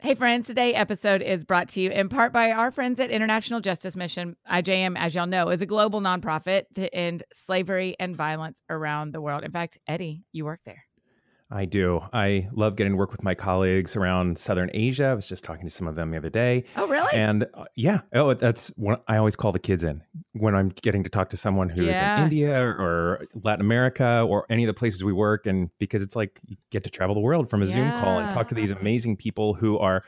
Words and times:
Hey, 0.00 0.14
friends, 0.14 0.46
today 0.46 0.74
episode 0.74 1.22
is 1.22 1.42
brought 1.42 1.70
to 1.70 1.80
you 1.80 1.90
in 1.90 2.08
part 2.08 2.32
by 2.32 2.52
our 2.52 2.70
friends 2.70 3.00
at 3.00 3.10
International 3.10 3.58
Justice 3.58 3.96
Mission. 3.96 4.36
IJM, 4.48 4.96
as 4.96 5.12
y'all 5.12 5.26
know, 5.26 5.48
is 5.48 5.60
a 5.60 5.66
global 5.66 6.00
nonprofit 6.00 6.66
to 6.76 6.94
end 6.94 7.24
slavery 7.32 7.96
and 7.98 8.14
violence 8.14 8.62
around 8.70 9.12
the 9.12 9.20
world. 9.20 9.42
In 9.42 9.50
fact, 9.50 9.76
Eddie, 9.88 10.22
you 10.30 10.44
work 10.44 10.60
there. 10.64 10.84
I 11.50 11.64
do. 11.64 12.00
I 12.12 12.48
love 12.52 12.76
getting 12.76 12.92
to 12.92 12.96
work 12.98 13.10
with 13.10 13.22
my 13.22 13.34
colleagues 13.34 13.96
around 13.96 14.36
Southern 14.36 14.70
Asia. 14.74 15.06
I 15.06 15.14
was 15.14 15.26
just 15.26 15.42
talking 15.42 15.64
to 15.64 15.70
some 15.70 15.86
of 15.86 15.94
them 15.94 16.10
the 16.10 16.18
other 16.18 16.28
day. 16.28 16.64
Oh, 16.76 16.86
really? 16.86 17.08
And 17.14 17.46
uh, 17.54 17.64
yeah, 17.74 18.00
oh, 18.12 18.34
that's 18.34 18.68
what 18.76 19.02
I 19.08 19.16
always 19.16 19.34
call 19.34 19.52
the 19.52 19.58
kids 19.58 19.82
in 19.82 20.02
when 20.32 20.54
I'm 20.54 20.68
getting 20.68 21.04
to 21.04 21.10
talk 21.10 21.30
to 21.30 21.38
someone 21.38 21.70
who's 21.70 21.96
Yeah. 21.96 22.18
in 22.18 22.24
India 22.24 22.60
or 22.62 23.26
Latin 23.34 23.62
America 23.62 24.26
or 24.28 24.44
any 24.50 24.64
of 24.64 24.66
the 24.66 24.74
places 24.74 25.02
we 25.02 25.14
work. 25.14 25.46
And 25.46 25.70
because 25.78 26.02
it's 26.02 26.14
like 26.14 26.38
you 26.46 26.56
get 26.70 26.84
to 26.84 26.90
travel 26.90 27.14
the 27.14 27.20
world 27.22 27.48
from 27.48 27.62
a 27.62 27.66
Zoom 27.66 27.88
call 27.92 28.18
and 28.18 28.30
talk 28.30 28.48
to 28.48 28.54
these 28.54 28.70
amazing 28.70 29.16
people 29.16 29.54
who 29.54 29.78
are 29.78 30.04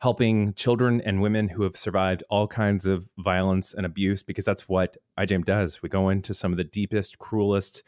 helping 0.00 0.54
children 0.54 1.00
and 1.00 1.20
women 1.20 1.48
who 1.48 1.64
have 1.64 1.74
survived 1.76 2.22
all 2.30 2.46
kinds 2.46 2.86
of 2.86 3.08
violence 3.18 3.74
and 3.74 3.84
abuse 3.84 4.22
because 4.22 4.44
that's 4.44 4.68
what 4.68 4.96
IJM 5.18 5.44
does. 5.44 5.82
We 5.82 5.88
go 5.88 6.08
into 6.08 6.32
some 6.34 6.52
of 6.52 6.56
the 6.56 6.62
deepest, 6.62 7.18
cruelest 7.18 7.82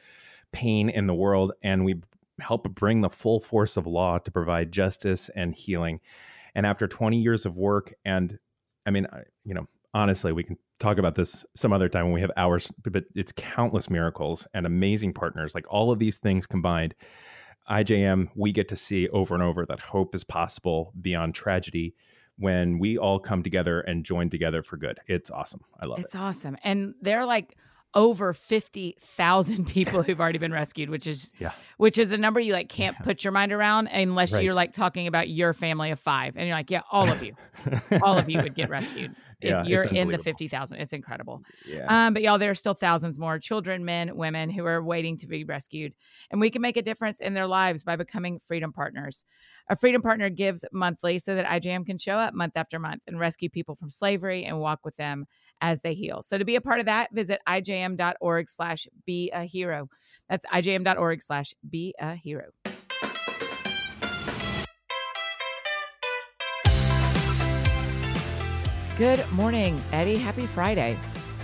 pain 0.51 0.89
in 0.91 1.07
the 1.07 1.15
world 1.15 1.53
and 1.63 1.85
we 1.85 1.95
help 2.41 2.75
bring 2.75 3.01
the 3.01 3.11
full 3.11 3.41
force 3.41 3.77
of 3.77 3.87
law 3.87 4.19
to 4.19 4.31
provide 4.31 4.73
justice 4.73 5.31
and 5.35 5.55
healing. 5.55 6.01
And 6.55 6.67
after 6.67 6.89
20 6.89 7.19
years 7.19 7.47
of 7.47 7.57
work, 7.57 7.95
and 8.05 8.39
I 8.87 8.91
mean, 8.91 9.07
you 9.45 9.55
know, 9.55 9.67
honestly, 9.95 10.33
we 10.33 10.43
can 10.43 10.57
talk 10.79 10.99
about 10.99 11.15
this 11.15 11.45
some 11.55 11.73
other 11.73 11.89
time 11.89 12.05
when 12.05 12.15
we 12.15 12.21
have 12.21 12.33
hours, 12.37 12.73
but 12.83 13.05
it's 13.15 13.33
countless 13.37 13.91
miracles 13.91 14.47
and 14.55 14.67
amazing 14.67 15.13
partners. 15.13 15.55
Like 15.55 15.67
all 15.69 15.93
of 15.93 15.99
these 15.99 16.19
things 16.19 16.47
combined, 16.47 16.95
IJM, 17.71 18.29
we 18.35 18.51
get 18.53 18.69
to 18.69 18.77
see 18.77 19.09
over 19.09 19.35
and 19.35 19.43
over 19.45 19.67
that 19.67 19.81
hope 19.81 20.15
is 20.15 20.25
possible 20.25 20.93
beyond 21.01 21.35
tragedy 21.35 21.95
when 22.37 22.79
we 22.79 22.97
all 22.97 23.21
come 23.21 23.43
together 23.43 23.81
and 23.81 24.05
join 24.05 24.31
together 24.31 24.63
for 24.63 24.77
good. 24.79 24.99
It's 25.07 25.31
awesome. 25.31 25.61
I 25.79 25.87
love 25.87 25.99
It's 25.99 26.07
it. 26.07 26.09
It's 26.09 26.17
awesome. 26.17 26.57
And 26.65 26.95
they're 27.03 27.27
like 27.27 27.57
over 27.95 28.33
50,000 28.33 29.67
people 29.69 30.03
who've 30.03 30.21
already 30.21 30.39
been 30.39 30.53
rescued, 30.53 30.91
which 30.91 31.07
is 31.07 31.33
Yeah. 31.39 31.53
which 31.77 31.99
is 31.99 32.13
a 32.13 32.17
number 32.19 32.41
you 32.41 32.53
like 32.53 32.69
can't 32.69 32.97
put 33.03 33.25
your 33.25 33.33
mind 33.33 33.53
around 33.53 33.89
unless 33.89 34.33
Right. 34.33 34.43
you're 34.45 34.53
like 34.55 34.73
talking 34.73 35.07
about 35.07 35.29
your 35.29 35.53
family 35.53 35.91
of 35.91 35.99
5 36.01 36.37
and 36.37 36.47
you're 36.47 36.57
like, 36.57 36.71
yeah, 36.71 36.83
all 36.93 37.09
of 37.11 37.23
you. 37.23 37.35
all 38.03 38.17
of 38.19 38.29
you 38.31 38.41
would 38.43 38.55
get 38.55 38.69
rescued. 38.71 39.15
Yeah, 39.43 39.61
if 39.61 39.61
it's 39.61 39.69
you're 39.69 39.83
in 39.83 39.95
the 39.95 40.01
unbelievable. 40.01 40.25
50,000. 40.25 40.79
It's 40.79 40.93
incredible. 40.93 41.43
yeah. 41.67 42.07
Um, 42.07 42.15
but 42.15 42.23
y'all, 42.23 42.39
there 42.39 42.51
are 42.51 42.55
still 42.55 42.75
thousands 42.75 43.19
more 43.19 43.39
children, 43.39 43.85
men, 43.85 44.17
women 44.17 44.51
who 44.51 44.65
are 44.67 44.83
waiting 44.83 45.17
to 45.19 45.27
be 45.27 45.45
rescued. 45.45 45.95
And 46.31 46.41
we 46.41 46.51
can 46.51 46.63
make 46.63 46.77
a 46.77 46.83
difference 46.83 47.21
in 47.21 47.35
their 47.35 47.47
lives 47.47 47.85
by 47.85 47.97
becoming 47.97 48.39
freedom 48.39 48.73
partners. 48.73 49.25
A 49.69 49.77
freedom 49.77 50.03
partner 50.03 50.29
gives 50.29 50.65
monthly 50.73 51.19
so 51.19 51.35
that 51.35 51.47
IJM 51.47 51.87
can 51.87 51.99
show 51.99 52.15
up 52.15 52.35
month 52.35 52.57
after 52.57 52.79
month 52.79 53.03
and 53.07 53.19
rescue 53.19 53.49
people 53.49 53.75
from 53.75 53.91
slavery 53.91 54.45
and 54.45 54.61
walk 54.61 54.81
with 54.85 54.97
them 54.97 55.27
as 55.61 55.83
they 55.83 55.95
heal. 55.95 56.23
So 56.23 56.39
to 56.39 56.45
be 56.45 56.57
a 56.57 56.61
part 56.61 56.81
of 56.81 56.87
that, 56.87 57.13
visit 57.13 57.41
ijm.org 57.49 58.49
slash 58.51 58.87
be 59.07 59.31
a 59.31 59.45
hero. 59.45 59.89
That's 60.29 60.47
ijm.org 60.47 61.23
slash 61.23 61.55
be 61.69 61.95
a 61.99 62.15
hero. 62.15 62.47
Good 69.01 69.33
morning, 69.33 69.81
Eddie. 69.93 70.19
Happy 70.19 70.45
Friday. 70.45 70.95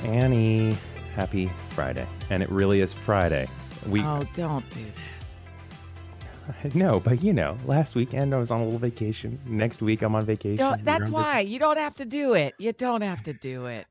Annie, 0.05 0.77
happy 1.15 1.47
Friday. 1.71 2.07
And 2.29 2.43
it 2.43 2.51
really 2.51 2.83
is 2.83 2.93
Friday. 2.93 3.48
We 3.89 4.03
oh, 4.03 4.29
don't 4.35 4.69
do 4.69 4.81
this. 4.85 6.75
No, 6.75 7.01
but 7.01 7.23
you 7.23 7.33
know, 7.33 7.57
last 7.65 7.95
weekend 7.95 8.35
I 8.35 8.39
was 8.39 8.51
on 8.51 8.61
a 8.61 8.65
little 8.65 8.79
vacation. 8.79 9.41
Next 9.47 9.81
week 9.81 10.03
I'm 10.03 10.15
on 10.15 10.27
vacation. 10.27 10.59
Don't, 10.59 10.85
that's 10.85 11.09
why 11.09 11.41
you 11.41 11.59
don't 11.59 11.79
have 11.79 11.95
to 11.95 12.05
do 12.05 12.35
it. 12.35 12.53
You 12.59 12.75
don't 12.75 13.01
have 13.01 13.23
to 13.23 13.33
do 13.33 13.65
it. 13.65 13.87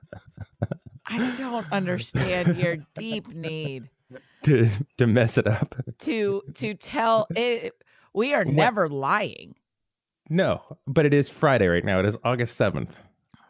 I 1.06 1.36
don't 1.36 1.70
understand 1.70 2.56
your 2.56 2.78
deep 2.94 3.28
need 3.28 3.90
to 4.44 4.66
to 4.96 5.06
mess 5.06 5.36
it 5.36 5.46
up. 5.46 5.74
to 5.98 6.42
to 6.54 6.72
tell 6.72 7.26
it. 7.36 7.74
We 8.14 8.32
are 8.32 8.46
never 8.46 8.88
lying. 8.88 9.54
No, 10.30 10.62
but 10.86 11.04
it 11.06 11.12
is 11.14 11.28
Friday 11.30 11.66
right 11.66 11.84
now. 11.84 12.00
It 12.00 12.06
is 12.06 12.18
August 12.24 12.58
7th. 12.58 12.92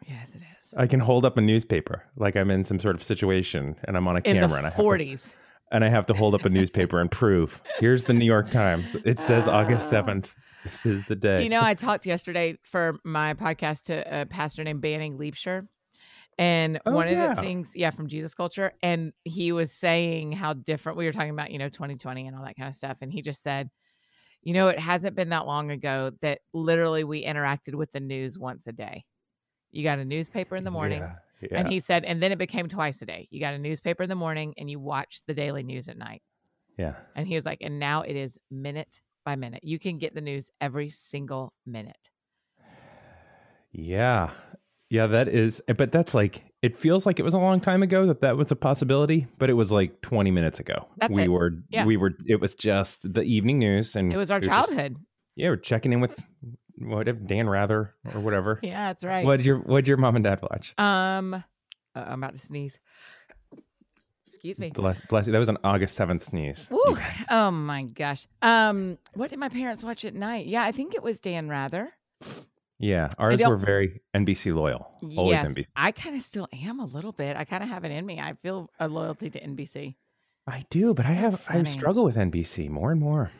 Yes, 0.07 0.35
it 0.35 0.41
is. 0.61 0.73
I 0.77 0.87
can 0.87 0.99
hold 0.99 1.25
up 1.25 1.37
a 1.37 1.41
newspaper 1.41 2.03
like 2.17 2.35
I'm 2.35 2.51
in 2.51 2.63
some 2.63 2.79
sort 2.79 2.95
of 2.95 3.03
situation 3.03 3.75
and 3.85 3.95
I'm 3.95 4.07
on 4.07 4.15
a 4.15 4.19
In 4.19 4.23
camera 4.35 4.47
the 4.49 4.55
and 4.55 4.65
I 4.65 4.69
have 4.69 4.75
to, 4.77 4.83
forties. 4.83 5.33
and 5.71 5.85
I 5.85 5.89
have 5.89 6.05
to 6.07 6.13
hold 6.13 6.35
up 6.35 6.43
a 6.45 6.49
newspaper 6.49 6.99
and 6.99 7.09
prove. 7.09 7.61
Here's 7.79 8.03
the 8.03 8.13
New 8.13 8.25
York 8.25 8.49
Times. 8.49 8.95
It 9.05 9.19
says 9.19 9.47
August 9.47 9.91
7th. 9.91 10.35
This 10.65 10.85
is 10.85 11.05
the 11.05 11.15
day. 11.15 11.43
You 11.43 11.49
know, 11.49 11.61
I 11.61 11.75
talked 11.75 12.05
yesterday 12.05 12.57
for 12.63 12.97
my 13.05 13.35
podcast 13.35 13.83
to 13.85 14.21
a 14.21 14.25
pastor 14.25 14.63
named 14.63 14.81
Banning 14.81 15.17
Liebscher. 15.17 15.67
And 16.37 16.81
Oh, 16.85 16.91
one 16.91 17.07
of 17.07 17.35
the 17.35 17.41
things, 17.41 17.71
yeah, 17.75 17.91
from 17.91 18.07
Jesus 18.07 18.33
Culture. 18.33 18.73
And 18.83 19.13
he 19.23 19.53
was 19.53 19.71
saying 19.71 20.33
how 20.33 20.51
different 20.53 20.97
we 20.97 21.05
were 21.05 21.13
talking 21.13 21.29
about, 21.29 21.51
you 21.51 21.57
know, 21.59 21.69
2020 21.69 22.27
and 22.27 22.35
all 22.35 22.43
that 22.43 22.57
kind 22.57 22.67
of 22.67 22.75
stuff. 22.75 22.97
And 23.01 23.13
he 23.13 23.21
just 23.21 23.41
said, 23.41 23.69
you 24.45 24.53
know, 24.53 24.67
it 24.69 24.79
hasn't 24.79 25.15
been 25.15 25.29
that 25.29 25.47
long 25.47 25.71
ago 25.71 26.11
that 26.21 26.39
literally 26.53 27.03
we 27.03 27.25
interacted 27.25 27.73
with 27.73 27.91
the 27.91 27.99
news 27.99 28.37
once 28.37 28.67
a 28.67 28.71
day. 28.71 29.03
You 29.71 29.83
got 29.83 29.97
a 29.97 30.05
newspaper 30.05 30.55
in 30.55 30.63
the 30.63 30.71
morning. 30.71 31.01
Yeah, 31.01 31.15
yeah. 31.41 31.59
And 31.59 31.67
he 31.67 31.79
said, 31.79 32.05
and 32.05 32.21
then 32.21 32.31
it 32.31 32.37
became 32.37 32.69
twice 32.69 33.01
a 33.01 33.07
day. 33.07 33.27
You 33.31 33.39
got 33.39 33.55
a 33.55 33.57
newspaper 33.57 34.03
in 34.03 34.09
the 34.09 34.15
morning 34.15 34.53
and 34.57 34.69
you 34.69 34.79
watch 34.79 35.21
the 35.27 35.33
daily 35.33 35.63
news 35.63 35.89
at 35.89 35.97
night. 35.97 36.21
yeah. 36.77 36.93
And 37.15 37.27
he 37.27 37.35
was 37.35 37.45
like, 37.45 37.57
and 37.61 37.79
now 37.79 38.03
it 38.03 38.15
is 38.15 38.37
minute 38.51 39.01
by 39.25 39.35
minute. 39.35 39.63
You 39.63 39.79
can 39.79 39.97
get 39.97 40.13
the 40.13 40.21
news 40.21 40.51
every 40.61 40.91
single 40.91 41.51
minute. 41.65 42.11
Yeah. 43.71 44.29
Yeah, 44.95 45.07
that 45.07 45.27
is, 45.27 45.61
but 45.77 45.91
that's 45.91 46.13
like, 46.13 46.43
it 46.61 46.75
feels 46.75 47.05
like 47.05 47.19
it 47.19 47.23
was 47.23 47.33
a 47.33 47.37
long 47.39 47.59
time 47.59 47.83
ago 47.83 48.05
that 48.07 48.21
that 48.21 48.37
was 48.37 48.49
a 48.51 48.55
possibility, 48.55 49.27
but 49.37 49.49
it 49.49 49.53
was 49.53 49.71
like 49.71 50.01
20 50.01 50.31
minutes 50.31 50.59
ago. 50.59 50.87
That's 50.97 51.13
we 51.13 51.23
it. 51.23 51.27
were, 51.31 51.51
Yeah. 51.69 51.85
we 51.85 51.97
were, 51.97 52.13
it 52.25 52.39
was 52.39 52.55
just 52.55 53.13
the 53.13 53.23
evening 53.23 53.59
news 53.59 53.95
and 53.95 54.13
It 54.13 54.17
was 54.17 54.31
our 54.31 54.39
we 54.39 54.47
were 54.47 54.53
just- 54.53 54.67
childhood. 54.69 54.95
yeah, 55.35 55.49
we're 55.49 55.57
checking 55.57 55.91
in 55.93 55.99
with 55.99 56.23
what 56.77 57.07
if 57.07 57.17
Dan 57.25 57.47
Rather 57.49 57.93
or 58.13 58.21
whatever. 58.21 58.59
Yeah, 58.63 58.87
that's 58.87 59.03
right. 59.03 59.25
What'd 59.25 59.45
your, 59.45 59.57
what'd 59.59 59.87
your 59.87 59.97
mom 59.97 60.15
and 60.15 60.23
dad 60.23 60.39
watch? 60.41 60.73
Um, 60.79 61.33
uh, 61.33 61.39
I'm 61.95 62.23
about 62.23 62.33
to 62.33 62.39
sneeze. 62.39 62.79
Excuse 64.27 64.59
me. 64.59 64.69
Bless, 64.69 65.01
bless 65.07 65.27
you. 65.27 65.33
That 65.33 65.39
was 65.39 65.49
an 65.49 65.57
August 65.63 65.97
7th 65.99 66.23
sneeze. 66.23 66.69
guys. 66.69 67.25
Oh 67.29 67.51
my 67.51 67.83
gosh. 67.83 68.27
Um, 68.41 68.97
what 69.13 69.29
did 69.29 69.39
my 69.39 69.49
parents 69.49 69.83
watch 69.83 70.05
at 70.05 70.13
night? 70.13 70.45
Yeah, 70.45 70.63
I 70.63 70.71
think 70.71 70.93
it 70.95 71.01
was 71.03 71.19
Dan 71.19 71.49
Rather. 71.49 71.91
Yeah. 72.79 73.09
Ours 73.17 73.41
were 73.43 73.55
very 73.55 74.01
NBC 74.13 74.53
loyal. 74.53 74.91
Always 75.17 75.31
yes, 75.41 75.45
NBC. 75.51 75.71
I 75.75 75.91
kind 75.91 76.15
of 76.15 76.21
still 76.21 76.47
am 76.51 76.79
a 76.79 76.85
little 76.85 77.11
bit. 77.13 77.37
I 77.37 77.45
kind 77.45 77.63
of 77.63 77.69
have 77.69 77.85
it 77.85 77.91
in 77.91 78.05
me. 78.05 78.19
I 78.19 78.33
feel 78.41 78.69
a 78.79 78.87
loyalty 78.87 79.29
to 79.29 79.39
NBC. 79.39 79.95
I 80.47 80.63
do, 80.69 80.93
but 80.93 81.05
I 81.05 81.09
So 81.09 81.15
have, 81.15 81.41
I 81.47 81.63
struggle 81.63 82.03
with 82.03 82.17
NBC 82.17 82.69
more 82.69 82.91
and 82.91 82.99
more. 82.99 83.31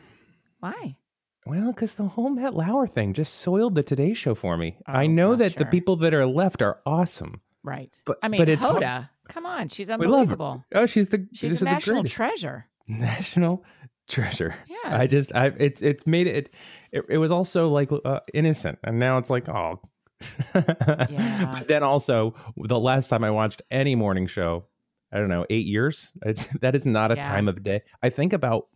Why? 0.60 0.96
Well, 1.44 1.72
because 1.72 1.94
the 1.94 2.08
whole 2.08 2.30
Matt 2.30 2.54
Lauer 2.54 2.88
thing 2.88 3.12
just 3.12 3.34
soiled 3.34 3.74
the 3.76 3.82
Today 3.84 4.14
Show 4.14 4.34
for 4.34 4.56
me. 4.56 4.78
I 4.86 5.04
Oh, 5.04 5.06
know 5.08 5.28
well, 5.30 5.36
that 5.38 5.56
the 5.56 5.66
people 5.66 5.96
that 5.96 6.12
are 6.14 6.26
left 6.26 6.62
are 6.62 6.80
awesome. 6.84 7.40
Right. 7.62 7.94
But- 8.04 8.18
I 8.22 8.28
mean, 8.28 8.38
but 8.40 8.48
it's 8.48 8.64
Hoda. 8.64 9.10
Come 9.28 9.46
on, 9.46 9.68
she's 9.68 9.88
We 9.88 9.92
love 9.94 10.00
her. 10.00 10.04
unbelievable. 10.14 10.64
Oh, 10.74 10.86
she's 10.86 11.10
the 11.10 11.28
She's 11.32 11.56
a 11.56 11.64
the 11.64 11.64
national 11.66 12.04
treasure. 12.04 12.64
national 12.88 13.64
treasure. 14.08 14.54
Yeah. 14.68 14.96
I 14.98 15.06
just 15.06 15.34
I 15.34 15.46
it's 15.58 15.82
it's 15.82 16.06
made 16.06 16.26
it 16.26 16.54
it, 16.92 17.04
it 17.08 17.18
was 17.18 17.30
also 17.32 17.68
like 17.68 17.90
uh, 18.04 18.20
innocent 18.34 18.78
and 18.84 18.98
now 18.98 19.18
it's 19.18 19.30
like 19.30 19.48
oh 19.48 19.80
Yeah. 20.54 21.50
but 21.58 21.68
then 21.68 21.82
also 21.82 22.34
the 22.56 22.78
last 22.80 23.08
time 23.08 23.24
I 23.24 23.30
watched 23.30 23.62
any 23.70 23.94
morning 23.94 24.26
show 24.26 24.64
I 25.12 25.18
don't 25.18 25.28
know 25.28 25.44
8 25.50 25.66
years 25.66 26.12
it's 26.24 26.46
that 26.60 26.74
is 26.74 26.86
not 26.86 27.10
a 27.12 27.16
Yeah. 27.16 27.22
time 27.22 27.48
of 27.48 27.62
day 27.62 27.82
I 28.02 28.10
think 28.10 28.32
about 28.32 28.68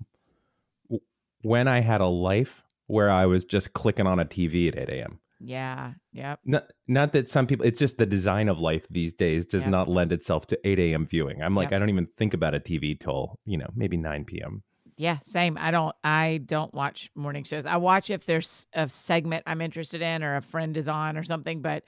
w- 0.89 1.03
when 1.43 1.69
I 1.69 1.81
had 1.81 2.01
a 2.01 2.07
life 2.07 2.63
where 2.87 3.11
I 3.11 3.27
was 3.27 3.45
just 3.45 3.73
clicking 3.73 4.07
on 4.07 4.19
a 4.19 4.25
TV 4.25 4.69
at 4.69 4.77
8 4.79 4.89
a.m. 4.89 5.21
yeah. 5.39 5.93
Yep. 6.13 6.41
Not, 6.45 6.65
not 6.89 7.13
that 7.13 7.29
some 7.29 7.47
people, 7.47 7.65
it's 7.65 7.79
just 7.79 7.99
the 7.99 8.07
design 8.07 8.49
of 8.49 8.61
life 8.61 8.85
these 8.91 9.13
days 9.13 9.47
does 9.47 9.63
Yep. 9.63 9.71
not 9.71 9.89
lend 9.89 10.13
itself 10.13 10.47
to 10.49 10.59
8 10.69 10.79
a.m. 10.81 11.05
viewing. 11.07 11.41
I'm 11.41 11.55
like, 11.55 11.71
Yep. 11.71 11.77
I 11.77 11.79
don't 11.79 11.89
even 11.89 12.07
think 12.07 12.35
about 12.35 12.55
a 12.57 12.59
TV 12.61 12.99
till, 12.99 13.39
you 13.47 13.57
know, 13.59 13.69
maybe 13.77 13.97
9 13.97 14.25
p.m. 14.25 14.65
Yeah, 15.01 15.17
same. 15.23 15.57
I 15.59 15.71
don't 15.71 15.97
I 16.05 16.43
don't 16.45 16.75
watch 16.75 17.11
morning 17.15 17.45
shows. 17.45 17.65
I 17.65 17.79
watch 17.79 18.11
if 18.11 18.27
there's 18.27 18.67
a 18.75 18.87
segment 18.91 19.45
I'm 19.47 19.63
interested 19.63 20.03
in 20.03 20.23
or 20.23 20.37
a 20.37 20.43
friend 20.43 20.77
is 20.77 20.89
on 20.89 21.17
or 21.17 21.25
something, 21.25 21.63
but 21.63 21.85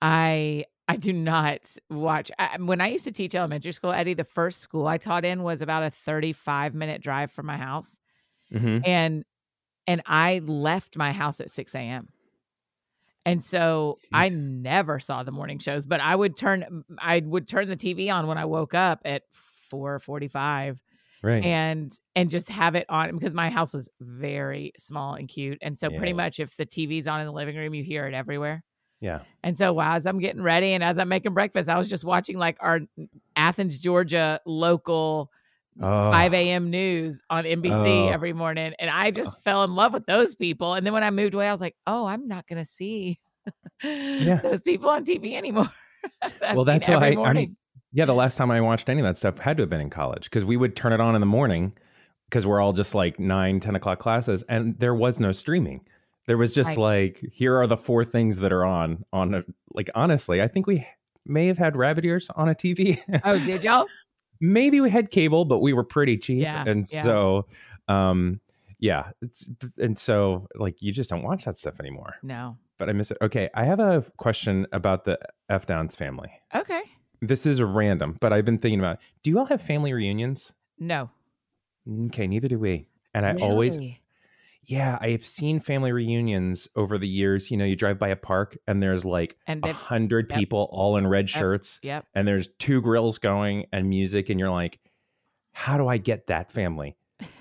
I 0.00 0.66
I 0.86 0.96
do 0.96 1.12
not 1.12 1.76
watch. 1.90 2.30
I, 2.38 2.58
when 2.60 2.80
I 2.80 2.86
used 2.86 3.02
to 3.06 3.10
teach 3.10 3.34
elementary 3.34 3.72
school, 3.72 3.90
Eddie, 3.90 4.14
the 4.14 4.22
first 4.22 4.60
school 4.60 4.86
I 4.86 4.96
taught 4.98 5.24
in 5.24 5.42
was 5.42 5.60
about 5.60 5.82
a 5.82 5.90
35 5.90 6.72
minute 6.76 7.02
drive 7.02 7.32
from 7.32 7.46
my 7.46 7.56
house, 7.56 7.98
Mm-hmm. 8.52 8.84
and 8.84 9.24
and 9.86 10.02
I 10.06 10.40
left 10.40 10.96
my 10.96 11.12
house 11.12 11.40
at 11.40 11.50
6 11.50 11.80
a.m. 11.80 12.10
And 13.26 13.42
so 13.42 13.98
I 14.12 14.28
never 14.30 15.00
saw 15.00 15.24
the 15.24 15.32
morning 15.32 15.58
shows, 15.58 15.86
but 15.86 16.00
I 16.00 16.14
would 16.14 16.36
turn 16.36 16.84
I 17.00 17.20
would 17.20 17.48
turn 17.48 17.68
the 17.68 17.76
TV 17.76 18.10
on 18.10 18.28
when 18.28 18.38
I 18.38 18.44
woke 18.46 18.74
up 18.74 19.00
at 19.04 19.24
4:45 19.70 20.81
Right. 21.22 21.44
and 21.44 21.92
and 22.16 22.30
just 22.30 22.48
have 22.48 22.74
it 22.74 22.84
on 22.88 23.16
because 23.16 23.32
my 23.32 23.48
house 23.48 23.72
was 23.72 23.88
very 24.00 24.72
small 24.78 25.14
and 25.14 25.28
cute 25.28 25.58
and 25.62 25.78
so 25.78 25.88
pretty 25.88 26.08
Yeah. 26.08 26.16
much 26.16 26.40
if 26.40 26.56
the 26.56 26.66
tv's 26.66 27.06
on 27.06 27.20
in 27.20 27.26
the 27.26 27.32
living 27.32 27.56
room 27.56 27.74
you 27.74 27.84
hear 27.84 28.06
it 28.08 28.14
everywhere 28.14 28.64
yeah. 29.00 29.20
and 29.44 29.56
so 29.56 29.72
wow, 29.72 29.94
as 29.94 30.04
i'm 30.06 30.18
getting 30.18 30.42
ready 30.42 30.72
and 30.72 30.82
as 30.82 30.98
i'm 30.98 31.08
making 31.08 31.32
breakfast 31.32 31.68
i 31.68 31.78
was 31.78 31.88
just 31.88 32.04
watching 32.04 32.38
like 32.38 32.56
our 32.60 32.80
athens 33.36 33.78
georgia 33.78 34.40
local 34.46 35.30
Oh. 35.80 36.10
5 36.10 36.34
a.m 36.34 36.70
news 36.70 37.22
on 37.30 37.44
nbc 37.44 37.72
Oh. 37.72 38.08
every 38.12 38.32
morning 38.34 38.74
and 38.78 38.90
i 38.90 39.08
oh. 39.08 39.10
just 39.12 39.42
fell 39.42 39.64
in 39.64 39.74
love 39.74 39.92
with 39.94 40.04
those 40.06 40.34
people 40.34 40.74
and 40.74 40.84
then 40.84 40.92
when 40.92 41.02
i 41.02 41.08
moved 41.10 41.32
away 41.34 41.48
i 41.48 41.52
was 41.52 41.62
like 41.62 41.74
oh 41.86 42.04
i'm 42.04 42.28
not 42.28 42.46
gonna 42.46 42.66
see 42.66 43.18
those 43.82 44.60
people 44.62 44.90
on 44.90 45.04
tv 45.04 45.34
anymore 45.34 45.68
Well, 46.54 46.64
that's 46.64 46.88
why 46.88 46.96
I- 46.96 47.14
morning. 47.14 47.56
Yeah, 47.92 48.06
the 48.06 48.14
last 48.14 48.36
time 48.36 48.50
I 48.50 48.60
watched 48.60 48.88
any 48.88 49.00
of 49.00 49.04
that 49.06 49.16
stuff 49.16 49.38
had 49.38 49.56
to 49.58 49.62
have 49.62 49.70
been 49.70 49.80
in 49.80 49.90
college 49.90 50.24
because 50.24 50.44
we 50.44 50.56
would 50.56 50.74
turn 50.76 50.92
it 50.92 51.00
on 51.00 51.14
in 51.14 51.20
the 51.20 51.26
morning 51.26 51.74
because 52.28 52.46
we're 52.46 52.60
all 52.60 52.72
just 52.72 52.94
like 52.94 53.18
nine, 53.20 53.60
10 53.60 53.74
o'clock 53.76 53.98
classes, 53.98 54.42
and 54.48 54.78
there 54.78 54.94
was 54.94 55.20
no 55.20 55.32
streaming. 55.32 55.84
There 56.26 56.38
was 56.38 56.54
just 56.54 56.70
Right. 56.78 56.78
like, 56.78 57.20
here 57.32 57.58
are 57.58 57.66
the 57.66 57.76
four 57.76 58.04
things 58.04 58.38
that 58.38 58.52
are 58.52 58.64
on. 58.64 59.04
On 59.12 59.34
a, 59.34 59.42
like, 59.74 59.90
honestly, 59.94 60.40
I 60.40 60.46
think 60.48 60.66
we 60.66 60.86
may 61.26 61.46
have 61.48 61.58
had 61.58 61.76
rabbit 61.76 62.04
ears 62.04 62.30
on 62.34 62.48
a 62.48 62.54
TV. 62.54 62.98
oh 63.24 63.38
did 63.44 63.64
y'all 63.64 63.86
Maybe 64.40 64.80
we 64.80 64.90
had 64.90 65.10
cable, 65.10 65.44
but 65.44 65.58
we 65.60 65.72
were 65.72 65.84
pretty 65.84 66.16
cheap, 66.18 66.42
Yeah, 66.42 66.64
and 66.66 66.84
yeah. 66.90 67.02
so, 67.02 67.46
um, 67.86 68.40
yeah, 68.80 69.10
it's 69.20 69.46
and 69.78 69.96
so 69.96 70.48
like 70.56 70.82
you 70.82 70.90
just 70.90 71.10
don't 71.10 71.22
watch 71.22 71.44
that 71.44 71.56
stuff 71.56 71.78
anymore. 71.78 72.14
no 72.24 72.56
But 72.78 72.88
I 72.88 72.92
miss 72.92 73.10
it. 73.12 73.18
Okay, 73.22 73.50
I 73.54 73.64
have 73.64 73.78
a 73.78 74.02
question 74.16 74.66
about 74.72 75.04
the 75.04 75.18
F 75.48 75.66
Downs 75.66 75.94
family. 75.94 76.30
okay 76.54 76.80
This 77.22 77.46
is 77.46 77.62
random, 77.62 78.16
but 78.20 78.32
I've 78.32 78.44
been 78.44 78.58
thinking 78.58 78.80
about. 78.80 78.94
It. 78.96 79.00
Do 79.22 79.30
you 79.30 79.38
all 79.38 79.46
have 79.46 79.62
family 79.62 79.92
reunions? 79.92 80.52
no 80.78 81.08
Okay, 82.06 82.26
neither 82.26 82.48
do 82.48 82.58
we. 82.58 82.88
And 83.14 83.26
I 83.26 83.34
always, 83.34 83.78
yeah, 84.64 84.98
I 85.00 85.10
have 85.10 85.24
seen 85.24 85.60
family 85.60 85.92
reunions 85.92 86.68
over 86.76 86.96
the 86.98 87.08
years. 87.08 87.50
You 87.50 87.56
know, 87.56 87.64
you 87.64 87.76
drive 87.76 87.98
by 87.98 88.08
a 88.08 88.16
park 88.16 88.56
and 88.66 88.82
there's 88.82 89.04
like 89.04 89.36
a 89.46 89.72
hundred 89.72 90.30
yep. 90.30 90.38
people 90.38 90.68
all 90.72 90.96
in 90.96 91.06
red 91.06 91.28
shirts, 91.28 91.78
yep 91.82 92.06
and 92.14 92.26
there's 92.26 92.48
two 92.58 92.80
grills 92.80 93.18
going 93.18 93.66
and 93.72 93.88
music, 93.88 94.30
and 94.30 94.40
you're 94.40 94.50
like, 94.50 94.78
how 95.52 95.76
do 95.76 95.88
I 95.88 95.98
get 95.98 96.28
that 96.28 96.50
family? 96.50 96.96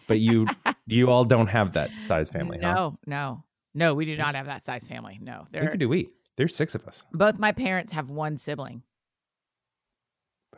But 0.08 0.20
you, 0.20 0.48
you 0.88 1.10
all 1.10 1.24
don't 1.24 1.48
have 1.48 1.74
that 1.74 1.90
size 2.00 2.30
family, 2.30 2.58
no 2.58 2.74
huh? 2.74 2.92
no 3.06 3.44
no 3.74 3.94
we 3.94 4.06
do 4.06 4.18
not 4.18 4.36
have 4.36 4.48
that 4.48 4.66
size 4.66 4.86
family 4.86 5.18
no 5.22 5.48
Neither 5.54 5.68
they're 5.68 5.76
do 5.78 5.90
we. 5.90 6.10
There's 6.36 6.56
six 6.56 6.76
of 6.76 6.86
us. 6.88 7.06
both 7.14 7.40
my 7.40 7.52
parents 7.52 7.92
have 7.92 8.10
one 8.10 8.38
sibling 8.38 8.84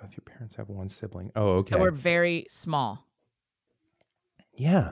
Both 0.03 0.11
your 0.17 0.23
parents 0.25 0.55
have 0.55 0.69
one 0.69 0.89
sibling. 0.89 1.31
Oh, 1.35 1.57
okay. 1.59 1.71
so 1.75 1.79
we're 1.79 1.91
very 1.91 2.45
small 2.49 3.07
Yeah. 4.55 4.91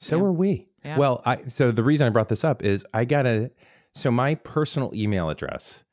So 0.00 0.16
Yeah. 0.18 0.24
are 0.24 0.32
we. 0.32 0.68
Yeah. 0.84 0.98
Well, 0.98 1.22
I 1.24 1.46
so 1.48 1.70
the 1.72 1.82
reason 1.82 2.06
I 2.06 2.10
brought 2.10 2.28
this 2.28 2.42
up 2.44 2.62
is 2.62 2.84
I 2.92 3.04
got 3.04 3.26
a 3.26 3.50
so 3.92 4.10
my 4.10 4.34
personal 4.36 4.92
email 4.94 5.30
address 5.30 5.84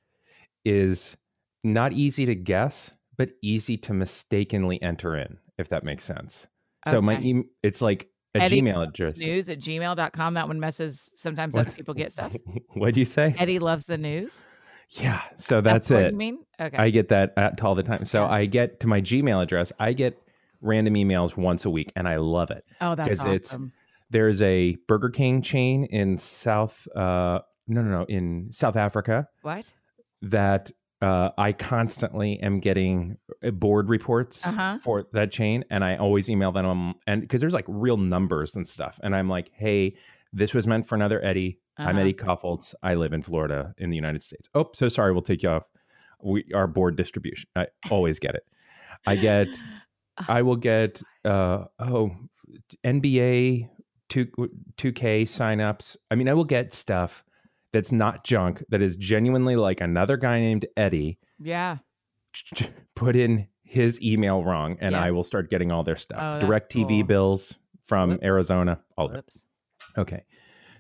is 0.65 1.18
not 1.63 1.94
easy 1.94 2.25
to 2.25 2.36
guess, 2.36 2.94
but 3.18 3.31
easy 3.42 3.77
to 3.77 3.94
mistakenly 3.94 4.81
enter 4.81 5.15
in, 5.18 5.38
if 5.57 5.69
that 5.69 5.83
makes 5.83 6.04
sense. 6.04 6.48
So 6.88 7.01
my 7.01 7.18
Okay. 7.18 7.25
e- 7.27 7.44
it's 7.63 7.81
like 7.81 8.09
a 8.36 8.42
Eddie 8.44 8.62
Gmail 8.62 8.88
address. 8.88 9.18
news 9.19 9.50
at 9.50 9.59
gmail.com 9.59 10.33
that 10.36 10.48
one 10.48 10.59
messes 10.59 11.12
sometimes 11.15 11.56
other 11.56 11.71
people 11.71 11.94
get 11.94 12.12
stuff 12.12 12.36
What'd 12.75 12.95
you 12.98 13.06
say? 13.06 13.36
eddie 13.38 13.59
loves 13.59 13.86
the 13.88 13.98
news 13.98 14.42
Yeah. 14.89 15.21
So 15.35 15.61
that's, 15.61 15.89
what 15.89 16.03
it. 16.03 16.11
you 16.11 16.17
mean 16.17 16.39
okay 16.59 16.77
I 16.77 16.89
get 16.89 17.09
that 17.09 17.33
at 17.37 17.61
all 17.63 17.75
the 17.75 17.83
time. 17.83 18.05
So 18.05 18.23
Yeah. 18.23 18.29
I 18.31 18.45
get 18.45 18.79
to 18.81 18.87
my 18.87 19.01
Gmail 19.01 19.41
address, 19.43 19.71
I 19.79 19.93
get 19.93 20.17
random 20.61 20.93
emails 20.95 21.35
once 21.37 21.65
a 21.65 21.69
week 21.69 21.91
and 21.95 22.07
I 22.07 22.17
love 22.17 22.51
it. 22.51 22.63
oh 22.81 22.95
that's 22.95 23.09
'cause 23.09 23.25
it's- 23.25 23.49
awesome 23.51 23.73
There's 24.09 24.41
a 24.41 24.77
Burger 24.87 25.09
King 25.09 25.41
chain 25.41 25.83
in 25.85 26.17
South 26.17 26.87
uh 26.95 27.39
no 27.67 27.81
no 27.81 27.89
no 27.91 28.03
in 28.05 28.47
South 28.51 28.75
Africa 28.77 29.27
what 29.41 29.73
that 30.21 30.71
uh, 30.99 31.29
I 31.37 31.51
constantly 31.51 32.39
am 32.39 32.59
getting 32.59 33.17
uh, 33.45 33.51
board 33.51 33.87
reports 33.87 34.47
Uh-huh. 34.47 34.79
for 34.79 35.05
that 35.13 35.31
chain, 35.31 35.63
and 35.69 35.83
I 35.83 35.97
always 35.97 36.27
email 36.27 36.51
them, 36.51 36.95
and 37.05 37.21
because 37.21 37.39
there's 37.39 37.53
like 37.53 37.65
real 37.67 37.97
numbers 37.97 38.55
and 38.55 38.65
stuff, 38.65 38.99
and 39.03 39.15
I'm 39.15 39.29
like, 39.29 39.51
hey, 39.53 39.93
this 40.33 40.53
was 40.53 40.68
meant 40.68 40.85
for 40.88 40.95
another 40.95 41.24
Eddie. 41.24 41.59
I'm 41.77 41.89
Uh-huh. 41.89 42.00
Eddie 42.01 42.13
Kaufholz. 42.13 42.74
I 42.81 42.95
live 42.95 43.13
in 43.13 43.21
Florida 43.21 43.74
in 43.77 43.89
the 43.89 43.95
United 43.95 44.21
States. 44.21 44.50
Oh, 44.56 44.69
so 44.74 44.88
sorry, 44.89 45.12
we'll 45.13 45.21
take 45.21 45.44
you 45.44 45.50
off. 45.50 45.69
We 46.24 46.45
our 46.56 46.68
board 46.68 46.95
distribution. 46.95 47.50
I 47.56 47.68
always 47.91 48.19
get 48.19 48.35
it. 48.35 48.44
I 49.06 49.15
get. 49.15 49.50
I 50.27 50.41
will 50.41 50.56
get. 50.56 51.01
Uh, 51.24 51.65
oh, 51.79 52.12
NBA 52.83 53.69
two 54.09 54.27
two 54.77 54.91
K 54.91 55.24
signups. 55.25 55.97
I 56.09 56.15
mean, 56.15 56.27
I 56.30 56.33
will 56.33 56.44
get 56.45 56.73
stuff 56.73 57.23
that's 57.73 57.91
not 57.91 58.23
junk. 58.23 58.63
That 58.69 58.81
is 58.81 58.95
genuinely 58.95 59.56
like 59.56 59.81
another 59.81 60.18
guy 60.18 60.39
named 60.39 60.65
Eddie 60.75 61.19
yeah 61.39 61.77
put 62.95 63.15
in 63.15 63.47
his 63.63 64.01
email 64.01 64.44
wrong, 64.44 64.77
and 64.80 64.94
Yeah. 64.94 65.01
I 65.03 65.12
will 65.12 65.23
start 65.23 65.50
getting 65.50 65.71
all 65.71 65.83
their 65.83 65.95
stuff. 65.97 66.19
Oh, 66.21 66.39
Direct 66.39 66.71
TV 66.71 67.00
cool. 67.00 67.03
bills 67.03 67.57
from 67.83 68.12
Whoops. 68.12 68.23
Arizona, 68.23 68.80
all 68.97 69.07
of 69.07 69.13
it. 69.13 69.18
Whoops. 69.18 69.45
Okay. 69.97 70.23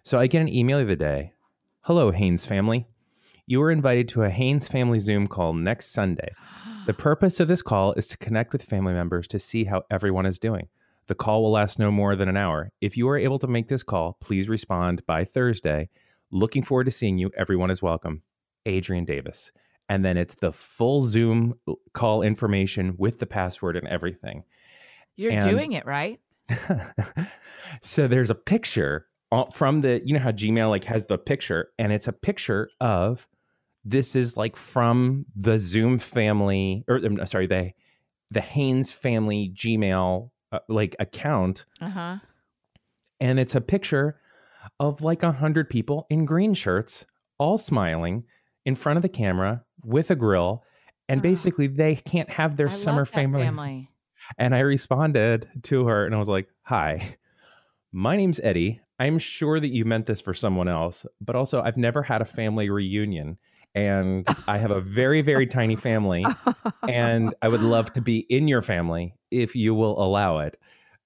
So 0.03 0.19
I 0.19 0.27
get 0.27 0.41
an 0.41 0.49
email 0.53 0.77
the 0.77 0.83
other 0.83 0.95
day. 0.95 1.33
Hello, 1.81 2.11
Haynes 2.11 2.45
family. 2.45 2.87
You 3.45 3.61
are 3.63 3.71
invited 3.71 4.07
to 4.09 4.23
a 4.23 4.29
Haynes 4.29 4.67
family 4.67 4.99
Zoom 4.99 5.27
call 5.27 5.53
next 5.53 5.87
Sunday. 5.93 6.29
The 6.85 6.93
purpose 7.07 7.39
of 7.39 7.47
this 7.47 7.61
call 7.61 7.93
is 7.93 8.07
to 8.07 8.17
connect 8.17 8.51
with 8.53 8.63
family 8.63 8.93
members 8.93 9.27
to 9.29 9.39
see 9.39 9.63
how 9.65 9.83
everyone 9.89 10.25
is 10.25 10.37
doing. 10.39 10.67
The 11.07 11.15
call 11.15 11.41
will 11.43 11.51
last 11.51 11.79
no 11.79 11.89
more 11.89 12.15
than 12.15 12.27
an 12.27 12.35
hour. 12.37 12.71
If 12.81 12.97
you 12.97 13.07
are 13.09 13.17
able 13.17 13.39
to 13.39 13.47
make 13.47 13.69
this 13.69 13.83
call, 13.83 14.17
please 14.21 14.49
respond 14.49 15.05
by 15.05 15.23
Thursday. 15.23 15.89
Looking 16.31 16.63
forward 16.63 16.83
to 16.85 16.91
seeing 16.91 17.17
you. 17.17 17.31
Everyone 17.37 17.71
is 17.71 17.81
welcome. 17.81 18.23
Adrian 18.65 19.05
Davis. 19.05 19.51
And 19.87 20.03
then 20.03 20.17
it's 20.17 20.35
the 20.35 20.51
full 20.51 20.99
Zoom 21.01 21.53
call 21.93 22.21
information 22.21 22.95
with 22.97 23.19
the 23.19 23.25
password 23.25 23.77
and 23.77 23.87
everything. 23.87 24.43
you're 25.15 25.31
And- 25.31 25.43
doing 25.49 25.71
it 25.71 25.85
right 25.85 26.19
so 27.81 28.07
there's 28.07 28.29
a 28.29 28.35
picture 28.35 29.05
from 29.53 29.81
the 29.81 30.01
you 30.05 30.13
know 30.13 30.19
how 30.19 30.31
gmail 30.31 30.69
like 30.69 30.85
has 30.85 31.05
the 31.05 31.17
picture 31.17 31.69
and 31.77 31.91
it's 31.91 32.07
a 32.07 32.13
picture 32.13 32.69
of 32.79 33.27
this 33.83 34.15
is 34.15 34.37
like 34.37 34.55
from 34.55 35.25
the 35.35 35.59
zoom 35.59 35.99
family 35.99 36.83
or 36.87 36.97
um, 37.05 37.25
sorry 37.25 37.47
the 37.47 37.71
the 38.31 38.41
haynes 38.41 38.91
family 38.91 39.51
gmail 39.55 40.29
uh, 40.51 40.59
like 40.69 40.95
account. 40.99 41.65
Uh-huh. 41.81 42.17
And 43.19 43.39
it's 43.39 43.55
a 43.55 43.61
picture 43.61 44.19
of 44.79 45.01
like 45.01 45.23
a 45.23 45.31
hundred 45.33 45.69
people 45.69 46.05
in 46.09 46.23
green 46.25 46.53
shirts 46.53 47.05
all 47.37 47.57
smiling 47.57 48.23
in 48.65 48.75
front 48.75 48.97
of 48.97 49.03
the 49.03 49.09
camera 49.09 49.63
with 49.83 50.11
a 50.11 50.15
grill 50.15 50.63
and 51.09 51.19
Oh. 51.19 51.23
basically 51.23 51.67
they 51.67 51.95
can't 51.95 52.29
have 52.29 52.55
their 52.57 52.67
I 52.67 52.71
summer 52.71 53.05
family. 53.05 53.43
family 53.43 53.89
and 54.37 54.55
I 54.55 54.59
responded 54.59 55.49
to 55.63 55.87
her 55.87 56.05
and 56.05 56.15
I 56.15 56.17
was 56.17 56.29
like, 56.29 56.47
Hi, 56.63 57.15
my 57.91 58.15
name's 58.17 58.39
Eddie. 58.41 58.81
I'm 58.99 59.19
sure 59.19 59.59
that 59.59 59.67
you 59.69 59.85
meant 59.85 60.07
this 60.07 60.21
for 60.21 60.33
someone 60.33 60.67
else, 60.67 61.05
but 61.21 61.35
also 61.35 61.61
I've 61.61 61.77
never 61.77 62.01
had 62.03 62.21
a 62.21 62.25
family 62.25 62.69
reunion. 62.69 63.37
And 63.75 64.27
I 64.47 64.57
have 64.57 64.71
a 64.71 64.81
very, 64.81 65.21
very 65.21 65.45
tiny 65.45 65.75
family. 65.75 66.25
And 66.87 67.35
I 67.43 67.47
would 67.47 67.61
love 67.61 67.93
to 67.93 68.01
be 68.01 68.19
in 68.19 68.47
your 68.47 68.63
family 68.63 69.13
if 69.29 69.55
you 69.55 69.75
will 69.75 70.03
allow 70.03 70.39
it. 70.39 70.57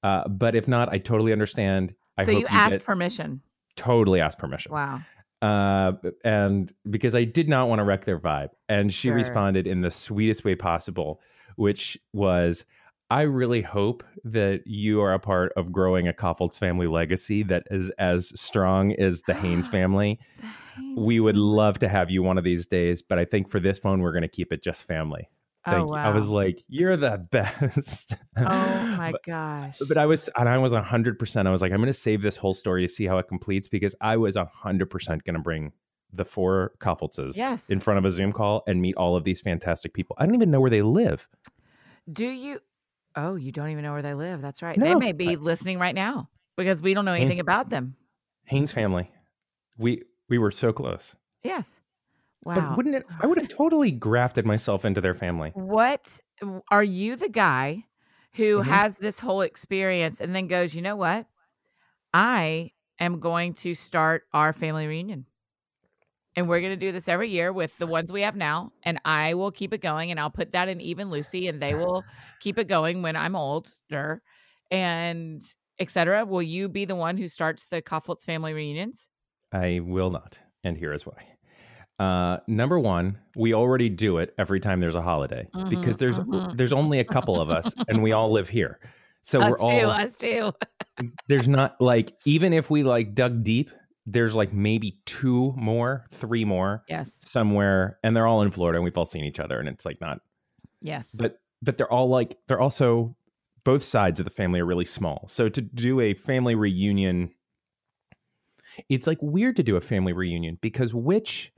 Uh, 0.04 0.25
but 0.30 0.56
if 0.56 0.70
not, 0.70 0.88
I 0.90 1.00
totally 1.00 1.34
understand. 1.34 1.94
I 2.18 2.24
so 2.24 2.32
hope 2.32 2.42
you 2.42 2.48
asked 2.50 2.84
permission 2.86 3.42
totally 3.75 4.20
ask 4.22 4.38
permission. 4.38 4.72
wow 4.72 5.00
Uh, 5.42 5.94
and 6.24 6.72
because 6.90 7.16
I 7.16 7.24
did 7.24 7.50
not 7.50 7.68
want 7.68 7.80
to 7.80 7.84
wreck 7.84 8.06
their 8.06 8.20
vibe. 8.20 8.50
And 8.70 8.94
she 8.94 9.08
Sure. 9.08 9.16
responded 9.16 9.66
in 9.68 9.82
the 9.82 9.92
sweetest 9.92 10.46
way 10.46 10.56
possible, 10.56 11.20
which 11.56 11.98
was, 12.13 12.63
I 13.12 13.24
really 13.24 13.62
hope 13.62 14.03
that 14.24 14.62
you 14.65 15.01
are 15.01 15.13
a 15.13 15.20
part 15.20 15.51
of 15.58 15.72
growing 15.72 16.08
a 16.08 16.13
Kaufholz 16.13 16.58
family 16.58 16.88
legacy 16.88 17.44
that 17.44 17.63
is 17.70 17.89
as 17.91 18.32
strong 18.39 18.94
as 18.94 19.22
the 19.24 19.34
Haynes 19.34 19.68
family. 19.77 20.18
The 20.39 20.48
Haynes 20.82 20.98
We 20.98 21.20
would 21.20 21.36
love 21.36 21.77
to 21.80 21.89
have 21.89 22.10
you 22.10 22.24
one 22.24 22.38
of 22.38 22.44
these 22.46 22.65
days, 22.68 23.01
but 23.01 23.20
I 23.20 23.25
think 23.25 23.50
for 23.50 23.60
this 23.60 23.80
phone, 23.80 24.01
we're 24.01 24.13
going 24.13 24.22
to 24.22 24.27
keep 24.30 24.53
it 24.53 24.63
just 24.63 24.88
family. 24.88 25.30
oh 25.68 25.72
Thank 25.72 25.88
you. 25.89 25.96
I 25.96 26.10
was 26.12 26.30
like, 26.30 26.63
you're 26.70 26.96
the 26.96 27.18
best. 27.32 28.15
oh 28.38 28.44
my 28.98 29.12
But- 29.12 29.24
gosh 29.25 29.77
but 29.89 29.98
I 29.98 30.06
was, 30.06 30.30
and 30.38 30.48
I 30.48 30.58
was 30.58 30.74
hundred 30.74 31.20
percent. 31.20 31.50
I 31.50 31.51
was 31.51 31.62
like, 31.62 31.74
I'm 31.74 31.80
going 31.80 31.88
to 31.88 31.94
save 31.94 32.22
this 32.22 32.38
whole 32.38 32.53
story 32.53 32.82
to 32.82 32.88
see 32.88 33.06
how 33.08 33.18
it 33.18 33.27
completes 33.27 33.68
because 33.68 33.94
I 34.00 34.15
was 34.18 34.38
hundred 34.38 34.89
percent 34.89 35.25
going 35.25 35.36
to 35.36 35.41
bring 35.41 35.74
the 36.13 36.24
four 36.25 36.72
Kaufholzes 36.80 37.36
Yes. 37.36 37.70
in 37.70 37.80
front 37.82 37.98
of 37.98 38.06
a 38.06 38.12
Zoom 38.12 38.32
call 38.32 38.63
and 38.68 38.82
meet 38.82 38.96
all 38.96 39.18
of 39.18 39.25
these 39.25 39.41
fantastic 39.41 39.94
people. 39.94 40.15
I 40.18 40.25
don't 40.25 40.36
even 40.36 40.50
know 40.51 40.62
where 40.62 40.70
they 40.70 40.82
live. 40.82 41.27
Do 42.12 42.25
you? 42.25 42.60
Oh, 43.15 43.36
you 43.36 43.51
don't 43.51 43.70
even 43.70 43.84
know 43.84 43.94
where 43.94 44.01
they 44.01 44.13
live. 44.13 44.41
That's 44.41 44.62
right. 44.62 44.80
They 44.80 44.96
may 44.96 45.12
be 45.12 45.36
listening 45.36 45.80
right 45.80 45.96
now 45.96 46.30
because 46.58 46.82
we 46.82 46.94
don't 46.94 47.06
know 47.06 47.12
Haynes- 47.13 47.22
anything 47.24 47.39
about 47.39 47.70
them. 47.70 47.96
Haynes 48.46 48.72
family, 48.72 49.12
we 49.77 50.03
we 50.30 50.38
were 50.38 50.51
so 50.51 50.72
close. 50.74 51.15
Yes. 51.44 51.80
Wow. 52.44 52.56
But 52.56 52.77
wouldn't 52.77 52.96
it? 52.96 53.06
I 53.22 53.27
would 53.27 53.38
have 53.38 53.48
totally 53.62 53.91
grafted 53.91 54.46
myself 54.46 54.86
into 54.86 55.01
their 55.01 55.13
family. 55.13 55.51
What 55.53 56.20
are 56.70 56.84
you 56.84 57.15
the 57.15 57.30
guy 57.30 57.86
who 58.36 58.60
Mhm. 58.60 58.65
has 58.65 58.98
this 58.98 59.20
whole 59.20 59.41
experience 59.41 60.22
and 60.22 60.34
then 60.36 60.48
goes, 60.48 60.74
you 60.74 60.82
know 60.82 60.96
what? 60.96 61.27
I 62.13 62.72
am 63.00 63.20
going 63.20 63.53
to 63.56 63.74
start 63.75 64.24
our 64.34 64.53
family 64.53 64.88
reunion. 64.88 65.25
And 66.36 66.48
we're 66.48 66.62
going 66.62 66.72
to 66.72 66.86
do 66.86 66.92
this 66.92 67.10
every 67.10 67.30
year 67.30 67.52
with 67.52 67.78
the 67.78 67.88
ones 67.88 68.12
we 68.12 68.22
have 68.22 68.36
now. 68.36 68.72
And 68.84 69.00
I 69.04 69.34
will 69.34 69.52
keep 69.52 69.74
it 69.74 69.82
going 69.82 70.12
and 70.12 70.20
I'll 70.20 70.30
put 70.30 70.54
that 70.54 70.70
in 70.70 70.80
Even 70.80 71.10
Lucy 71.10 71.48
and 71.48 71.62
they 71.62 71.76
will 71.76 72.04
keep 72.40 72.58
it 72.58 72.68
going 72.68 73.02
when 73.02 73.16
I'm 73.16 73.36
older 73.36 74.22
and 74.70 75.42
etc. 75.80 76.26
Will 76.26 76.42
you 76.42 76.70
be 76.70 76.86
the 76.86 76.96
one 76.96 77.18
who 77.18 77.28
starts 77.28 77.66
the 77.66 77.82
Kaufholz 77.82 78.24
family 78.24 78.54
reunions? 78.54 79.10
I 79.52 79.82
will 79.84 80.10
not. 80.10 80.40
And 80.64 80.78
here 80.78 80.94
is 80.94 81.06
why. 81.06 81.28
Uh, 82.00 82.40
number 82.48 82.80
one, 82.80 83.18
we 83.36 83.54
already 83.54 83.90
do 83.90 84.18
it 84.18 84.34
every 84.38 84.60
time 84.60 84.80
there's 84.80 84.96
a 84.96 85.02
holiday 85.02 85.48
Mhm, 85.54 85.70
because 85.70 85.98
there's 85.98 86.18
mhm. 86.18 86.58
there's 86.58 86.74
only 86.74 87.00
a 87.00 87.04
couple 87.04 87.40
of 87.40 87.50
us 87.50 87.74
and 87.88 88.02
we 88.02 88.12
all 88.12 88.32
live 88.32 88.50
here. 88.50 88.80
So 89.22 89.40
us 89.40 89.52
we're 89.52 89.58
too, 89.58 89.86
all 89.86 89.92
us 89.92 90.18
too. 90.18 90.52
there's 91.28 91.48
not 91.48 91.80
like 91.80 92.14
even 92.26 92.54
if 92.54 92.72
we 92.72 92.82
like 92.82 93.14
dug 93.14 93.44
deep, 93.44 93.70
there's 94.12 94.36
like 94.36 94.51
maybe 94.53 95.00
two 95.06 95.53
more, 95.56 96.06
three 96.12 96.46
more 96.46 96.84
Yes. 96.89 97.18
somewhere, 97.22 97.98
and 98.03 98.15
they're 98.15 98.27
all 98.27 98.41
in 98.41 98.51
Florida 98.51 98.77
and 98.77 98.84
we've 98.84 98.98
all 98.98 99.06
seen 99.06 99.24
each 99.24 99.39
other, 99.39 99.60
and 99.60 99.68
it's 99.70 99.86
like 99.86 100.01
not 100.01 100.20
Yes. 100.82 101.15
but 101.18 101.39
but 101.62 101.77
they're 101.77 101.91
all 101.91 102.10
like 102.10 102.38
they're 102.48 102.60
also 102.60 103.15
both 103.63 103.84
sides 103.84 104.20
of 104.20 104.24
the 104.25 104.32
family 104.32 104.60
are 104.60 104.65
really 104.65 104.86
small. 104.86 105.25
So 105.27 105.48
to 105.50 105.62
do 105.62 106.00
a 106.00 106.13
family 106.15 106.56
reunion, 106.56 107.32
it's 108.89 109.06
like 109.08 109.20
weird 109.22 109.56
to 109.58 109.63
do 109.63 109.75
a 109.75 109.82
family 109.82 110.13
reunion 110.13 110.58
because 110.62 110.94
which 110.94 111.51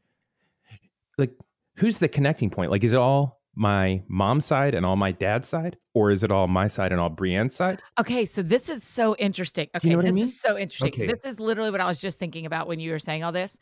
like 1.17 1.31
who's 1.77 1.99
the 1.99 2.07
connecting 2.09 2.49
point? 2.49 2.71
Like 2.71 2.83
is 2.83 2.93
it 2.93 2.97
all 2.99 3.41
my 3.55 4.03
mom's 4.07 4.45
side 4.45 4.73
and 4.75 4.85
all 4.85 4.95
my 4.95 5.11
dad's 5.11 5.47
side, 5.47 5.77
or 5.93 6.11
is 6.11 6.23
it 6.23 6.31
all 6.31 6.47
my 6.47 6.67
side 6.67 6.91
and 6.91 6.99
all 6.99 7.09
Brienne's 7.09 7.55
side? 7.55 7.81
Okay, 7.99 8.25
so 8.25 8.41
this 8.41 8.69
is 8.69 8.83
so 8.83 9.15
interesting. 9.17 9.67
Okay, 9.75 9.87
you 9.89 9.91
know 9.91 9.97
what 9.97 10.05
I 10.07 10.11
this 10.11 10.15
mean? 10.15 10.25
is 10.25 10.41
so 10.41 10.57
interesting. 10.57 10.93
Okay. 10.93 11.05
This 11.05 11.25
is 11.25 11.39
literally 11.39 11.69
what 11.71 11.81
I 11.81 11.85
was 11.85 12.01
just 12.01 12.19
thinking 12.19 12.45
about 12.45 12.67
when 12.67 12.79
you 12.79 12.91
were 12.91 12.99
saying 12.99 13.23
all 13.23 13.31
this. 13.31 13.59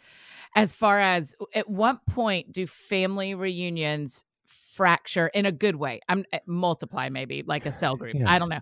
As 0.56 0.76
far 0.76 1.00
as 1.02 1.36
at 1.56 1.70
what 1.70 2.06
point 2.08 2.52
do 2.52 2.68
family 2.68 3.36
reunions 3.36 4.24
fracture 4.46 5.28
in 5.30 5.46
a 5.46 5.52
good 5.52 5.76
way? 5.78 6.02
I'm 6.10 6.26
uh, 6.34 6.40
multiply 6.48 7.10
maybe 7.10 7.44
like 7.46 7.66
a 7.66 7.74
cell 7.74 7.98
group. 7.98 8.20
I 8.26 8.40
don't 8.40 8.50
know. 8.50 8.62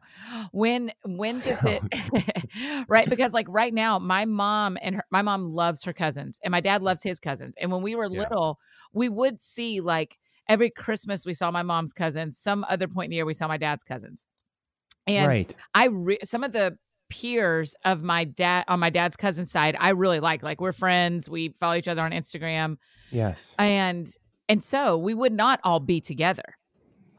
When 0.52 0.92
when 1.06 1.42
does 1.42 1.66
it 1.66 1.84
right? 2.90 3.10
Because 3.10 3.34
like 3.34 3.48
right 3.50 3.74
now, 3.74 4.00
my 4.00 4.26
mom 4.26 4.78
and 4.82 4.96
her, 4.96 5.04
my 5.12 5.22
mom 5.22 5.52
loves 5.52 5.84
her 5.84 5.94
cousins, 5.94 6.40
and 6.44 6.52
my 6.52 6.62
dad 6.62 6.84
loves 6.84 7.04
his 7.04 7.20
cousins. 7.20 7.56
And 7.60 7.72
when 7.72 7.82
we 7.84 7.96
were 7.96 8.10
Yeah. 8.10 8.22
little, 8.32 8.60
we 8.94 9.10
would 9.10 9.42
see 9.42 9.82
like 9.82 10.18
every 10.50 10.70
Christmas 10.70 11.26
we 11.26 11.34
saw 11.34 11.50
my 11.52 11.62
mom's 11.64 11.94
cousins. 11.94 12.38
Some 12.38 12.66
other 12.68 12.88
point 12.90 13.06
in 13.06 13.10
the 13.12 13.16
year 13.18 13.26
we 13.26 13.34
saw 13.34 13.48
my 13.48 13.58
dad's 13.58 13.84
cousins. 13.86 14.26
And 15.08 15.28
right. 15.28 15.56
I 15.74 15.86
re- 15.88 16.20
some 16.24 16.44
of 16.44 16.52
the 16.52 16.78
peers 17.10 17.76
of 17.86 18.04
my 18.04 18.24
dad 18.26 18.66
on 18.68 18.80
my 18.80 18.90
dad's 18.90 19.16
cousin 19.16 19.46
side, 19.46 19.76
I 19.80 19.90
really 19.90 20.20
like. 20.20 20.44
Like 20.44 20.60
we're 20.60 20.72
friends. 20.74 21.30
We 21.30 21.50
follow 21.60 21.76
each 21.76 21.88
other 21.88 22.02
on 22.02 22.12
Instagram, 22.12 22.78
Yes. 23.12 23.56
and 23.58 24.08
and 24.50 24.64
so 24.64 24.98
we 24.98 25.14
would 25.14 25.32
not 25.34 25.60
all 25.64 25.80
be 25.80 26.02
together. 26.02 26.56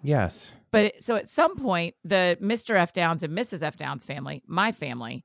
yes. 0.02 0.52
But 0.72 0.84
it- 0.86 1.02
so 1.02 1.16
at 1.16 1.28
some 1.28 1.56
point, 1.56 1.96
the 2.04 2.38
Mr. 2.40 2.76
F 2.76 2.92
Downs 2.92 3.22
and 3.24 3.36
Mrs. 3.36 3.62
F 3.62 3.76
Downs 3.76 4.04
family, 4.04 4.42
my 4.46 4.70
family, 4.70 5.24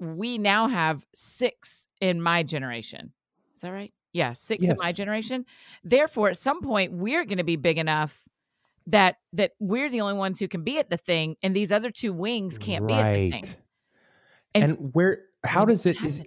we 0.00 0.36
now 0.38 0.66
have 0.66 1.06
six 1.14 1.86
in 2.00 2.20
my 2.20 2.42
generation. 2.42 3.12
Is 3.54 3.60
that 3.60 3.70
right? 3.70 3.92
Yeah, 4.14 4.32
six 4.32 4.68
of 4.68 4.78
my 4.78 4.92
generation. 4.92 5.44
Therefore, 5.82 6.30
at 6.30 6.38
some 6.38 6.62
point, 6.62 6.92
we're 6.92 7.24
going 7.24 7.38
to 7.38 7.44
be 7.44 7.56
big 7.56 7.78
enough 7.78 8.16
that 8.86 9.16
that 9.32 9.52
we're 9.58 9.90
the 9.90 10.00
only 10.00 10.14
ones 10.14 10.38
who 10.38 10.46
can 10.46 10.62
be 10.62 10.78
at 10.78 10.88
the 10.88 10.96
thing, 10.96 11.36
and 11.42 11.54
these 11.54 11.72
other 11.72 11.90
two 11.90 12.12
wings 12.12 12.56
can't 12.56 12.86
be 12.86 12.94
at 12.94 13.12
the 13.12 13.30
thing. 13.30 13.44
And, 14.54 14.70
s- 14.70 14.76
where 14.92 15.22
how 15.42 15.64
does 15.64 15.84
it 15.84 16.00
is 16.04 16.22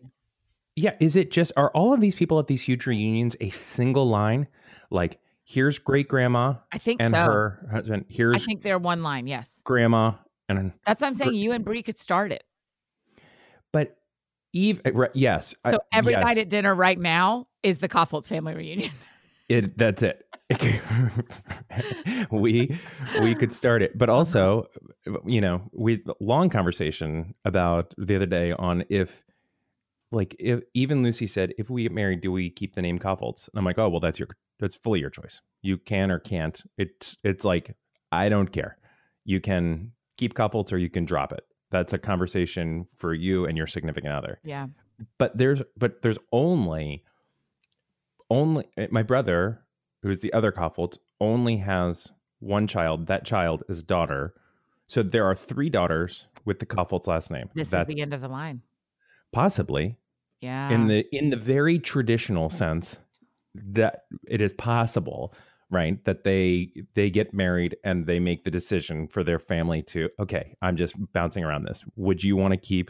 Yeah, 0.75 0.96
is 1.00 1.15
it 1.15 1.32
just 1.32 1.53
are 1.56 1.72
all 1.72 1.94
of 1.94 2.01
these 2.01 2.15
people 2.15 2.39
at 2.39 2.48
these 2.48 2.62
huge 2.62 2.86
reunions 2.86 3.38
a 3.39 3.50
single 3.50 4.08
line? 4.10 4.48
Like 4.89 5.20
here's 5.46 5.79
great 5.79 6.10
grandma 6.10 6.56
I 6.74 6.77
think 6.77 7.01
and 7.01 7.12
so. 7.12 7.17
her 7.17 7.70
husband. 7.72 8.06
Here's 8.10 8.36
I 8.36 8.39
think 8.39 8.63
they're 8.63 8.77
one 8.79 9.01
line. 9.01 9.27
Yes, 9.27 9.62
grandma 9.63 10.12
and 10.50 10.74
that's 10.86 11.00
what 11.00 11.08
I'm 11.08 11.13
saying. 11.13 11.32
Gr- 11.32 11.36
You 11.38 11.51
and 11.53 11.63
Brie 11.63 11.84
could 11.84 11.98
start 11.98 12.34
it. 12.34 12.44
Eve. 14.58 14.82
uh, 14.86 15.08
Yes, 15.14 15.56
So 15.70 15.80
every 15.92 16.14
yes, 16.14 16.24
night 16.24 16.38
at 16.38 16.50
dinner 16.50 16.74
right 16.74 16.98
now 16.98 17.48
is 17.64 17.80
the 17.80 17.88
Kaufholz 17.88 18.28
family 18.28 18.56
reunion. 18.56 18.92
it 19.50 19.78
that's 19.78 20.04
it. 20.04 20.24
we 22.32 22.78
we 23.22 23.36
could 23.36 23.52
start 23.52 23.82
it, 23.82 23.98
but 23.98 24.10
also, 24.10 24.66
you 25.26 25.42
know, 25.42 25.62
we 25.74 26.04
long 26.22 26.50
conversation 26.50 27.36
about 27.46 27.94
the 27.98 28.16
other 28.16 28.26
day 28.26 28.54
on 28.54 28.84
if. 28.90 29.24
Like 30.10 30.38
if 30.40 30.62
even 30.74 31.04
Lucy 31.04 31.28
said, 31.28 31.54
if 31.58 31.70
we 31.70 31.84
get 31.84 31.92
married, 31.92 32.22
do 32.22 32.32
we 32.32 32.50
keep 32.50 32.76
the 32.76 32.82
name 32.82 32.98
Kaufholz? 32.98 33.50
And 33.50 33.60
I'm 33.60 33.66
like, 33.66 33.78
oh 33.78 33.90
well, 33.90 34.00
that's 34.00 34.18
your 34.18 34.30
that's 34.58 34.74
fully 34.74 35.02
your 35.02 35.10
choice. 35.10 35.42
You 35.62 35.78
can 35.78 36.12
or 36.12 36.20
can't. 36.20 36.62
It's 36.78 37.18
it's 37.26 37.44
like 37.44 37.76
I 38.10 38.30
don't 38.30 38.50
care. 38.50 38.78
You 39.26 39.42
can 39.42 39.92
keep 40.18 40.34
Kaufholz 40.34 40.72
or 40.72 40.78
you 40.78 40.90
can 40.90 41.04
drop 41.04 41.34
it. 41.34 41.44
That's 41.69 41.93
a 41.93 41.97
conversation 41.97 42.86
for 42.86 43.13
you 43.13 43.45
and 43.45 43.57
your 43.57 43.67
significant 43.67 44.13
other. 44.13 44.39
yeah. 44.43 44.67
But 45.19 45.38
there's 45.38 45.62
but 45.77 46.01
there's 46.01 46.17
only 46.31 47.03
only 48.31 48.65
eh, 48.77 48.88
my 48.89 49.03
brother, 49.03 49.63
who's 50.01 50.21
the 50.21 50.33
other 50.33 50.51
Kaufholz, 50.51 50.97
only 51.21 51.57
has 51.57 52.12
one 52.39 52.65
child. 52.65 53.05
That 53.07 53.24
child 53.24 53.63
is 53.69 53.83
daughter. 53.83 54.33
So 54.88 55.03
there 55.03 55.25
are 55.25 55.36
three 55.36 55.69
daughters 55.69 56.25
with 56.45 56.57
the 56.59 56.65
Kaufholz 56.65 57.05
last 57.07 57.29
name. 57.29 57.50
This 57.53 57.69
That's 57.69 57.89
is 57.89 57.95
the 57.95 58.01
end 58.01 58.13
of 58.13 58.21
the 58.21 58.27
line. 58.27 58.62
possibly 59.31 59.97
Yeah. 60.41 60.71
in 60.71 60.88
the 60.88 61.05
in 61.15 61.29
the 61.29 61.38
very 61.38 61.77
traditional 61.77 62.50
sense 62.50 62.97
that 63.53 64.05
it 64.27 64.41
is 64.41 64.53
possible 64.53 65.33
right 65.69 66.03
that 66.05 66.24
they 66.24 66.71
they 66.93 67.09
get 67.09 67.33
married 67.33 67.75
and 67.83 68.05
they 68.07 68.19
make 68.19 68.43
the 68.43 68.51
decision 68.51 69.07
for 69.07 69.24
their 69.24 69.39
family 69.39 69.81
to 69.81 70.09
okay 70.19 70.55
i'm 70.62 70.75
just 70.77 70.95
bouncing 71.13 71.43
around 71.43 71.63
this 71.63 71.83
would 71.95 72.24
you 72.24 72.36
want 72.38 72.53
to 72.53 72.57
keep 72.57 72.89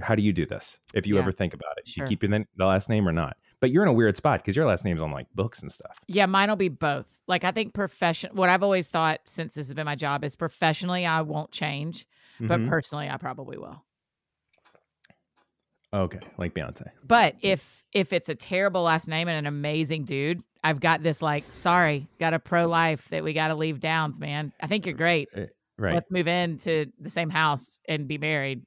how 0.00 0.14
do 0.14 0.22
you 0.22 0.32
do 0.32 0.46
this 0.46 0.80
if 0.94 1.06
you 1.06 1.14
Yeah. 1.16 1.20
ever 1.20 1.32
think 1.32 1.52
about 1.52 1.76
it 1.76 1.86
Sure. 1.86 2.02
you 2.04 2.08
keep 2.08 2.20
the, 2.20 2.44
the 2.56 2.64
last 2.64 2.88
name 2.88 3.06
or 3.06 3.12
not 3.12 3.36
but 3.60 3.70
you're 3.70 3.82
in 3.82 3.88
a 3.88 3.92
weird 3.92 4.16
spot 4.16 4.40
because 4.40 4.56
your 4.56 4.64
last 4.66 4.84
name's 4.84 5.02
on 5.02 5.10
like 5.12 5.26
books 5.34 5.60
and 5.60 5.70
stuff 5.70 6.00
Yeah, 6.08 6.26
mine 6.26 6.48
will 6.48 6.56
be 6.56 6.68
both. 6.68 7.06
Like 7.28 7.44
I 7.44 7.52
think 7.52 7.74
profession 7.74 8.30
what 8.34 8.48
I've 8.48 8.62
always 8.62 8.88
thought 8.88 9.20
since 9.26 9.54
this 9.54 9.66
has 9.68 9.74
been 9.74 9.84
my 9.84 9.94
job 9.94 10.24
is 10.24 10.34
professionally 10.34 11.04
I 11.06 11.20
won't 11.20 11.52
change, 11.52 12.06
but 12.40 12.58
Mhm. 12.60 12.68
personally 12.68 13.08
I 13.10 13.18
probably 13.18 13.58
will. 13.58 13.84
okay 15.94 16.20
like 16.38 16.54
beyonce 16.54 16.88
But 17.06 17.36
if 17.42 17.84
if 17.92 18.12
it's 18.12 18.28
a 18.30 18.34
terrible 18.34 18.82
last 18.82 19.06
name 19.08 19.28
and 19.28 19.38
an 19.38 19.46
amazing 19.46 20.04
dude, 20.06 20.42
I've 20.64 20.80
got 20.80 21.02
this 21.02 21.20
like, 21.22 21.44
sorry, 21.52 22.06
got 22.20 22.34
a 22.34 22.38
pro 22.38 22.66
life 22.66 23.08
that 23.10 23.24
we 23.24 23.32
got 23.32 23.48
to 23.48 23.54
leave 23.54 23.80
Downs, 23.80 24.20
man. 24.20 24.52
I 24.60 24.66
think 24.68 24.86
you're 24.86 24.94
great. 24.94 25.28
right 25.78 25.94
Let's 25.94 26.10
move 26.10 26.28
into 26.28 26.86
the 27.00 27.10
same 27.10 27.30
house 27.30 27.80
and 27.88 28.06
be 28.06 28.18
married. 28.18 28.62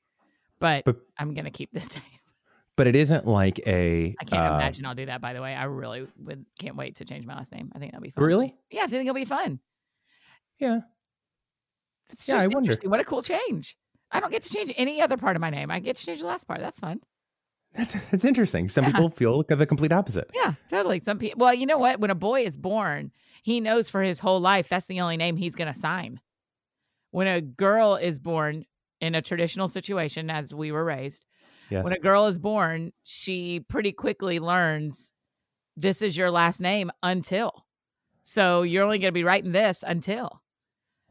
But, 0.59 0.85
But- 0.85 0.97
I'm 1.17 1.33
gonna 1.33 1.51
keep 1.51 1.71
this 1.71 1.89
name. 1.93 2.01
but 2.75 2.87
it 2.87 2.95
isn't 2.95 3.25
like 3.27 3.59
a 3.67 4.15
I 4.19 4.23
can't 4.25 4.51
uh, 4.51 4.55
imagine 4.55 4.85
I'll 4.85 4.95
do 4.95 5.05
that. 5.05 5.21
By 5.21 5.33
the 5.33 5.41
way, 5.41 5.53
I 5.55 5.63
really 5.65 6.07
would 6.17 6.45
can't 6.59 6.75
wait 6.75 6.95
to 6.97 7.05
change 7.05 7.25
my 7.25 7.35
last 7.35 7.51
name. 7.51 7.71
I 7.75 7.79
think 7.79 7.91
that'll 7.91 8.03
be 8.03 8.11
fun. 8.11 8.23
really 8.23 8.55
Yeah, 8.71 8.83
I 8.83 8.87
think 8.87 9.01
it'll 9.01 9.13
be 9.13 9.25
fun. 9.25 9.59
yeah 10.59 10.79
It's 12.09 12.27
Yeah, 12.27 12.41
I 12.41 12.47
wonder. 12.47 12.75
What 12.83 12.99
a 12.99 13.03
cool 13.05 13.21
change. 13.21 13.77
I 14.11 14.19
don't 14.19 14.31
get 14.31 14.43
to 14.43 14.49
change 14.53 14.71
any 14.77 15.01
other 15.01 15.17
part 15.17 15.35
of 15.35 15.41
my 15.41 15.49
name. 15.49 15.71
I 15.71 15.79
get 15.79 15.95
to 15.97 16.05
change 16.05 16.19
the 16.21 16.27
last 16.27 16.47
part. 16.47 16.59
That's 16.59 16.79
fun. 16.79 16.99
That's, 17.75 17.93
that's 18.11 18.25
interesting 18.25 18.69
some 18.69 18.85
Yeah. 18.85 18.91
people 18.91 19.09
feel 19.09 19.43
the 19.43 19.65
complete 19.65 19.91
opposite 19.91 20.29
Yeah, 20.33 20.53
totally. 20.69 20.99
Some 21.01 21.19
people. 21.19 21.39
Well, 21.39 21.53
you 21.53 21.65
know 21.65 21.77
what? 21.77 21.99
When 21.99 22.09
a 22.11 22.15
boy 22.15 22.43
is 22.43 22.57
born, 22.57 23.11
he 23.43 23.59
knows 23.59 23.89
for 23.89 24.01
his 24.01 24.19
whole 24.19 24.39
life 24.39 24.69
that's 24.69 24.87
the 24.87 25.01
only 25.01 25.17
name 25.17 25.37
he's 25.37 25.55
going 25.55 25.71
to 25.73 25.79
sign. 25.79 26.19
When 27.11 27.27
a 27.27 27.41
girl 27.41 27.95
is 27.95 28.19
born 28.19 28.65
in 29.01 29.15
a 29.15 29.21
traditional 29.21 29.67
situation, 29.67 30.29
as 30.29 30.53
we 30.53 30.71
were 30.71 30.83
raised, 30.83 31.25
yes 31.69 31.83
when 31.83 31.93
a 31.93 31.99
girl 31.99 32.27
is 32.27 32.37
born, 32.37 32.91
she 33.03 33.59
pretty 33.59 33.91
quickly 33.91 34.39
learns 34.39 35.11
this 35.77 36.01
is 36.01 36.15
your 36.15 36.31
last 36.31 36.61
name 36.61 36.91
until. 37.03 37.65
So 38.23 38.63
you're 38.63 38.83
only 38.83 38.97
going 38.99 39.09
to 39.09 39.19
be 39.19 39.23
writing 39.23 39.51
this 39.51 39.83
until. 39.85 40.41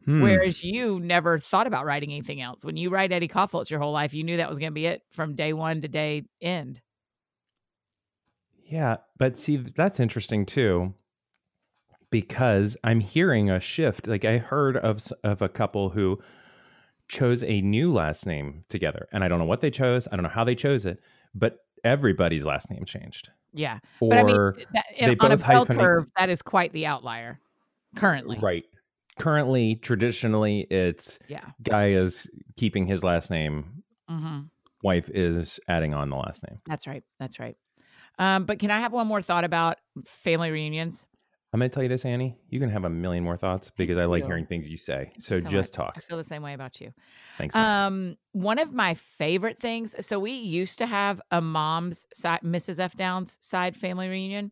Hmm. 0.05 0.23
Whereas 0.23 0.63
you 0.63 1.01
never 1.01 1.39
thought 1.39 1.67
about 1.67 1.87
writing 1.87 2.11
anything 2.11 2.41
else. 2.43 2.65
When 2.65 2.77
you 2.77 2.91
write 2.91 3.11
Eddie 3.13 3.29
Kaufholz 3.29 3.71
your 3.71 3.81
whole 3.81 3.93
life, 3.93 4.13
you 4.13 4.23
knew 4.23 4.37
that 4.37 4.49
was 4.51 4.59
going 4.59 4.71
to 4.71 4.75
be 4.75 4.87
it 4.87 5.03
from 5.11 5.35
day 5.35 5.53
one 5.53 5.81
to 5.83 5.89
day 5.89 6.25
end. 6.43 6.81
Yeah, 8.67 8.97
but 9.19 9.37
see, 9.37 9.57
that's 9.57 10.01
interesting 10.01 10.47
too, 10.47 10.95
because 12.11 12.77
I'm 12.85 13.01
hearing 13.01 13.51
a 13.51 13.61
shift. 13.61 14.07
Like 14.07 14.25
I 14.25 14.39
heard 14.39 14.77
of 14.77 15.03
of 15.23 15.43
a 15.43 15.49
couple 15.49 15.91
who 15.91 16.21
chose 17.09 17.45
a 17.45 17.61
new 17.61 17.93
last 17.93 18.27
name 18.27 18.65
together, 18.69 19.07
and 19.13 19.23
I 19.23 19.29
don't 19.29 19.39
know 19.39 19.45
what 19.45 19.61
they 19.61 19.71
chose. 19.71 20.09
I 20.11 20.17
don't 20.17 20.23
know 20.23 20.29
how 20.31 20.45
they 20.45 20.55
chose 20.55 20.87
it, 20.87 20.99
but 21.35 21.59
everybody's 21.85 22.47
last 22.47 22.71
name 22.71 22.85
changed. 22.85 23.31
Yeah. 23.53 23.79
Or 24.01 24.09
But 24.11 24.19
I 24.19 24.23
mean, 24.25 24.51
that, 24.73 24.85
they 24.99 25.17
on 25.21 25.33
a 25.33 25.37
bell 25.37 25.67
hyphenate- 25.67 25.79
curve, 25.79 26.07
that 26.17 26.29
is 26.31 26.43
quite 26.43 26.73
the 26.73 26.87
outlier 26.87 27.39
currently. 27.97 28.39
right, 28.41 28.65
currently, 29.18 29.76
traditionally, 29.76 30.61
it's 30.71 31.18
Yeah. 31.28 31.50
guy 31.62 31.90
is 31.90 32.30
keeping 32.56 32.87
his 32.87 33.04
last 33.04 33.30
name, 33.30 33.83
hmm 34.09 34.40
wife 34.83 35.09
is 35.09 35.59
adding 35.66 35.94
on 35.94 36.11
the 36.11 36.16
last 36.16 36.44
name. 36.47 36.61
That's 36.66 36.87
right. 36.87 37.02
That's 37.18 37.40
right. 37.40 37.56
Um, 38.18 38.44
but 38.44 38.59
can 38.59 38.71
I 38.71 38.80
have 38.80 38.92
one 38.92 39.06
more 39.06 39.23
thought 39.23 39.44
about 39.44 39.78
family 40.06 40.50
reunions? 40.50 41.06
I'm 41.55 41.61
going 41.61 41.71
to 41.71 41.75
tell 41.75 41.85
you 41.85 41.89
this, 41.89 42.05
Annie. 42.05 42.37
You 42.51 42.59
can 42.59 42.69
have 42.69 42.83
a 42.85 42.91
million 42.91 43.23
more 43.23 43.37
thoughts 43.37 43.71
because 43.71 43.97
I 43.97 44.07
like 44.07 44.25
you. 44.25 44.27
hearing 44.27 44.45
things 44.45 44.67
you 44.69 44.77
say. 44.77 45.13
So, 45.21 45.39
so 45.39 45.47
just 45.49 45.79
I 45.79 45.85
talk. 45.85 45.95
I 45.97 46.01
feel 46.01 46.19
the 46.19 46.25
same 46.25 46.43
way 46.43 46.53
about 46.53 46.81
you. 46.81 46.93
Thanks. 47.39 47.55
man. 47.55 47.87
Um, 47.87 48.17
one 48.33 48.59
of 48.59 48.75
my 48.75 48.95
favorite 48.95 49.61
things. 49.61 49.95
So 50.05 50.19
we 50.19 50.33
used 50.33 50.79
to 50.79 50.87
have 50.87 51.21
a 51.31 51.41
mom's 51.41 52.09
side, 52.13 52.41
Mrs. 52.43 52.81
F. 52.81 52.97
Downs 52.97 53.39
side 53.41 53.77
family 53.77 54.09
reunion 54.09 54.51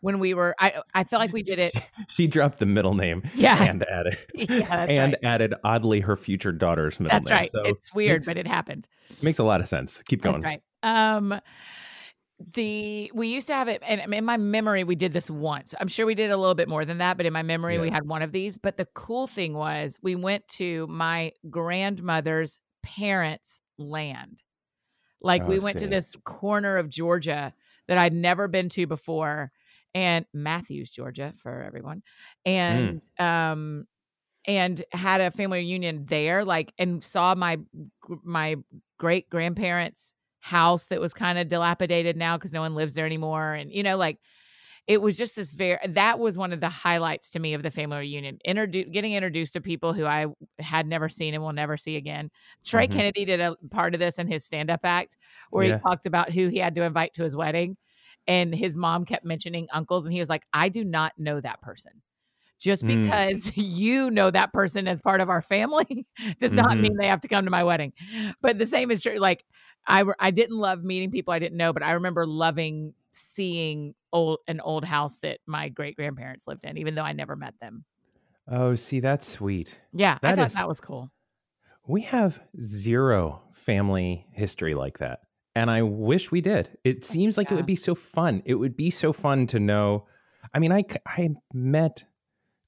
when 0.00 0.20
we 0.20 0.32
were. 0.32 0.54
I 0.60 0.74
I 0.94 1.02
felt 1.02 1.18
like 1.18 1.32
we 1.32 1.42
did 1.42 1.58
it. 1.58 1.74
she 2.08 2.28
dropped 2.28 2.60
the 2.60 2.66
middle 2.66 2.94
name 2.94 3.24
Yeah, 3.34 3.60
and 3.60 3.82
added 3.90 4.16
yeah, 4.36 4.60
that's 4.60 4.92
and 4.92 5.16
right. 5.24 5.24
added 5.28 5.54
oddly 5.64 5.98
her 6.02 6.14
future 6.14 6.52
daughter's 6.52 7.00
middle 7.00 7.16
That's 7.18 7.30
name. 7.30 7.36
right. 7.38 7.50
So 7.50 7.62
it's 7.64 7.92
weird, 7.92 8.18
makes- 8.20 8.26
but 8.28 8.36
it 8.36 8.46
happened. 8.46 8.86
makes 9.24 9.40
a 9.40 9.44
lot 9.44 9.60
of 9.60 9.66
sense. 9.66 10.04
Keep 10.06 10.22
going. 10.22 10.40
That's 10.40 10.60
right. 10.84 11.16
Um, 11.16 11.40
the 12.38 13.10
we 13.14 13.28
used 13.28 13.46
to 13.46 13.54
have 13.54 13.68
it, 13.68 13.82
and 13.86 14.12
in 14.12 14.24
my 14.24 14.36
memory, 14.36 14.84
we 14.84 14.96
did 14.96 15.12
this 15.12 15.30
once. 15.30 15.74
I'm 15.80 15.88
sure 15.88 16.04
we 16.06 16.14
did 16.14 16.30
a 16.30 16.36
little 16.36 16.54
bit 16.54 16.68
more 16.68 16.84
than 16.84 16.98
that, 16.98 17.16
but 17.16 17.26
in 17.26 17.32
my 17.32 17.42
memory, 17.42 17.78
we 17.78 17.90
had 17.90 18.06
one 18.06 18.22
of 18.22 18.32
these. 18.32 18.58
But 18.58 18.76
the 18.76 18.86
cool 18.94 19.26
thing 19.26 19.54
was, 19.54 19.98
we 20.02 20.16
went 20.16 20.46
to 20.48 20.86
my 20.88 21.32
grandmother's 21.48 22.58
parents' 22.82 23.60
land. 23.78 24.42
Like 25.22 25.44
Oh, 25.44 25.46
we 25.46 25.58
went 25.58 25.78
to 25.80 25.86
this 25.88 26.14
corner 26.24 26.76
of 26.76 26.88
Georgia 26.88 27.54
that 27.88 27.98
I'd 27.98 28.12
never 28.12 28.48
been 28.48 28.68
to 28.70 28.86
before, 28.86 29.52
and 29.94 30.26
Matthews, 30.34 30.90
Georgia, 30.90 31.32
for 31.36 31.62
everyone, 31.62 32.02
and 32.44 33.02
um, 33.18 33.86
and 34.46 34.84
had 34.92 35.20
a 35.20 35.30
family 35.30 35.60
reunion 35.60 36.06
there. 36.06 36.44
Like, 36.44 36.72
and 36.78 37.02
saw 37.02 37.34
my 37.34 37.58
my 38.24 38.56
great 38.98 39.30
grandparents' 39.30 40.14
house 40.44 40.86
that 40.86 41.00
was 41.00 41.14
kind 41.14 41.38
of 41.38 41.48
dilapidated 41.48 42.16
now 42.16 42.36
because 42.36 42.52
no 42.52 42.60
one 42.60 42.74
lives 42.74 42.94
there 42.94 43.06
anymore, 43.06 43.54
and 43.54 43.72
you 43.72 43.82
know, 43.82 43.96
like 43.96 44.18
it 44.86 45.00
was 45.02 45.16
just 45.16 45.36
this 45.36 45.50
very 45.50 45.78
that 45.88 46.18
was 46.18 46.36
one 46.38 46.52
of 46.52 46.60
the 46.60 46.68
highlights 46.68 47.30
to 47.30 47.38
me 47.40 47.54
of 47.54 47.62
the 47.62 47.70
family 47.70 47.98
reunion 47.98 48.38
Introdu- 48.46 48.92
getting 48.92 49.14
introduced 49.14 49.54
to 49.54 49.60
people 49.62 49.94
who 49.94 50.04
i 50.06 50.26
had 50.58 50.86
never 50.86 51.08
seen 51.08 51.34
and 51.34 51.42
will 51.42 51.52
never 51.54 51.76
see 51.78 51.96
again 51.96 52.30
trey 52.66 52.86
Mhm. 52.86 52.92
kennedy 52.92 53.24
did 53.24 53.40
a 53.40 53.56
part 53.70 53.94
of 53.94 54.00
this 54.00 54.18
in 54.18 54.26
his 54.28 54.44
stand-up 54.44 54.80
act 54.84 55.16
where 55.50 55.64
Yeah. 55.64 55.76
he 55.78 55.78
talked 55.88 56.06
about 56.06 56.30
who 56.30 56.48
he 56.48 56.58
had 56.58 56.74
to 56.74 56.82
invite 56.82 57.14
to 57.14 57.24
his 57.24 57.34
wedding 57.36 57.76
and 58.26 58.54
his 58.54 58.76
mom 58.76 59.04
kept 59.06 59.24
mentioning 59.24 59.66
uncles 59.72 60.04
and 60.06 60.12
he 60.12 60.20
was 60.20 60.28
like 60.28 60.44
i 60.52 60.68
do 60.68 60.84
not 60.84 61.12
know 61.18 61.40
that 61.40 61.62
person 61.62 62.02
just 62.60 62.84
Mm. 62.84 63.02
because 63.02 63.52
you 63.56 64.10
know 64.10 64.30
that 64.30 64.52
person 64.52 64.88
as 64.88 65.00
part 65.00 65.20
of 65.20 65.30
our 65.30 65.42
family 65.42 66.06
does 66.40 66.52
not 66.52 66.76
Mhm. 66.76 66.80
mean 66.80 66.96
they 66.96 67.08
have 67.08 67.20
to 67.22 67.28
come 67.28 67.44
to 67.44 67.50
my 67.50 67.64
wedding 67.64 67.92
but 68.42 68.58
the 68.58 68.66
same 68.66 68.90
is 68.90 69.02
true 69.02 69.16
like 69.18 69.44
I, 69.86 70.04
I 70.18 70.30
didn't 70.30 70.56
love 70.56 70.82
meeting 70.84 71.10
people 71.10 71.32
I 71.34 71.38
didn't 71.38 71.58
know, 71.58 71.72
but 71.72 71.82
I 71.82 71.92
remember 71.92 72.26
loving 72.26 72.94
seeing 73.12 73.94
old 74.12 74.38
an 74.48 74.60
old 74.60 74.84
house 74.84 75.18
that 75.20 75.38
my 75.46 75.68
great 75.68 75.96
grandparents 75.96 76.46
lived 76.48 76.64
in, 76.64 76.78
even 76.78 76.94
though 76.94 77.02
I 77.02 77.12
never 77.12 77.36
met 77.36 77.54
them. 77.60 77.84
Oh, 78.48 78.74
see, 78.74 79.00
that's 79.00 79.26
sweet. 79.26 79.78
Yeah, 79.92 80.18
I 80.22 80.28
That 80.28 80.36
thought 80.36 80.46
is- 80.46 80.54
that 80.54 80.68
was 80.68 80.80
cool. 80.80 81.10
We 81.86 82.00
have 82.02 82.40
zero 82.60 83.42
family 83.52 84.26
history 84.32 84.74
like 84.74 84.98
that. 84.98 85.20
And 85.54 85.70
I 85.70 85.82
wish 85.82 86.32
we 86.32 86.40
did. 86.40 86.70
It 86.82 86.98
oh, 87.02 87.04
seems 87.04 87.36
like 87.36 87.52
it 87.52 87.54
would 87.54 87.66
be 87.66 87.76
so 87.76 87.94
fun. 87.94 88.42
It 88.46 88.54
would 88.54 88.74
be 88.76 88.90
so 88.90 89.12
fun 89.12 89.46
to 89.48 89.60
know. 89.60 90.06
I 90.52 90.58
mean, 90.58 90.72
I 90.72 90.84
I 91.06 91.30
met 91.52 92.04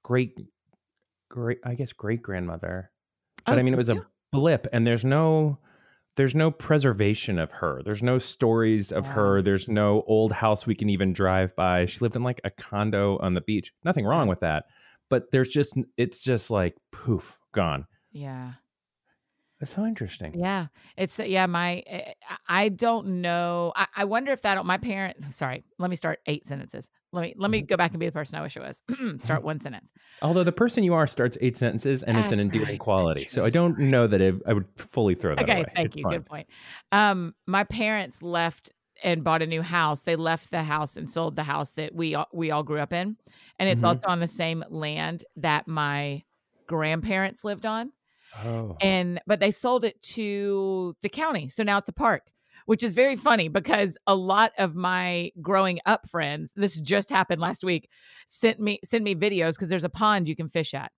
great, 0.03 0.39
great, 1.31 1.59
I 1.65 1.75
guess, 1.75 1.93
great 1.93 2.23
grandmother. 2.23 2.91
But 3.45 3.57
Oh, 3.57 3.59
I 3.59 3.63
mean, 3.63 3.73
it 3.75 3.79
was 3.79 3.89
you? 3.89 4.03
a 4.03 4.07
blip 4.33 4.67
and 4.73 4.87
there's 4.87 5.05
no, 5.05 5.59
there's 6.17 6.35
no 6.35 6.51
preservation 6.51 7.39
of 7.39 7.53
her. 7.53 7.83
There's 7.85 8.03
no 8.03 8.19
stories 8.19 8.91
of 8.93 9.05
Yeah. 9.07 9.13
her. 9.13 9.43
There's 9.43 9.69
no 9.69 10.03
old 10.07 10.33
house 10.33 10.67
we 10.67 10.75
can 10.75 10.89
even 10.91 11.13
drive 11.13 11.55
by. 11.57 11.87
She 11.87 12.01
lived 12.01 12.17
in 12.17 12.23
like 12.23 12.41
a 12.45 12.51
condo 12.51 13.19
on 13.19 13.35
the 13.35 13.41
beach. 13.43 13.73
Nothing 13.85 14.05
wrong 14.07 14.27
with 14.29 14.41
that. 14.41 14.65
But 15.09 15.31
there's 15.31 15.49
just, 15.49 15.75
it's 15.97 16.19
just 16.19 16.51
like 16.51 16.75
poof, 16.91 17.39
gone. 17.53 17.87
Yeah, 18.13 18.53
That's 19.67 19.75
so 19.75 19.85
interesting. 19.85 20.33
yeah. 20.39 20.67
It's 20.97 21.19
yeah. 21.19 21.47
My 21.47 21.83
eh, 21.87 22.13
I- 22.49 22.69
don't 22.69 23.21
know. 23.21 23.73
I, 23.75 23.87
I 23.97 24.05
wonder 24.05 24.33
if 24.33 24.43
that 24.43 24.65
my 24.65 24.79
parent. 24.79 25.17
Sorry, 25.35 25.65
let 25.79 25.91
me 25.91 25.97
start 25.97 26.21
eight 26.27 26.47
sentences. 26.47 26.89
Let 27.13 27.23
me 27.23 27.35
let 27.37 27.51
me 27.51 27.59
Mm-hmm. 27.59 27.67
go 27.67 27.77
back 27.77 27.91
and 27.93 28.01
be 28.01 28.07
the 28.07 28.13
person 28.13 28.39
I 28.39 28.43
wish 28.43 28.57
I 28.57 28.61
was. 28.61 28.83
start 29.19 29.43
one 29.43 29.61
sentence. 29.61 29.93
Although 30.23 30.45
the 30.45 30.53
person 30.53 30.85
you 30.85 30.95
are 30.95 31.07
starts 31.07 31.37
eight 31.41 31.57
sentences 31.57 32.03
and 32.03 32.17
it's 32.19 32.31
an 32.33 32.39
That's 32.39 32.45
endearing 32.45 32.69
right. 32.71 32.79
Quality. 32.79 33.27
So. 33.27 33.45
I 33.45 33.51
don't 33.51 33.79
know 33.79 34.07
that 34.07 34.21
it, 34.21 34.35
I 34.47 34.53
would 34.53 34.67
fully 34.77 35.15
throw 35.15 35.35
that 35.35 35.43
okay 35.43 35.53
away. 35.61 35.65
thank 35.75 35.87
It's 35.89 35.97
you 35.97 36.03
fine. 36.05 36.13
good 36.13 36.27
point 36.27 36.47
um 36.93 37.35
my 37.47 37.65
parents 37.65 38.23
left 38.23 38.73
and 39.03 39.23
bought 39.25 39.43
a 39.43 39.47
new 39.47 39.63
house 39.63 40.03
they 40.03 40.17
left 40.17 40.51
the 40.51 40.63
house 40.63 40.97
and 40.97 41.09
sold 41.11 41.37
the 41.37 41.43
house 41.45 41.73
that 41.73 41.95
we 41.95 42.15
all, 42.15 42.29
we 42.33 42.51
all 42.51 42.63
grew 42.63 42.79
up 42.79 42.93
in 42.93 43.17
and 43.59 43.69
it's 43.69 43.83
Mhm. 43.83 43.87
also 43.89 44.07
on 44.09 44.21
the 44.21 44.29
same 44.29 44.63
land 44.71 45.25
that 45.37 45.67
my 45.69 46.23
grandparents 46.67 47.45
lived 47.45 47.67
on 47.67 47.93
Oh. 48.45 48.77
and 48.81 49.21
but 49.27 49.41
they 49.41 49.51
sold 49.51 49.85
it 49.85 50.01
to 50.03 50.95
the 51.01 51.09
county 51.09 51.49
so 51.49 51.63
now 51.63 51.79
it's 51.79 51.89
a 51.89 51.93
park 51.93 52.23
which 52.67 52.83
is 52.83 52.93
very 52.93 53.17
funny 53.17 53.49
because 53.49 53.97
a 54.07 54.15
lot 54.15 54.53
of 54.59 54.75
my 54.75 55.31
growing 55.41 55.81
up 55.87 56.09
friends 56.09 56.53
this 56.57 56.79
just 56.79 57.11
happened 57.11 57.41
last 57.41 57.65
week 57.65 57.89
sent 58.27 58.61
me 58.61 58.79
send 58.85 59.05
me 59.05 59.15
videos 59.15 59.53
because 59.53 59.69
there's 59.69 59.85
a 59.85 59.89
pond 59.89 60.29
you 60.29 60.37
can 60.37 60.49
fish 60.49 60.75
at 60.75 60.93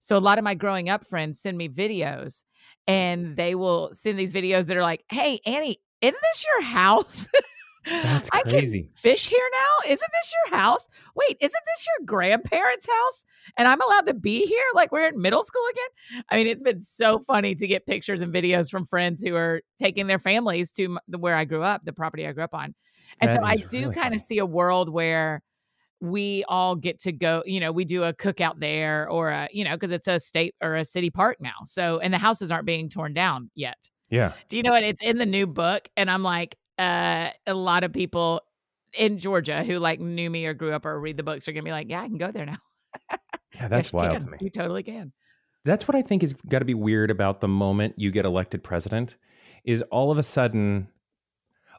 so 0.00 0.16
a 0.16 0.18
lot 0.18 0.38
of 0.38 0.44
my 0.44 0.54
growing 0.54 0.88
up 0.88 1.06
friends 1.06 1.40
send 1.40 1.58
me 1.58 1.68
videos 1.68 2.44
and 2.86 3.36
they 3.36 3.54
will 3.54 3.90
send 3.92 4.18
these 4.18 4.32
videos 4.32 4.66
that 4.66 4.76
are 4.76 4.82
like 4.82 5.04
hey 5.10 5.40
annie 5.44 5.78
isn't 6.00 6.16
this 6.32 6.46
your 6.54 6.62
house 6.62 7.28
That's 7.84 8.28
I 8.32 8.42
can 8.42 8.52
crazy. 8.52 8.88
fish 8.94 9.28
here 9.28 9.48
now 9.52 9.92
isn't 9.92 10.10
this 10.12 10.32
your 10.46 10.58
house 10.58 10.88
wait 11.14 11.36
isn't 11.40 11.52
this 11.76 11.86
your 11.86 12.06
grandparents 12.06 12.86
house 12.86 13.24
and 13.56 13.68
i'm 13.68 13.80
allowed 13.80 14.06
to 14.06 14.14
be 14.14 14.46
here 14.46 14.64
like 14.74 14.92
we're 14.92 15.06
in 15.08 15.20
middle 15.20 15.44
school 15.44 15.62
again 15.70 16.24
I 16.30 16.36
mean, 16.36 16.46
it's 16.46 16.62
been 16.62 16.80
so 16.80 17.18
funny 17.18 17.54
to 17.54 17.66
get 17.66 17.86
pictures 17.86 18.20
and 18.20 18.32
videos 18.32 18.70
from 18.70 18.86
friends 18.86 19.22
who 19.22 19.34
are 19.36 19.62
taking 19.78 20.06
their 20.06 20.18
families 20.18 20.72
to 20.72 20.98
where 21.08 21.36
I 21.36 21.44
grew 21.44 21.62
up, 21.62 21.84
the 21.84 21.92
property 21.92 22.26
I 22.26 22.32
grew 22.32 22.44
up 22.44 22.54
on. 22.54 22.74
And 23.20 23.30
That 23.30 23.36
so 23.36 23.44
I 23.44 23.56
do 23.56 23.82
really 23.82 23.94
kind 23.94 24.14
of 24.14 24.20
see 24.20 24.38
a 24.38 24.46
world 24.46 24.88
where 24.88 25.42
we 26.00 26.44
all 26.48 26.76
get 26.76 27.00
to 27.00 27.12
go, 27.12 27.42
you 27.46 27.60
know, 27.60 27.72
we 27.72 27.84
do 27.84 28.02
a 28.02 28.12
cookout 28.12 28.60
there 28.60 29.08
or 29.08 29.30
a, 29.30 29.48
you 29.52 29.64
know, 29.64 29.74
because 29.74 29.92
it's 29.92 30.08
a 30.08 30.20
state 30.20 30.54
or 30.60 30.76
a 30.76 30.84
city 30.84 31.10
park 31.10 31.38
now. 31.40 31.54
So, 31.64 31.98
and 32.00 32.12
the 32.12 32.18
houses 32.18 32.50
aren't 32.50 32.66
being 32.66 32.88
torn 32.88 33.14
down 33.14 33.50
yet. 33.54 33.78
Yeah. 34.10 34.32
Do 34.48 34.56
you 34.56 34.62
know 34.62 34.72
what? 34.72 34.82
It's 34.82 35.02
in 35.02 35.18
the 35.18 35.26
new 35.26 35.46
book. 35.46 35.88
And 35.96 36.10
I'm 36.10 36.22
like, 36.22 36.56
uh, 36.78 37.30
a 37.46 37.54
lot 37.54 37.84
of 37.84 37.92
people 37.92 38.40
in 38.96 39.18
Georgia 39.18 39.64
who 39.64 39.78
like 39.78 40.00
knew 40.00 40.30
me 40.30 40.46
or 40.46 40.54
grew 40.54 40.72
up 40.72 40.86
or 40.86 40.98
read 41.00 41.16
the 41.16 41.22
books 41.22 41.48
are 41.48 41.52
going 41.52 41.64
to 41.64 41.68
be 41.68 41.72
like, 41.72 41.88
yeah, 41.90 42.00
I 42.02 42.06
can 42.08 42.18
go 42.18 42.30
there 42.30 42.46
now. 42.46 42.58
Yeah, 43.54 43.68
that's 43.68 43.92
you 43.92 43.98
wild 43.98 44.20
to 44.20 44.26
me. 44.28 44.38
You 44.40 44.50
totally 44.50 44.82
can. 44.82 45.12
That's 45.64 45.88
what 45.88 45.94
I 45.94 46.02
think 46.02 46.22
is 46.22 46.34
got 46.48 46.58
to 46.60 46.64
be 46.64 46.74
weird 46.74 47.10
about 47.10 47.40
the 47.40 47.48
moment 47.48 47.94
you 47.96 48.10
get 48.10 48.24
elected 48.24 48.62
president 48.62 49.16
is 49.64 49.82
all 49.90 50.10
of 50.12 50.18
a 50.18 50.22
sudden 50.22 50.88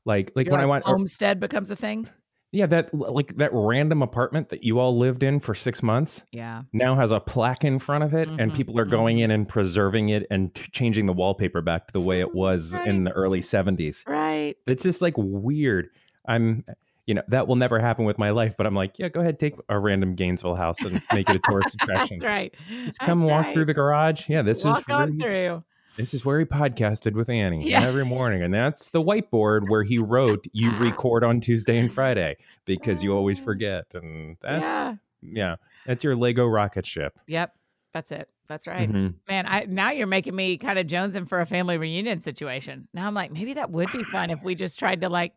like 0.06 0.32
like 0.36 0.48
You're 0.48 0.54
when 0.54 0.62
I 0.62 0.66
went 0.66 0.86
or- 0.86 0.96
homestead 0.96 1.40
becomes 1.40 1.70
a 1.72 1.76
thing. 1.76 2.10
yeah 2.52 2.66
that 2.68 2.94
like 2.94 3.36
that 3.38 3.50
random 3.54 4.02
apartment 4.02 4.50
that 4.50 4.64
you 4.64 4.80
all 4.80 4.98
lived 4.98 5.24
in 5.24 5.40
for 5.40 5.54
6 5.54 5.84
months 5.84 6.26
Yeah. 6.32 6.64
now 6.74 6.96
has 6.96 7.12
a 7.12 7.20
plaque 7.20 7.64
in 7.64 7.80
front 7.80 8.04
of 8.04 8.14
it 8.14 8.28
and 8.28 8.52
Mhm, 8.52 8.56
people 8.56 8.80
are 8.80 8.86
going 8.86 9.18
mhm. 9.18 9.22
in 9.26 9.32
and 9.32 9.48
preserving 9.48 10.10
it 10.10 10.26
and 10.32 10.54
t- 10.54 10.70
changing 10.72 11.06
the 11.06 11.14
wallpaper 11.14 11.62
back 11.62 11.88
to 11.88 11.94
the 11.94 12.02
way 12.02 12.20
it 12.22 12.34
was 12.34 12.74
in 12.86 13.04
the 13.04 13.12
early 13.12 13.40
70s. 13.42 14.08
Right. 14.08 14.25
It's 14.68 14.84
just 14.84 15.02
like 15.02 15.14
weird. 15.18 15.90
I'm, 16.28 16.64
you 17.06 17.14
know, 17.14 17.22
that 17.28 17.48
will 17.48 17.56
never 17.56 17.80
happen 17.80 18.06
with 18.06 18.18
my 18.18 18.32
life, 18.32 18.56
but 18.58 18.66
I'm 18.66 18.74
like, 18.76 18.98
yeah, 18.98 19.10
go 19.10 19.22
ahead, 19.22 19.38
take 19.40 19.56
a 19.70 19.78
random 19.80 20.16
Gainesville 20.16 20.56
house 20.56 20.82
and 20.84 21.02
make 21.14 21.30
it 21.30 21.36
a 21.36 21.40
tourist 21.40 21.76
attraction. 21.82 22.20
That's 22.20 22.28
right. 22.30 22.54
Just 22.86 23.00
come 23.00 23.24
walk 23.24 23.54
through 23.54 23.66
the 23.66 23.74
garage. 23.74 24.28
Yeah, 24.28 24.42
this 24.42 24.64
Walk 24.66 24.80
is 24.82 24.88
where 24.88 24.98
on 24.98 25.12
he, 25.14 25.20
through. 25.20 25.64
this 25.98 26.14
is 26.16 26.26
where 26.26 26.40
he 26.40 26.46
podcasted 26.46 27.14
with 27.14 27.30
Annie 27.30 27.70
Yeah. 27.70 27.84
every 27.84 28.06
morning, 28.06 28.42
and 28.42 28.54
that's 28.54 28.90
the 28.90 29.04
whiteboard 29.04 29.70
where 29.70 29.84
he 29.84 29.98
wrote, 30.00 30.46
"You 30.52 30.72
record 30.80 31.24
on 31.24 31.40
Tuesday 31.40 31.78
and 31.78 31.92
Friday 31.94 32.38
because 32.66 33.04
you 33.04 33.14
always 33.14 33.40
Oh. 33.40 33.44
forget," 33.44 33.86
and 33.94 34.38
that's 34.42 34.72
Yeah. 34.72 34.94
yeah, 35.22 35.56
that's 35.86 36.04
your 36.04 36.16
Lego 36.16 36.46
rocket 36.48 36.86
ship. 36.88 37.18
Yep. 37.28 37.54
That's 37.96 38.12
it. 38.12 38.28
That's 38.50 38.68
right. 38.68 38.92
Mhm. 38.92 39.14
Man, 39.30 39.46
I 39.48 39.68
now 39.70 39.92
you're 39.92 40.06
making 40.06 40.36
me 40.36 40.58
kind 40.58 40.78
of 40.78 40.86
jonesing 40.86 41.30
for 41.30 41.40
a 41.40 41.46
family 41.46 41.78
reunion 41.78 42.20
situation. 42.20 42.90
Now 42.94 43.08
I'm 43.08 43.14
like, 43.14 43.32
maybe 43.32 43.54
that 43.54 43.72
would 43.72 43.90
be 43.94 44.04
fun 44.04 44.32
if 44.32 44.44
we 44.44 44.54
just 44.64 44.78
tried 44.78 45.00
to 45.00 45.08
like 45.08 45.32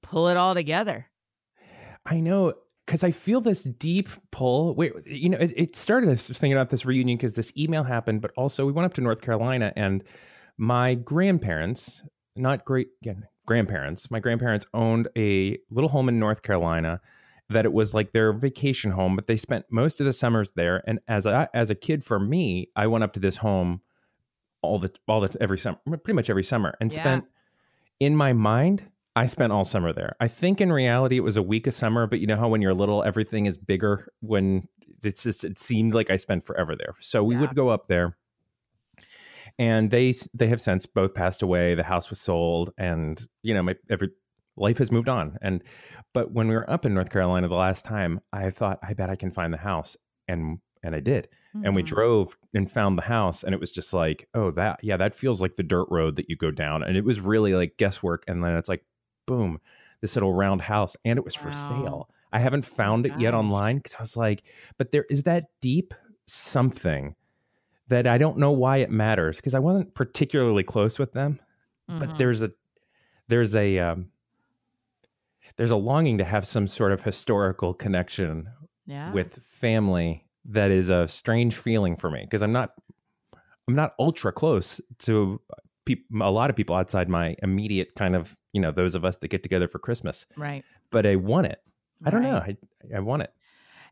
pull 0.00 0.28
it 0.28 0.36
all 0.36 0.54
together. 0.54 1.06
I 2.06 2.20
know 2.20 2.54
because 2.86 3.02
I 3.02 3.10
feel 3.10 3.40
this 3.40 3.64
deep 3.64 4.08
pull. 4.30 4.76
Wait, 4.76 4.92
you 5.04 5.30
know, 5.30 5.38
it, 5.38 5.52
it 5.56 5.74
started 5.74 6.10
us 6.10 6.28
thinking 6.28 6.52
about 6.52 6.70
this 6.70 6.86
reunion 6.86 7.18
because 7.18 7.34
this 7.34 7.52
email 7.56 7.82
happened, 7.82 8.20
but 8.20 8.30
also 8.36 8.64
we 8.66 8.70
went 8.70 8.86
up 8.86 8.94
to 8.94 9.00
North 9.00 9.20
Carolina 9.20 9.72
and 9.74 10.04
my 10.56 10.94
grandparents, 10.94 12.04
not 12.36 12.64
great 12.64 12.86
again, 13.02 13.26
grandparents, 13.46 14.12
my 14.12 14.20
grandparents 14.20 14.64
owned 14.74 15.08
a 15.18 15.58
little 15.70 15.90
home 15.90 16.08
in 16.08 16.20
North 16.20 16.42
Carolina 16.42 17.00
that 17.50 17.64
it 17.64 17.72
was 17.72 17.92
like 17.94 18.12
their 18.12 18.32
vacation 18.32 18.92
home, 18.92 19.16
but 19.16 19.26
they 19.26 19.36
spent 19.36 19.66
most 19.70 20.00
of 20.00 20.06
the 20.06 20.12
summers 20.12 20.52
there. 20.52 20.82
And 20.86 21.00
as 21.08 21.26
a 21.26 21.48
as 21.54 21.68
a 21.70 21.74
kid, 21.74 22.02
for 22.04 22.18
me, 22.18 22.68
I 22.76 22.86
went 22.86 23.04
up 23.04 23.12
to 23.14 23.20
this 23.20 23.38
home 23.38 23.82
all 24.62 24.78
the 24.78 24.92
all 25.08 25.20
the 25.20 25.36
every 25.40 25.58
summer, 25.58 25.78
pretty 25.86 26.14
much 26.14 26.30
every 26.30 26.44
summer, 26.44 26.74
and 26.80 26.90
Yeah. 26.90 26.96
spent 26.98 27.24
in 27.98 28.16
my 28.16 28.32
mind. 28.32 28.90
I 29.16 29.26
spent 29.26 29.52
all 29.52 29.64
summer 29.64 29.92
there. 29.92 30.14
I 30.20 30.28
think 30.28 30.60
in 30.60 30.72
reality 30.72 31.16
it 31.16 31.24
was 31.24 31.36
a 31.36 31.42
week 31.42 31.66
of 31.66 31.74
summer, 31.74 32.06
but 32.06 32.20
you 32.20 32.26
know 32.28 32.36
how 32.36 32.48
when 32.48 32.62
you're 32.62 32.72
little, 32.72 33.02
everything 33.02 33.46
is 33.46 33.58
bigger. 33.58 34.06
When 34.20 34.68
it's 35.02 35.24
just 35.24 35.42
it 35.44 35.58
seemed 35.58 35.94
like 35.94 36.10
I 36.10 36.16
spent 36.16 36.44
forever 36.46 36.76
there. 36.76 36.94
So 37.00 37.24
we 37.24 37.34
Yeah. 37.34 37.40
would 37.40 37.56
go 37.56 37.68
up 37.70 37.88
there, 37.88 38.16
and 39.58 39.90
they 39.90 40.14
they 40.34 40.46
have 40.46 40.60
since 40.60 40.86
both 40.86 41.14
passed 41.14 41.42
away. 41.42 41.74
The 41.74 41.82
house 41.82 42.08
was 42.10 42.20
sold, 42.20 42.70
and 42.78 43.20
you 43.42 43.52
know 43.54 43.62
my 43.62 43.74
every 43.90 44.10
life 44.60 44.78
has 44.78 44.92
moved 44.92 45.08
on. 45.08 45.38
And 45.42 45.62
but 46.14 46.32
when 46.32 46.48
we 46.48 46.54
were 46.54 46.70
up 46.70 46.84
in 46.86 46.94
North 46.94 47.10
Carolina 47.10 47.48
the 47.48 47.54
last 47.54 47.84
time, 47.84 48.20
I 48.32 48.50
thought 48.50 48.78
I 48.82 48.94
bet 48.94 49.10
I 49.10 49.16
can 49.16 49.30
find 49.30 49.52
the 49.52 49.58
house, 49.58 49.96
and 50.28 50.60
and 50.82 50.94
I 50.94 51.00
did. 51.00 51.28
And 51.62 51.76
we 51.76 51.82
Mhm. 51.82 51.84
drove 51.84 52.36
and 52.54 52.70
found 52.70 52.96
the 52.96 53.02
house, 53.02 53.42
and 53.44 53.54
it 53.54 53.60
was 53.60 53.70
just 53.70 53.92
like, 53.92 54.28
oh, 54.34 54.50
that 54.52 54.82
yeah, 54.82 54.96
that 54.96 55.14
feels 55.14 55.42
like 55.42 55.56
the 55.56 55.62
dirt 55.62 55.88
road 55.90 56.16
that 56.16 56.30
you 56.30 56.36
go 56.36 56.50
down, 56.50 56.82
and 56.82 56.96
it 56.96 57.04
was 57.04 57.20
really 57.20 57.54
like 57.54 57.76
guesswork. 57.76 58.24
And 58.28 58.42
then 58.44 58.56
it's 58.56 58.68
like, 58.68 58.84
boom, 59.26 59.60
this 60.00 60.16
little 60.16 60.32
round 60.32 60.62
house, 60.62 60.96
and 61.04 61.18
it 61.18 61.24
was 61.24 61.34
for 61.34 61.50
sale. 61.52 62.08
I 62.32 62.38
haven't 62.38 62.64
found 62.64 63.06
it 63.06 63.14
yet 63.16 63.34
online 63.34 63.78
because 63.78 63.94
I 63.96 64.02
was 64.02 64.16
like, 64.16 64.42
but 64.78 64.90
there 64.92 65.04
is 65.10 65.24
that 65.24 65.46
deep 65.60 65.92
something 66.26 67.14
that 67.88 68.06
I 68.06 68.18
don't 68.18 68.38
know 68.38 68.52
why 68.52 68.78
it 68.78 68.90
matters 68.90 69.36
because 69.36 69.54
I 69.54 69.58
wasn't 69.58 69.94
particularly 69.94 70.62
close 70.62 70.98
with 70.98 71.12
them, 71.12 71.40
but 71.98 72.16
Mhm. 72.16 72.16
there's 72.18 72.42
a 72.42 72.52
there's 73.28 73.54
a 73.56 73.78
um, 73.78 74.10
there's 75.60 75.70
a 75.70 75.76
longing 75.76 76.16
to 76.16 76.24
have 76.24 76.46
some 76.46 76.66
sort 76.66 76.90
of 76.90 77.02
historical 77.02 77.74
connection 77.74 78.48
yeah. 78.86 79.12
with 79.12 79.34
family 79.42 80.24
that 80.46 80.70
is 80.70 80.88
a 80.88 81.06
strange 81.06 81.54
feeling 81.54 81.96
for 81.96 82.10
me 82.10 82.22
because 82.22 82.42
I'm 82.42 82.52
not 82.52 82.70
I'm 83.68 83.74
not 83.74 83.92
ultra 83.98 84.32
close 84.32 84.80
to 85.00 85.38
peop 85.84 86.06
a 86.18 86.30
lot 86.30 86.48
of 86.48 86.56
people 86.56 86.74
outside 86.74 87.10
my 87.10 87.36
immediate 87.42 87.94
kind 87.94 88.16
of 88.16 88.38
you 88.54 88.60
know 88.62 88.70
those 88.70 88.94
of 88.94 89.04
us 89.04 89.16
that 89.16 89.28
get 89.28 89.42
together 89.42 89.68
for 89.68 89.78
Christmas, 89.78 90.24
right. 90.34 90.64
but 90.90 91.04
I 91.04 91.16
want 91.16 91.48
it. 91.48 91.60
I 92.06 92.08
don't 92.08 92.22
know. 92.22 92.36
I 92.36 92.56
I 92.96 93.00
want 93.00 93.24
it. 93.24 93.32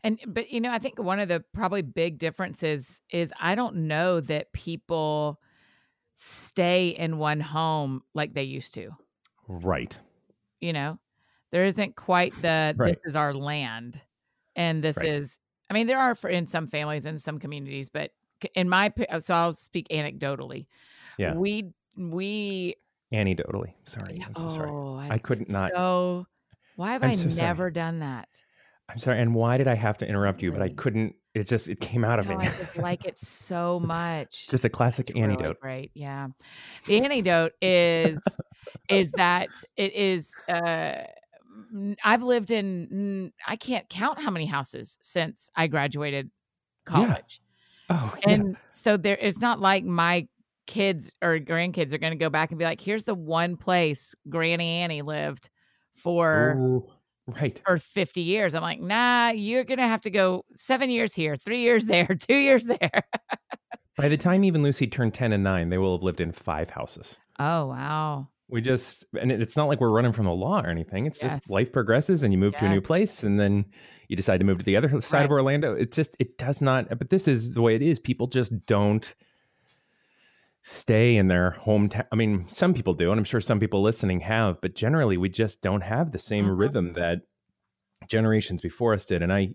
And 0.02 0.18
but 0.26 0.50
you 0.50 0.62
know, 0.62 0.70
I 0.70 0.78
think 0.78 0.98
one 0.98 1.20
of 1.20 1.28
the 1.28 1.44
probably 1.52 1.82
big 1.82 2.18
differences 2.18 3.02
is 3.10 3.30
I 3.38 3.54
don't 3.54 3.76
know 3.88 4.20
that 4.22 4.54
people 4.54 5.38
stay 6.14 6.88
in 6.88 7.18
one 7.18 7.40
home 7.40 8.00
like 8.14 8.32
they 8.32 8.44
used 8.44 8.72
to. 8.72 8.92
Right. 9.48 9.98
You 10.62 10.72
know, 10.72 10.98
there 11.50 11.64
isn't 11.64 11.96
quite 11.96 12.32
the 12.42 12.74
Right. 12.76 12.92
this 12.92 13.02
is 13.04 13.16
our 13.16 13.32
land 13.34 14.00
and 14.56 14.82
this 14.82 14.96
Right. 14.96 15.08
is 15.08 15.38
I 15.70 15.74
mean 15.74 15.86
there 15.86 15.98
are 15.98 16.14
for 16.14 16.30
in 16.30 16.46
some 16.46 16.66
families 16.66 17.04
and 17.06 17.20
some 17.20 17.38
communities, 17.38 17.88
but 17.88 18.10
in 18.54 18.68
my 18.68 18.92
so 19.22 19.34
I'll 19.34 19.52
speak 19.52 19.88
anecdotally. 19.88 20.66
Yeah. 21.18 21.34
We 21.34 21.72
we 21.96 22.74
Anecdotally. 23.12 23.72
Sorry. 23.86 24.22
I'm 24.24 24.36
so 24.36 24.48
sorry. 24.50 24.70
Oh, 24.70 24.96
I 24.98 25.16
couldn't 25.18 25.48
not- 25.48 25.72
So 25.74 26.26
why 26.76 26.92
have 26.92 27.02
I'm 27.02 27.10
I 27.10 27.14
so 27.14 27.28
sorry. 27.30 27.34
never 27.48 27.70
done 27.70 28.00
that? 28.00 28.28
I'm 28.90 28.98
sorry. 28.98 29.20
And 29.20 29.34
why 29.34 29.56
did 29.58 29.66
I 29.68 29.74
have 29.74 29.98
to 29.98 30.08
interrupt 30.08 30.42
you? 30.42 30.52
But 30.52 30.62
I 30.62 30.68
couldn't. 30.70 31.14
It 31.34 31.46
just 31.46 31.68
it 31.68 31.80
came 31.80 32.04
out 32.04 32.18
of 32.18 32.26
No, 32.28 32.36
me. 32.36 32.46
I 32.46 32.48
just 32.48 32.76
like 32.78 33.04
it 33.04 33.18
so 33.18 33.80
much. 33.84 34.48
just 34.48 34.64
a 34.64 34.68
classic 34.68 35.08
It's 35.10 35.14
really 35.14 35.24
anecdote. 35.24 35.60
great. 35.60 35.90
Yeah. 35.94 36.28
The 36.86 37.02
anecdote 37.04 37.52
is 37.62 38.20
is 38.88 39.10
that 39.12 39.48
it 39.76 39.92
is 39.94 40.32
uh 40.48 41.02
I've 42.04 42.22
lived 42.22 42.50
in 42.50 43.32
I 43.46 43.56
can't 43.56 43.88
count 43.88 44.20
how 44.20 44.30
many 44.30 44.46
houses 44.46 44.98
since 45.02 45.50
I 45.56 45.66
graduated 45.66 46.30
college. 46.84 47.40
Oh, 47.90 48.14
yeah. 48.20 48.30
And 48.30 48.56
so 48.72 48.96
there 48.96 49.16
it's 49.20 49.40
not 49.40 49.60
like 49.60 49.84
my 49.84 50.28
kids 50.66 51.10
or 51.22 51.38
grandkids 51.38 51.92
are 51.94 51.98
going 51.98 52.12
to 52.12 52.18
go 52.18 52.28
back 52.28 52.50
and 52.50 52.58
be 52.58 52.64
like 52.64 52.80
here's 52.80 53.04
the 53.04 53.14
one 53.14 53.56
place 53.56 54.14
Granny 54.28 54.82
Annie 54.82 55.02
lived 55.02 55.48
for 55.94 56.54
Ooh, 56.58 56.86
right. 57.26 57.60
for 57.66 57.78
50 57.78 58.20
years. 58.20 58.54
I'm 58.54 58.62
like, 58.62 58.80
"Nah, 58.80 59.30
you're 59.30 59.64
going 59.64 59.78
to 59.78 59.86
have 59.86 60.02
to 60.02 60.10
go 60.10 60.44
7 60.54 60.90
years 60.90 61.14
here, 61.14 61.36
3 61.36 61.60
years 61.60 61.86
there, 61.86 62.06
2 62.28 62.34
years 62.34 62.66
there." 62.66 63.02
By 63.96 64.08
the 64.08 64.16
time 64.16 64.44
even 64.44 64.62
Lucy 64.62 64.86
turned 64.86 65.14
10 65.14 65.32
and 65.32 65.42
9, 65.42 65.70
they 65.70 65.78
will 65.78 65.96
have 65.96 66.04
lived 66.04 66.20
in 66.20 66.30
five 66.30 66.70
houses. 66.70 67.18
oh, 67.40 67.66
wow. 67.66 68.28
We 68.50 68.62
just, 68.62 69.04
and 69.20 69.30
it's 69.30 69.56
not 69.58 69.68
like 69.68 69.78
we're 69.80 69.90
running 69.90 70.12
from 70.12 70.24
the 70.24 70.32
law 70.32 70.60
or 70.62 70.68
anything. 70.68 71.04
It's 71.04 71.22
Yes. 71.22 71.34
just 71.36 71.50
life 71.50 71.70
progresses 71.70 72.22
and 72.22 72.32
you 72.32 72.38
move 72.38 72.56
to 72.56 72.64
a 72.64 72.68
new 72.70 72.80
place 72.80 73.22
and 73.22 73.38
then 73.38 73.66
you 74.08 74.16
decide 74.16 74.38
to 74.38 74.46
move 74.46 74.58
to 74.58 74.64
the 74.64 74.74
other 74.76 75.00
side 75.02 75.26
of 75.26 75.30
Orlando. 75.30 75.74
It's 75.74 75.94
just, 75.94 76.16
it 76.18 76.38
does 76.38 76.62
not, 76.62 76.88
but 76.98 77.10
this 77.10 77.28
is 77.28 77.52
the 77.54 77.60
way 77.60 77.74
it 77.74 77.82
is. 77.82 77.98
People 77.98 78.26
just 78.26 78.64
don't 78.64 79.14
stay 80.62 81.16
in 81.16 81.28
their 81.28 81.56
hometown. 81.60 82.06
I 82.10 82.16
mean, 82.16 82.48
some 82.48 82.72
people 82.72 82.94
do, 82.94 83.10
and 83.10 83.18
I'm 83.18 83.24
sure 83.24 83.40
some 83.40 83.60
people 83.60 83.82
listening 83.82 84.20
have, 84.20 84.60
but 84.60 84.74
generally 84.74 85.16
we 85.18 85.28
just 85.28 85.60
don't 85.62 85.82
have 85.82 86.12
the 86.12 86.18
same 86.18 86.46
Mhm. 86.46 86.58
rhythm 86.58 86.92
that 86.94 87.22
generations 88.08 88.60
before 88.62 88.94
us 88.94 89.04
did. 89.04 89.22
And 89.22 89.32
I, 89.32 89.54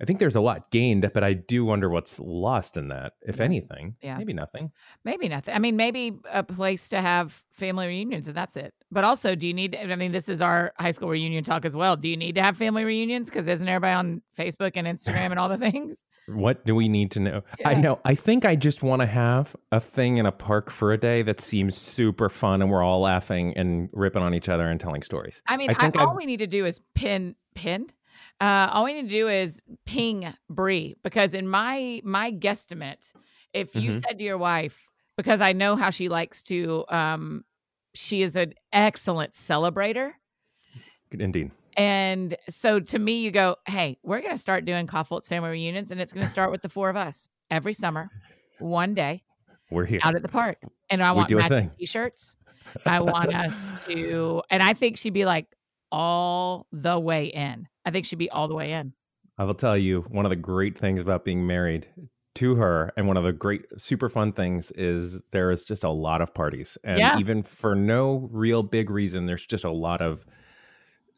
I 0.00 0.04
think 0.04 0.18
there's 0.18 0.34
a 0.34 0.40
lot 0.40 0.70
gained, 0.72 1.08
but 1.14 1.22
I 1.22 1.34
do 1.34 1.64
wonder 1.64 1.88
what's 1.88 2.18
lost 2.18 2.76
in 2.76 2.88
that, 2.88 3.12
if 3.22 3.38
Yeah. 3.38 3.44
anything. 3.44 3.94
Yeah. 4.02 4.18
Maybe 4.18 4.32
nothing. 4.32 4.72
Maybe 5.04 5.28
nothing. 5.28 5.54
I 5.54 5.58
mean, 5.60 5.76
maybe 5.76 6.18
a 6.32 6.42
place 6.42 6.88
to 6.88 7.00
have 7.00 7.42
family 7.52 7.86
reunions 7.86 8.26
and 8.26 8.36
that's 8.36 8.56
it. 8.56 8.74
But 8.90 9.04
also, 9.04 9.36
do 9.36 9.46
you 9.46 9.54
need, 9.54 9.76
I 9.76 9.94
mean, 9.94 10.10
this 10.10 10.28
is 10.28 10.42
our 10.42 10.72
high 10.78 10.90
school 10.90 11.08
reunion 11.08 11.44
talk 11.44 11.64
as 11.64 11.76
well. 11.76 11.96
Do 11.96 12.08
you 12.08 12.16
need 12.16 12.34
to 12.34 12.42
have 12.42 12.56
family 12.56 12.84
reunions? 12.84 13.30
Because 13.30 13.46
isn't 13.46 13.68
everybody 13.68 13.94
on 13.94 14.22
Facebook 14.36 14.72
and 14.74 14.86
Instagram 14.86 15.30
and 15.30 15.38
all 15.38 15.48
the 15.48 15.58
things? 15.58 16.04
What 16.26 16.64
do 16.66 16.74
we 16.74 16.88
need 16.88 17.10
to 17.12 17.20
know? 17.20 17.42
I 17.64 17.74
know. 17.74 18.00
I 18.04 18.14
think 18.16 18.44
I 18.44 18.56
just 18.56 18.82
want 18.82 19.00
to 19.00 19.06
have 19.06 19.54
a 19.70 19.78
thing 19.78 20.18
in 20.18 20.26
a 20.26 20.32
park 20.32 20.70
for 20.70 20.92
a 20.92 20.98
day 20.98 21.22
that 21.22 21.40
seems 21.40 21.76
super 21.76 22.28
fun 22.28 22.62
and 22.62 22.70
we're 22.70 22.82
all 22.82 23.00
laughing 23.00 23.56
and 23.56 23.90
ripping 23.92 24.22
on 24.22 24.34
each 24.34 24.48
other 24.48 24.68
and 24.68 24.80
telling 24.80 25.02
stories. 25.02 25.40
I 25.46 25.56
mean, 25.56 25.70
I 25.70 25.86
I 25.86 25.90
all 25.98 26.16
we 26.16 26.26
need 26.26 26.38
to 26.38 26.46
do 26.48 26.64
is 26.64 26.80
pin, 26.94 27.36
pin. 27.54 27.86
Uh, 28.40 28.68
all 28.72 28.84
we 28.84 28.94
need 28.94 29.02
to 29.02 29.08
do 29.08 29.28
is 29.28 29.62
ping 29.86 30.32
Brie 30.50 30.94
because 31.02 31.34
in 31.34 31.48
my 31.48 32.00
my 32.04 32.32
guesstimate, 32.32 33.12
if 33.52 33.74
you 33.76 33.90
Mhm. 33.90 34.02
said 34.02 34.18
to 34.18 34.24
your 34.24 34.38
wife, 34.38 34.90
because 35.16 35.40
I 35.40 35.52
know 35.52 35.76
how 35.76 35.90
she 35.90 36.08
likes 36.08 36.42
to, 36.44 36.84
um, 36.88 37.44
she 37.94 38.22
is 38.22 38.34
an 38.36 38.54
excellent 38.72 39.32
celebrator. 39.32 40.12
Indeed. 41.12 41.52
And 41.76 42.36
so 42.48 42.80
to 42.80 42.98
me, 42.98 43.20
you 43.20 43.30
go, 43.30 43.56
hey, 43.66 43.98
we're 44.02 44.20
going 44.20 44.32
to 44.32 44.38
start 44.38 44.64
doing 44.64 44.86
Kaufholz 44.86 45.28
family 45.28 45.50
reunions, 45.50 45.90
and 45.92 46.00
it's 46.00 46.12
going 46.12 46.24
to 46.26 46.30
start 46.30 46.50
with 46.50 46.62
the 46.62 46.68
four 46.68 46.90
of 46.90 46.96
us 46.96 47.28
every 47.50 47.74
summer, 47.74 48.10
one 48.58 48.94
day 48.94 49.22
We're 49.70 49.84
here. 49.86 50.00
out 50.02 50.14
at 50.16 50.22
the 50.22 50.28
park. 50.28 50.58
And 50.90 51.02
I 51.02 51.12
We 51.12 51.18
want 51.18 51.30
matching 51.32 51.70
t-shirts. 51.70 52.36
I 52.86 53.00
want 53.00 53.34
us 53.34 53.70
to, 53.86 54.42
and 54.50 54.62
I 54.62 54.74
think 54.74 54.98
she'd 54.98 55.12
be 55.14 55.24
like 55.24 55.46
all 55.92 56.66
the 56.72 56.98
way 56.98 57.26
in. 57.26 57.68
I 57.84 57.90
think 57.90 58.06
she'd 58.06 58.16
be 58.18 58.30
all 58.30 58.48
the 58.48 58.54
way 58.54 58.72
in. 58.72 58.92
I 59.38 59.44
will 59.44 59.54
tell 59.54 59.76
you 59.76 60.02
one 60.02 60.24
of 60.26 60.30
the 60.30 60.36
great 60.36 60.78
things 60.78 61.00
about 61.00 61.24
being 61.24 61.46
married 61.46 61.86
to 62.36 62.56
her 62.56 62.92
and 62.96 63.06
one 63.06 63.16
of 63.16 63.24
the 63.24 63.32
great 63.32 63.64
super 63.76 64.08
fun 64.08 64.32
things 64.32 64.70
is 64.72 65.20
there 65.30 65.50
is 65.52 65.62
just 65.62 65.84
a 65.84 65.90
lot 65.90 66.20
of 66.20 66.34
parties 66.34 66.76
and 66.82 66.98
Yeah. 66.98 67.18
even 67.18 67.42
for 67.44 67.74
no 67.76 68.28
real 68.32 68.62
big 68.64 68.90
reason 68.90 69.26
there's 69.26 69.46
just 69.46 69.64
a 69.64 69.70
lot 69.70 70.00
of 70.02 70.24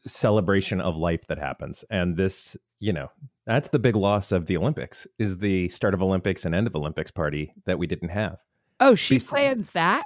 celebration 0.05 0.79
of 0.79 0.95
life 0.97 1.27
that 1.27 1.37
happens 1.37 1.83
and 1.89 2.17
this 2.17 2.55
you 2.79 2.93
know 2.93 3.09
that's 3.45 3.69
the 3.69 3.79
big 3.79 3.95
loss 3.95 4.31
of 4.31 4.45
the 4.45 4.55
olympics 4.55 5.05
is 5.17 5.39
the 5.39 5.67
start 5.69 5.93
of 5.93 6.01
olympics 6.01 6.45
and 6.45 6.53
end 6.55 6.67
of 6.67 6.75
olympics 6.75 7.11
party 7.11 7.51
that 7.65 7.77
we 7.79 7.87
didn't 7.87 8.09
have 8.09 8.37
Oh, 8.79 8.93
she 8.93 9.15
Bes- 9.15 9.27
plans 9.31 9.69
that? 9.71 10.03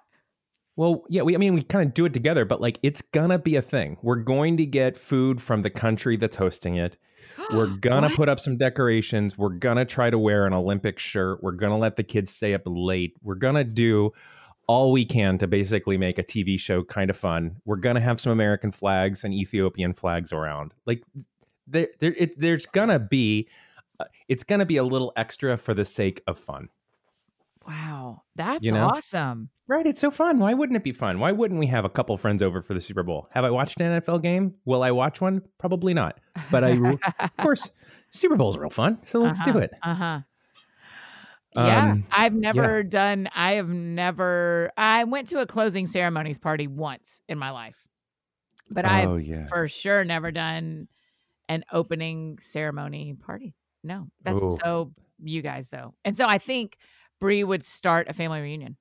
Well, 0.81 1.03
yeah, 1.09 1.21
we 1.21 1.35
I 1.35 1.37
mean 1.37 1.53
we 1.53 1.61
kind 1.61 1.87
of 1.87 1.93
do 1.93 2.05
it 2.05 2.13
together, 2.13 2.43
but 2.43 2.59
like 2.59 2.79
it's 2.81 3.03
gonna 3.03 3.37
be 3.37 3.55
a 3.55 3.61
thing. 3.61 3.97
We're 4.01 4.15
going 4.15 4.57
to 4.57 4.65
get 4.65 4.97
food 4.97 5.39
from 5.39 5.61
the 5.61 5.69
country 5.69 6.17
that's 6.17 6.37
hosting 6.37 6.75
it. 6.77 6.97
We're 7.53 7.67
gonna 7.81 8.09
put 8.09 8.27
up 8.29 8.39
some 8.39 8.57
decorations. 8.57 9.37
We're 9.37 9.49
gonna 9.49 9.85
try 9.85 10.09
to 10.09 10.17
wear 10.17 10.47
an 10.47 10.53
Olympic 10.53 10.97
shirt. 10.97 11.43
We're 11.43 11.51
gonna 11.51 11.77
let 11.77 11.97
the 11.97 12.03
kids 12.03 12.31
stay 12.31 12.55
up 12.55 12.63
late. 12.65 13.13
We're 13.21 13.35
gonna 13.35 13.63
do 13.63 14.09
all 14.65 14.91
we 14.91 15.05
can 15.05 15.37
to 15.37 15.47
basically 15.47 15.99
make 15.99 16.17
a 16.17 16.23
TV 16.23 16.59
show 16.59 16.83
kind 16.83 17.11
of 17.11 17.17
fun. 17.17 17.57
We're 17.63 17.75
gonna 17.75 17.99
have 17.99 18.19
some 18.19 18.31
American 18.31 18.71
flags 18.71 19.23
and 19.23 19.35
Ethiopian 19.35 19.93
flags 19.93 20.33
around. 20.33 20.73
Like 20.87 21.03
there, 21.67 21.89
there 21.99 22.15
it, 22.17 22.39
there's 22.39 22.65
gonna 22.65 22.97
be, 22.97 23.47
uh, 23.99 24.05
it's 24.27 24.43
gonna 24.43 24.65
be 24.65 24.77
a 24.77 24.83
little 24.83 25.13
extra 25.15 25.57
for 25.57 25.75
the 25.75 25.85
sake 25.85 26.23
of 26.25 26.39
fun. 26.39 26.69
Wow. 27.67 28.23
That's 28.35 28.63
You 28.63 28.71
know? 28.71 28.87
awesome. 28.87 29.49
Right, 29.67 29.85
it's 29.85 30.01
so 30.01 30.11
fun. 30.11 30.39
Why 30.39 30.53
wouldn't 30.53 30.75
it 30.75 30.83
be 30.83 30.91
fun? 30.91 31.19
Why 31.19 31.31
wouldn't 31.31 31.59
we 31.59 31.67
have 31.67 31.85
a 31.85 31.89
couple 31.89 32.17
friends 32.17 32.43
over 32.43 32.61
for 32.61 32.73
the 32.73 32.81
Super 32.81 33.03
Bowl? 33.03 33.29
Have 33.31 33.45
I 33.45 33.51
watched 33.51 33.79
an 33.79 34.01
NFL 34.01 34.21
game? 34.21 34.55
Will 34.65 34.83
I 34.83 34.91
watch 34.91 35.21
one? 35.21 35.43
Probably 35.59 35.93
not. 35.93 36.19
But 36.49 36.63
I, 36.65 36.71
of 37.19 37.37
course, 37.39 37.71
Super 38.09 38.35
Bowl's 38.35 38.57
real 38.57 38.69
fun. 38.69 38.99
So 39.05 39.19
let's 39.21 39.39
do 39.41 39.57
it. 39.59 39.71
Uh 39.81 39.93
huh. 39.95 40.19
Yeah, 41.55 41.91
Um, 41.91 42.03
I've 42.11 42.33
never 42.33 42.81
done. 42.83 43.29
I 43.35 43.53
have 43.53 43.67
never. 43.69 44.71
I 44.77 45.03
went 45.03 45.29
to 45.29 45.39
a 45.39 45.45
closing 45.45 45.85
ceremonies 45.87 46.39
party 46.39 46.67
once 46.67 47.21
in 47.27 47.37
my 47.37 47.51
life, 47.51 47.75
but 48.69 48.85
I've 48.85 49.09
oh 49.09 49.17
yeah, 49.17 49.47
for 49.47 49.67
sure 49.67 50.05
never 50.05 50.31
done 50.31 50.87
an 51.49 51.65
opening 51.71 52.39
ceremony 52.39 53.15
party. 53.19 53.53
No, 53.83 54.07
that's 54.23 54.41
Ooh. 54.41 54.57
so 54.63 54.93
you 55.21 55.41
guys 55.41 55.67
though. 55.69 55.93
And 56.05 56.15
so 56.15 56.25
I 56.25 56.37
think 56.37 56.77
Brie 57.21 57.43
would 57.45 57.63
start 57.63 58.09
a 58.09 58.13
family 58.13 58.41
reunion. 58.41 58.75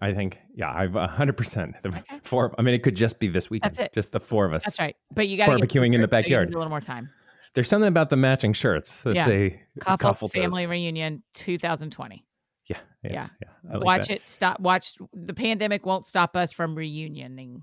I 0.00 0.12
think, 0.14 0.38
yeah, 0.54 0.70
I've 0.72 0.94
a 0.94 1.08
hundred 1.08 1.36
percent. 1.36 1.74
The 1.82 2.00
four. 2.22 2.54
I 2.56 2.62
mean, 2.62 2.74
it 2.74 2.84
could 2.84 2.94
just 2.94 3.18
be 3.18 3.26
this 3.26 3.50
weekend. 3.50 3.74
That's 3.74 3.86
it. 3.86 3.92
Just 3.92 4.12
the 4.12 4.20
four 4.20 4.44
of 4.44 4.52
us. 4.52 4.64
That's 4.64 4.78
right. 4.78 4.94
But 5.12 5.26
you 5.26 5.36
got 5.36 5.48
Barbecuing 5.48 5.94
in 5.94 6.00
the 6.02 6.06
backyard. 6.06 6.50
A 6.50 6.52
little 6.56 6.68
more 6.70 6.80
time. 6.80 7.10
There's 7.54 7.68
something 7.68 7.88
about 7.88 8.10
the 8.10 8.16
matching 8.16 8.52
shirts 8.52 9.02
that 9.02 9.16
Yeah. 9.16 9.24
say 9.24 9.62
Couple 9.80 10.10
Couple 10.10 10.28
toes. 10.28 10.34
family 10.40 10.66
reunion 10.66 11.24
2020. 11.34 12.24
Yeah, 12.68 12.76
yeah, 13.02 13.10
Yeah. 13.12 13.28
yeah. 13.42 13.72
Like 13.76 13.84
watch 13.84 14.08
that. 14.08 14.16
it. 14.18 14.28
Stop. 14.28 14.60
Watch. 14.60 14.94
The 15.14 15.34
pandemic 15.34 15.84
won't 15.86 16.04
stop 16.06 16.36
us 16.36 16.52
from 16.52 16.76
reunioning, 16.76 17.62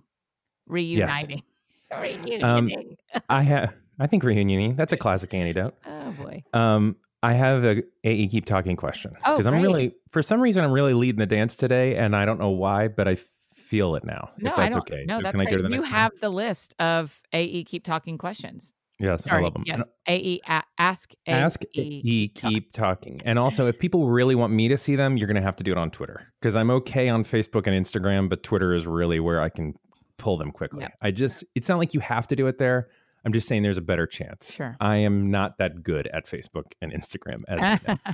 reuniting, 0.67 1.43
reuniting. 1.91 2.97
I 3.29 3.43
have. 3.43 3.73
I 3.99 4.07
think 4.07 4.23
reunioning. 4.23 4.75
That's 4.75 4.91
a 4.91 4.97
classic 4.97 5.33
antidote. 5.33 5.75
oh 5.85 6.11
boy. 6.19 6.43
Um, 6.53 6.97
I 7.23 7.33
have 7.33 7.63
a 7.63 7.83
AE 8.03 8.27
keep 8.27 8.45
talking 8.45 8.75
question 8.75 9.13
Oh, 9.25 9.33
because 9.33 9.47
I'm 9.47 9.61
really, 9.61 9.93
for 10.11 10.21
some 10.21 10.39
reason, 10.39 10.63
I'm 10.63 10.71
really 10.71 10.93
leading 10.93 11.19
the 11.19 11.25
dance 11.25 11.55
today, 11.55 11.95
and 11.95 12.15
I 12.15 12.25
don't 12.25 12.39
know 12.39 12.51
why, 12.51 12.87
but 12.87 13.07
I 13.07 13.15
feel 13.15 13.95
it 13.95 14.03
now. 14.03 14.29
No, 14.39 14.51
if 14.51 14.57
I 14.57 14.63
that's 14.63 14.75
don't. 14.75 14.91
okay. 14.91 15.05
No, 15.07 15.21
that's 15.21 15.35
Can 15.35 15.41
I 15.41 15.49
go 15.49 15.57
to 15.57 15.63
the 15.63 15.69
You 15.69 15.81
have 15.81 16.11
the 16.21 16.29
list 16.29 16.75
of 16.79 17.19
AE 17.33 17.63
keep 17.63 17.83
talking 17.83 18.17
questions. 18.17 18.73
Yes, 18.99 19.25
Sorry. 19.25 19.41
I 19.41 19.43
love 19.43 19.53
them. 19.53 19.63
Yes. 19.65 19.83
AE 20.07 20.39
a- 20.47 20.63
ask 20.77 21.11
AE. 21.27 21.31
Ask 21.31 21.61
E 21.73 22.29
keep 22.29 22.71
talking. 22.71 23.21
And 23.25 23.37
also, 23.37 23.67
if 23.67 23.77
people 23.77 24.07
really 24.07 24.35
want 24.35 24.53
me 24.53 24.67
to 24.69 24.77
see 24.77 24.95
them, 24.95 25.17
you're 25.17 25.27
going 25.27 25.35
to 25.35 25.41
have 25.41 25.55
to 25.57 25.63
do 25.63 25.71
it 25.71 25.77
on 25.77 25.91
Twitter 25.91 26.31
because 26.39 26.55
I'm 26.55 26.71
okay 26.71 27.09
on 27.09 27.23
Facebook 27.23 27.67
and 27.67 27.75
Instagram, 27.75 28.29
but 28.29 28.43
Twitter 28.43 28.73
is 28.73 28.87
really 28.87 29.19
where 29.19 29.41
I 29.41 29.49
can 29.49 29.73
pull 30.17 30.37
them 30.37 30.51
quickly. 30.51 30.81
Yep. 30.83 30.93
I 31.01 31.11
just, 31.11 31.43
it's 31.55 31.67
not 31.67 31.77
like 31.77 31.93
you 31.93 31.99
have 31.99 32.27
to 32.27 32.35
do 32.37 32.47
it 32.47 32.57
there. 32.57 32.87
I'm 33.25 33.33
just 33.33 33.47
saying 33.47 33.63
there's 33.63 33.77
a 33.77 33.81
better 33.81 34.05
chance. 34.05 34.51
Sure. 34.53 34.75
I 34.79 34.97
am 34.97 35.31
not 35.31 35.57
that 35.57 35.83
good 35.83 36.07
at 36.07 36.25
Facebook 36.25 36.73
and 36.81 36.93
Instagram 36.93 37.43
as 37.47 37.79
you. 37.87 37.95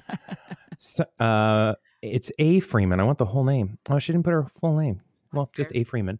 So, 0.84 1.04
uh, 1.20 1.76
it's 2.02 2.32
A 2.40 2.60
Freeman. 2.60 3.00
I 3.00 3.04
want 3.04 3.20
the 3.20 3.26
whole 3.26 3.44
name. 3.44 3.78
Oh, 3.88 4.00
she 4.00 4.14
didn't 4.14 4.24
put 4.26 4.32
her 4.32 4.44
full 4.46 4.76
name. 4.80 5.02
Well, 5.32 5.46
That's 5.46 5.58
just 5.58 5.70
fair. 5.72 5.82
A 5.82 5.84
Freeman. 5.84 6.18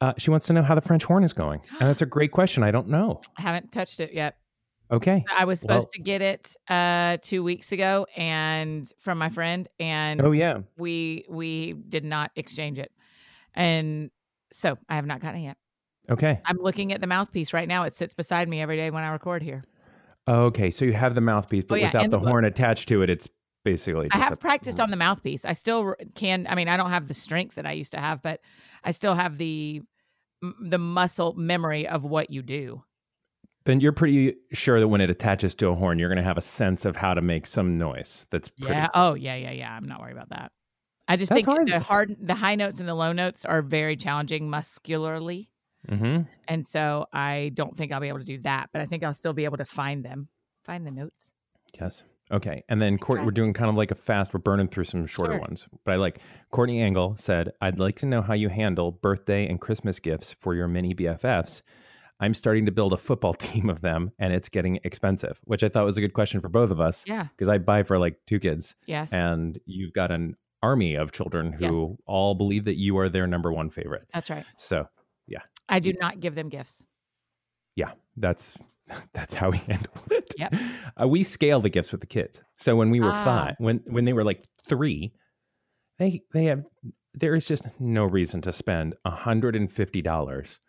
Uh, 0.00 0.14
she 0.18 0.30
wants 0.32 0.48
to 0.48 0.52
know 0.52 0.62
how 0.64 0.74
the 0.74 0.80
French 0.80 1.04
horn 1.04 1.22
is 1.22 1.32
going. 1.32 1.60
And 1.78 1.88
that's 1.88 2.02
a 2.02 2.06
great 2.06 2.32
question. 2.32 2.64
I 2.64 2.72
don't 2.72 2.88
know. 2.88 3.20
I 3.38 3.42
haven't 3.42 3.70
touched 3.70 4.00
it 4.00 4.12
yet. 4.12 4.36
Okay. 4.90 5.24
I 5.32 5.44
was 5.44 5.60
supposed 5.60 5.84
Well- 5.86 5.90
to 5.92 6.00
get 6.00 6.22
it 6.22 6.56
uh, 6.68 7.18
two 7.22 7.44
weeks 7.44 7.70
ago, 7.70 8.06
and 8.16 8.90
from 8.98 9.18
my 9.18 9.28
friend, 9.28 9.68
and 9.78 10.20
Oh, 10.20 10.32
yeah. 10.32 10.58
we 10.76 11.24
we 11.28 11.74
did 11.74 12.04
not 12.04 12.32
exchange 12.34 12.80
it, 12.80 12.90
and 13.54 14.10
so 14.52 14.76
I 14.88 14.96
have 14.96 15.06
not 15.06 15.20
gotten 15.20 15.40
it 15.40 15.44
yet. 15.44 15.56
Okay. 16.10 16.40
I'm 16.44 16.58
looking 16.58 16.92
at 16.92 17.00
the 17.00 17.06
mouthpiece 17.06 17.52
right 17.52 17.66
now. 17.68 17.84
It 17.84 17.94
sits 17.94 18.14
beside 18.14 18.48
me 18.48 18.60
every 18.60 18.76
day 18.76 18.90
when 18.90 19.02
I 19.02 19.08
record 19.08 19.42
here. 19.42 19.64
Okay. 20.28 20.70
So 20.70 20.84
you 20.84 20.92
have 20.92 21.14
the 21.14 21.20
mouthpiece, 21.20 21.64
but 21.64 21.74
Oh, 21.74 21.78
yeah, 21.78 21.86
without 21.86 22.10
the 22.10 22.18
the 22.18 22.28
horn 22.28 22.44
attached 22.44 22.88
to 22.88 23.02
it, 23.02 23.10
it's 23.10 23.28
basically 23.64 24.08
I 24.10 24.18
have 24.18 24.32
a- 24.32 24.36
practiced 24.36 24.80
on 24.80 24.90
the 24.92 24.96
mouthpiece. 24.96 25.44
I 25.44 25.52
still 25.54 25.94
can. 26.14 26.46
I 26.48 26.54
mean, 26.54 26.68
I 26.68 26.76
don't 26.76 26.90
have 26.90 27.08
the 27.08 27.14
strength 27.14 27.54
that 27.56 27.66
I 27.66 27.72
used 27.72 27.92
to 27.92 27.98
have, 28.00 28.22
but 28.22 28.40
I 28.82 28.90
still 28.90 29.14
have 29.14 29.38
the 29.38 29.82
the 30.60 30.78
muscle 30.78 31.32
memory 31.36 31.86
of 31.88 32.04
what 32.04 32.30
you 32.30 32.42
do. 32.42 32.82
Then 33.64 33.80
you're 33.80 33.92
pretty 33.92 34.34
sure 34.52 34.78
that 34.78 34.88
when 34.88 35.00
it 35.00 35.08
attaches 35.08 35.54
to 35.54 35.68
a 35.68 35.74
horn, 35.74 35.98
you're 35.98 36.10
going 36.10 36.18
to 36.18 36.22
have 36.22 36.36
a 36.36 36.42
sense 36.42 36.84
of 36.84 36.96
how 36.96 37.14
to 37.14 37.22
make 37.22 37.46
some 37.46 37.78
noise. 37.78 38.26
That's 38.30 38.50
pretty. 38.50 38.74
Yeah. 38.74 38.88
Oh, 38.92 39.14
yeah, 39.14 39.36
yeah, 39.36 39.52
yeah. 39.52 39.72
I'm 39.74 39.86
not 39.86 40.00
worried 40.00 40.12
about 40.12 40.28
that. 40.28 40.52
I 41.08 41.16
just 41.16 41.30
That's 41.30 41.46
think 41.46 41.56
hard. 41.56 41.68
the 41.68 41.80
hard, 41.80 42.14
the 42.20 42.34
high 42.34 42.56
notes 42.56 42.78
and 42.78 42.86
the 42.86 42.94
low 42.94 43.12
notes 43.12 43.46
are 43.46 43.62
very 43.62 43.96
challenging 43.96 44.50
muscularly, 44.50 45.48
hmm 45.88 46.22
and 46.48 46.66
so 46.66 47.06
I 47.12 47.50
don't 47.54 47.76
think 47.76 47.92
I'll 47.92 48.00
be 48.00 48.08
able 48.08 48.18
to 48.20 48.24
do 48.24 48.40
that. 48.42 48.70
But 48.72 48.82
I 48.82 48.86
think 48.86 49.02
I'll 49.02 49.14
still 49.14 49.32
be 49.32 49.44
able 49.44 49.56
to 49.58 49.64
find 49.64 50.04
them, 50.04 50.28
find 50.64 50.86
the 50.86 50.90
notes. 50.90 51.34
Yes. 51.80 52.04
Okay. 52.32 52.62
And 52.68 52.80
then 52.80 52.96
Courtney, 52.98 53.24
we're 53.26 53.32
doing 53.32 53.52
kind 53.52 53.68
of 53.68 53.76
like 53.76 53.90
a 53.90 53.94
fast. 53.94 54.32
We're 54.32 54.40
burning 54.40 54.68
through 54.68 54.84
some 54.84 55.04
shorter 55.06 55.32
Sure. 55.34 55.40
ones. 55.40 55.68
But 55.84 55.92
I 55.92 55.96
like 55.96 56.20
Courtney 56.50 56.80
Angle 56.80 57.16
said, 57.18 57.50
I'd 57.60 57.78
like 57.78 57.96
to 57.96 58.06
know 58.06 58.22
how 58.22 58.32
you 58.34 58.48
handle 58.48 58.92
birthday 58.92 59.46
and 59.46 59.60
Christmas 59.60 59.98
gifts 59.98 60.32
for 60.32 60.54
your 60.54 60.66
mini 60.68 60.94
BFFs. 60.94 61.62
I'm 62.20 62.32
starting 62.32 62.64
to 62.66 62.72
build 62.72 62.92
a 62.92 62.96
football 62.96 63.34
team 63.48 63.68
of 63.68 63.80
them 63.82 64.12
and 64.18 64.32
it's 64.32 64.48
getting 64.48 64.78
expensive, 64.84 65.40
which 65.44 65.62
I 65.64 65.68
thought 65.68 65.84
was 65.84 65.98
a 65.98 66.00
good 66.00 66.14
question 66.14 66.40
for 66.40 66.48
both 66.48 66.70
of 66.70 66.80
us 66.80 67.04
Yeah. 67.06 67.26
because 67.36 67.48
I 67.48 67.58
buy 67.58 67.82
for 67.82 67.98
like 67.98 68.18
two 68.26 68.38
kids 68.38 68.76
Yes. 68.86 69.12
and 69.12 69.58
you've 69.66 69.92
got 69.92 70.10
an 70.10 70.36
army 70.62 70.94
of 70.94 71.12
children 71.12 71.52
who 71.52 71.64
Yes. 71.90 71.96
all 72.06 72.34
believe 72.34 72.64
that 72.64 72.78
you 72.78 72.96
are 72.98 73.08
their 73.10 73.26
number 73.26 73.52
one 73.52 73.68
favorite. 73.68 74.06
That's 74.14 74.30
right. 74.30 74.46
So 74.56 74.88
I 75.68 75.80
do 75.80 75.92
not 76.00 76.20
give 76.20 76.34
them 76.34 76.48
gifts. 76.48 76.84
yeah, 77.76 77.92
that's 78.16 78.56
that's 79.12 79.34
how 79.34 79.50
we 79.50 79.58
handle 79.68 79.94
it. 80.10 80.32
Yep. 80.38 80.54
Uh, 81.02 81.08
we 81.08 81.24
scale 81.24 81.60
the 81.60 81.68
gifts 81.70 81.90
with 81.90 82.00
the 82.00 82.06
kids. 82.06 82.40
So 82.56 82.76
when 82.76 82.88
we 82.88 83.00
were 83.00 83.10
Ah. 83.10 83.24
five, 83.24 83.54
when 83.58 83.78
when 83.86 84.04
they 84.04 84.12
were 84.12 84.22
like 84.22 84.44
three, 84.64 85.12
they 85.98 86.22
they 86.32 86.44
have 86.44 86.64
there 87.14 87.34
is 87.34 87.46
just 87.46 87.66
no 87.80 88.04
reason 88.04 88.40
to 88.42 88.52
spend 88.52 88.94
hundred 89.04 89.56
and 89.56 89.68
fifty 89.72 90.00
dollars 90.02 90.60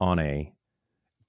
on 0.00 0.20
a 0.20 0.52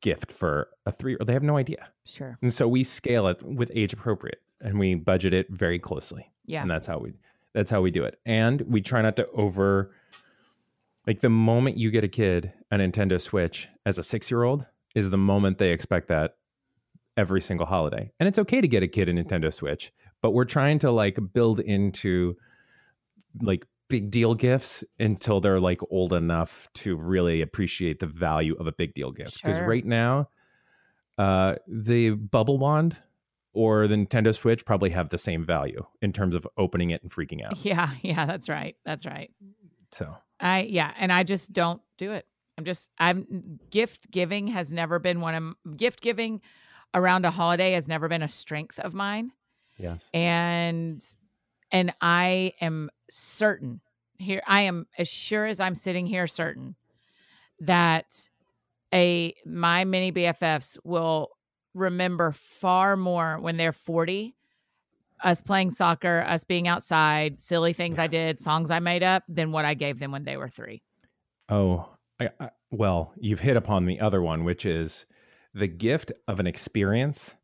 gift 0.02 0.32
for 0.32 0.68
a 0.86 0.92
three. 0.92 1.18
They 1.26 1.34
have 1.34 1.42
no 1.42 1.58
idea, 1.58 1.90
Sure. 2.06 2.38
and 2.44 2.54
so 2.54 2.68
we 2.68 2.84
scale 2.84 3.28
it 3.28 3.42
with 3.42 3.72
age 3.74 3.94
appropriate, 3.94 4.42
and 4.62 4.78
we 4.78 4.94
budget 4.96 5.34
it 5.34 5.48
very 5.50 5.80
closely, 5.80 6.32
Yeah. 6.46 6.62
and 6.62 6.70
that's 6.70 6.86
how 6.86 7.00
we 7.00 7.14
that's 7.56 7.72
how 7.72 7.82
we 7.82 7.90
do 7.90 8.04
it. 8.04 8.20
And 8.26 8.62
we 8.62 8.82
try 8.82 9.02
not 9.02 9.16
to 9.16 9.28
over. 9.32 9.96
Like 11.06 11.20
the 11.20 11.30
moment 11.30 11.78
you 11.78 11.92
get 11.92 12.04
a 12.04 12.08
kid 12.08 12.54
a 12.72 12.78
Nintendo 12.78 13.20
Switch 13.20 13.70
as 13.86 13.98
a 13.98 14.04
six 14.04 14.32
year 14.32 14.44
old 14.44 14.66
is 14.96 15.10
the 15.10 15.18
moment 15.18 15.58
they 15.58 15.72
expect 15.72 16.08
that 16.08 16.36
every 17.18 17.42
single 17.42 17.66
holiday. 17.66 18.12
And 18.20 18.28
it's 18.28 18.40
okay 18.40 18.62
to 18.62 18.68
get 18.68 18.84
a 18.84 18.88
kid 18.88 19.10
a 19.10 19.14
Nintendo 19.14 19.54
Switch, 19.54 19.92
but 20.22 20.32
we're 20.32 20.46
trying 20.46 20.80
to 20.80 20.92
like 20.92 21.20
build 21.34 21.60
into 21.60 22.36
like 23.42 23.66
big 23.90 24.12
deal 24.12 24.34
gifts 24.34 24.84
until 25.00 25.40
they're 25.40 25.60
like 25.60 25.80
old 25.92 26.14
enough 26.14 26.68
to 26.74 26.96
really 26.96 27.42
appreciate 27.42 28.00
the 28.00 28.08
value 28.08 28.56
of 28.56 28.68
a 28.68 28.72
big 28.72 28.94
deal 28.94 29.12
gift. 29.12 29.42
Because 29.42 29.58
Sure. 29.58 29.68
right 29.68 29.86
now, 29.86 30.30
uh, 31.18 31.56
the 31.68 32.12
bubble 32.12 32.58
wand 32.58 33.02
or 33.54 33.88
the 33.88 33.96
Nintendo 33.96 34.36
Switch 34.36 34.66
probably 34.66 34.90
have 34.92 35.10
the 35.10 35.18
same 35.18 35.46
value 35.46 35.86
in 36.02 36.12
terms 36.12 36.34
of 36.36 36.48
opening 36.58 36.90
it 36.90 37.04
and 37.04 37.12
freaking 37.12 37.46
out. 37.46 37.64
Yeah. 37.64 37.92
Yeah. 38.02 38.26
That's 38.26 38.50
right. 38.50 38.76
That's 38.84 39.06
right. 39.06 39.32
So 39.94 40.16
I 40.40 40.64
yeah, 40.64 40.94
and 40.98 41.12
I 41.12 41.24
just 41.24 41.54
don't 41.54 41.82
do 41.98 42.12
it. 42.12 42.26
I'm 42.58 42.66
just 42.66 42.90
I'm 43.00 43.60
gift 43.70 44.12
giving 44.12 44.48
has 44.48 44.72
never 44.72 45.00
been 45.00 45.22
one 45.22 45.56
of 45.64 45.78
gift 45.78 46.02
giving 46.02 46.42
around 46.94 47.26
a 47.26 47.32
holiday 47.32 47.74
has 47.74 47.88
never 47.88 48.08
been 48.08 48.22
a 48.22 48.28
strength 48.28 48.80
of 48.80 48.94
mine. 48.94 49.32
yes, 49.78 50.04
And 50.14 51.04
and 51.72 51.94
I 52.02 52.54
am 52.62 52.90
certain 53.10 53.82
here 54.18 54.42
I 54.48 54.62
am 54.62 54.88
as 54.98 55.08
sure 55.08 55.46
as 55.46 55.60
I'm 55.60 55.76
sitting 55.76 56.06
here 56.06 56.28
certain 56.28 56.76
that 57.60 58.30
a 58.94 59.34
my 59.46 59.84
mini 59.86 60.12
BFFs 60.12 60.78
will 60.84 61.30
remember 61.74 62.32
far 62.32 62.96
more 62.96 63.38
when 63.40 63.58
they're 63.58 63.72
40 63.72 64.36
us 65.24 65.42
playing 65.42 65.72
soccer, 65.72 66.24
us 66.28 66.44
being 66.44 66.68
outside, 66.68 67.40
silly 67.40 67.74
things 67.74 67.98
I 67.98 68.08
did, 68.08 68.40
songs 68.40 68.70
I 68.70 68.80
made 68.80 69.04
up 69.04 69.24
than 69.28 69.52
what 69.52 69.66
I 69.66 69.74
gave 69.74 70.00
them 70.00 70.12
when 70.12 70.24
they 70.26 70.38
were 70.38 70.50
3. 70.50 70.82
Oh, 71.50 71.90
I, 72.20 72.30
I, 72.40 72.50
well, 72.72 73.14
you've 73.18 73.40
hit 73.40 73.58
upon 73.58 73.86
the 73.86 74.00
other 74.00 74.22
one, 74.22 74.44
which 74.44 74.66
is 74.66 75.06
the 75.54 75.68
gift 75.68 76.12
of 76.28 76.40
an 76.40 76.48
experience 76.48 77.36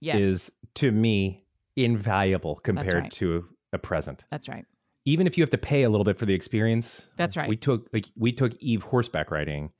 Yes. 0.00 0.16
is 0.18 0.52
to 0.74 0.90
me 0.90 1.44
invaluable 1.76 2.56
compared 2.56 3.02
right. 3.04 3.10
to 3.12 3.46
a 3.72 3.78
present. 3.78 4.24
That's 4.30 4.48
right. 4.48 4.64
Even 5.04 5.26
if 5.26 5.38
you 5.38 5.42
have 5.42 5.50
to 5.50 5.58
pay 5.58 5.82
a 5.84 5.90
little 5.90 6.04
bit 6.04 6.16
for 6.16 6.26
the 6.26 6.34
experience. 6.34 7.08
That's 7.16 7.36
right. 7.36 7.48
We 7.48 7.56
took 7.56 7.88
like 7.92 8.06
we 8.16 8.32
took 8.32 8.52
Eve 8.60 8.82
horseback 8.82 9.30
riding. 9.30 9.70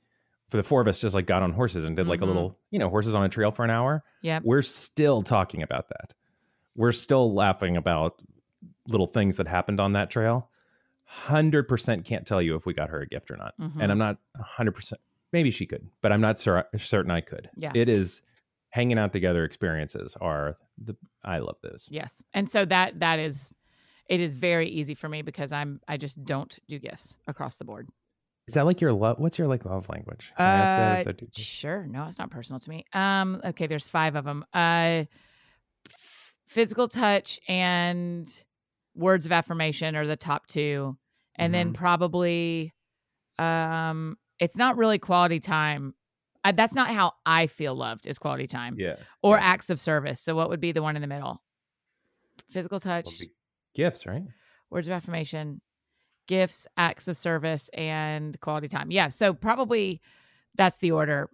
For 0.49 0.57
the 0.57 0.63
four 0.63 0.81
of 0.81 0.87
us, 0.87 0.99
just 1.01 1.15
like 1.15 1.25
got 1.25 1.41
on 1.43 1.51
horses 1.53 1.83
and 1.83 1.95
did 1.95 2.07
like 2.07 2.21
a 2.21 2.25
Mhm. 2.25 2.27
little, 2.27 2.59
you 2.69 2.77
know, 2.79 2.89
horses 2.89 3.15
on 3.15 3.23
a 3.23 3.29
trail 3.29 3.49
for 3.51 3.63
an 3.65 3.71
hour. 3.71 4.03
Yeah. 4.21 4.39
We're 4.43 4.61
still 4.61 5.21
talking 5.23 5.63
about 5.63 5.89
that. 5.89 6.13
We're 6.75 6.91
still 6.91 7.33
laughing 7.33 7.77
about 7.77 8.21
little 8.87 9.07
things 9.07 9.37
that 9.37 9.47
happened 9.47 9.79
on 9.79 9.93
that 9.93 10.09
trail. 10.09 10.49
Hundred 11.05 11.67
percent 11.67 12.05
can't 12.05 12.25
tell 12.25 12.41
you 12.41 12.55
if 12.55 12.65
we 12.65 12.73
got 12.73 12.89
her 12.89 13.01
a 13.01 13.07
gift 13.07 13.29
or 13.29 13.37
not, 13.37 13.53
Mhm. 13.59 13.81
and 13.81 13.91
I'm 13.91 13.97
not 13.97 14.17
hundred 14.39 14.71
percent. 14.71 14.99
Maybe 15.31 15.51
she 15.51 15.65
could, 15.65 15.87
but 16.01 16.11
I'm 16.11 16.21
not 16.21 16.39
cer- 16.39 16.67
certain 16.77 17.11
I 17.11 17.21
could. 17.21 17.49
Yeah. 17.55 17.71
it 17.75 17.89
is 17.89 18.21
hanging 18.69 18.97
out 18.97 19.13
together 19.13 19.43
experiences 19.45 20.17
are 20.19 20.57
the 20.83 20.95
I 21.23 21.37
love 21.39 21.57
those. 21.61 21.87
Yes. 21.91 22.23
And 22.33 22.49
so 22.49 22.65
that 22.65 22.99
that 23.01 23.19
is 23.19 23.51
it 24.07 24.19
is 24.19 24.33
very 24.35 24.67
easy 24.69 24.95
for 24.95 25.07
me 25.07 25.21
because 25.21 25.51
I'm 25.51 25.79
I 25.87 25.97
just 25.97 26.23
don't 26.25 26.57
do 26.67 26.79
gifts 26.79 27.15
across 27.27 27.57
the 27.57 27.65
board. 27.65 27.89
Is 28.47 28.55
that 28.55 28.65
like 28.65 28.81
your 28.81 28.91
love? 28.93 29.19
What's 29.19 29.37
your 29.37 29.47
like 29.47 29.65
love 29.65 29.87
language? 29.89 30.33
Can 30.35 30.45
I 30.45 30.49
ask 30.55 30.71
that? 30.71 30.99
Is 31.01 31.07
Uh, 31.07 31.09
that 31.11 31.17
too- 31.19 31.41
Sure. 31.41 31.85
No, 31.87 32.05
it's 32.05 32.17
not 32.17 32.31
personal 32.31 32.59
to 32.61 32.69
me. 32.69 32.85
Um 32.93 33.39
okay, 33.45 33.67
there's 33.67 33.87
5 33.87 34.15
of 34.15 34.25
them. 34.25 34.43
Uh 34.53 35.05
physical 36.45 36.87
touch 36.87 37.39
and 37.47 38.27
words 38.95 39.25
of 39.25 39.31
affirmation 39.31 39.95
are 39.95 40.05
the 40.07 40.15
top 40.17 40.45
2. 40.47 40.97
And 41.35 41.53
then 41.53 41.71
Mhm. 41.71 41.75
probably 41.75 42.73
um 43.39 44.17
it's 44.39 44.57
not 44.57 44.77
really 44.77 44.99
quality 44.99 45.39
time. 45.39 45.95
Uh, 46.43 46.51
that's 46.51 46.75
not 46.75 46.89
how 46.89 47.13
I 47.25 47.47
feel 47.47 47.73
loved 47.73 48.05
is 48.05 48.19
quality 48.19 48.45
time 48.47 48.75
Yeah. 48.77 48.97
or 49.21 49.37
yeah. 49.37 49.43
acts 49.43 49.69
of 49.69 49.79
service. 49.79 50.19
So 50.19 50.35
what 50.35 50.49
would 50.49 50.59
be 50.59 50.71
the 50.73 50.81
one 50.81 50.95
in 50.95 51.01
the 51.01 51.07
middle? 51.07 51.41
Physical 52.49 52.79
touch, 52.79 53.21
Gifts, 53.73 54.05
right? 54.05 54.23
words 54.69 54.87
of 54.87 54.91
affirmation, 54.93 55.61
gifts, 56.27 56.67
acts 56.77 57.07
of 57.07 57.15
service, 57.17 57.69
and 57.69 58.39
quality 58.41 58.67
time. 58.67 58.91
Yeah. 58.91 59.09
So 59.09 59.33
probably 59.33 60.01
that's 60.55 60.77
the 60.79 60.91
order. 60.91 61.29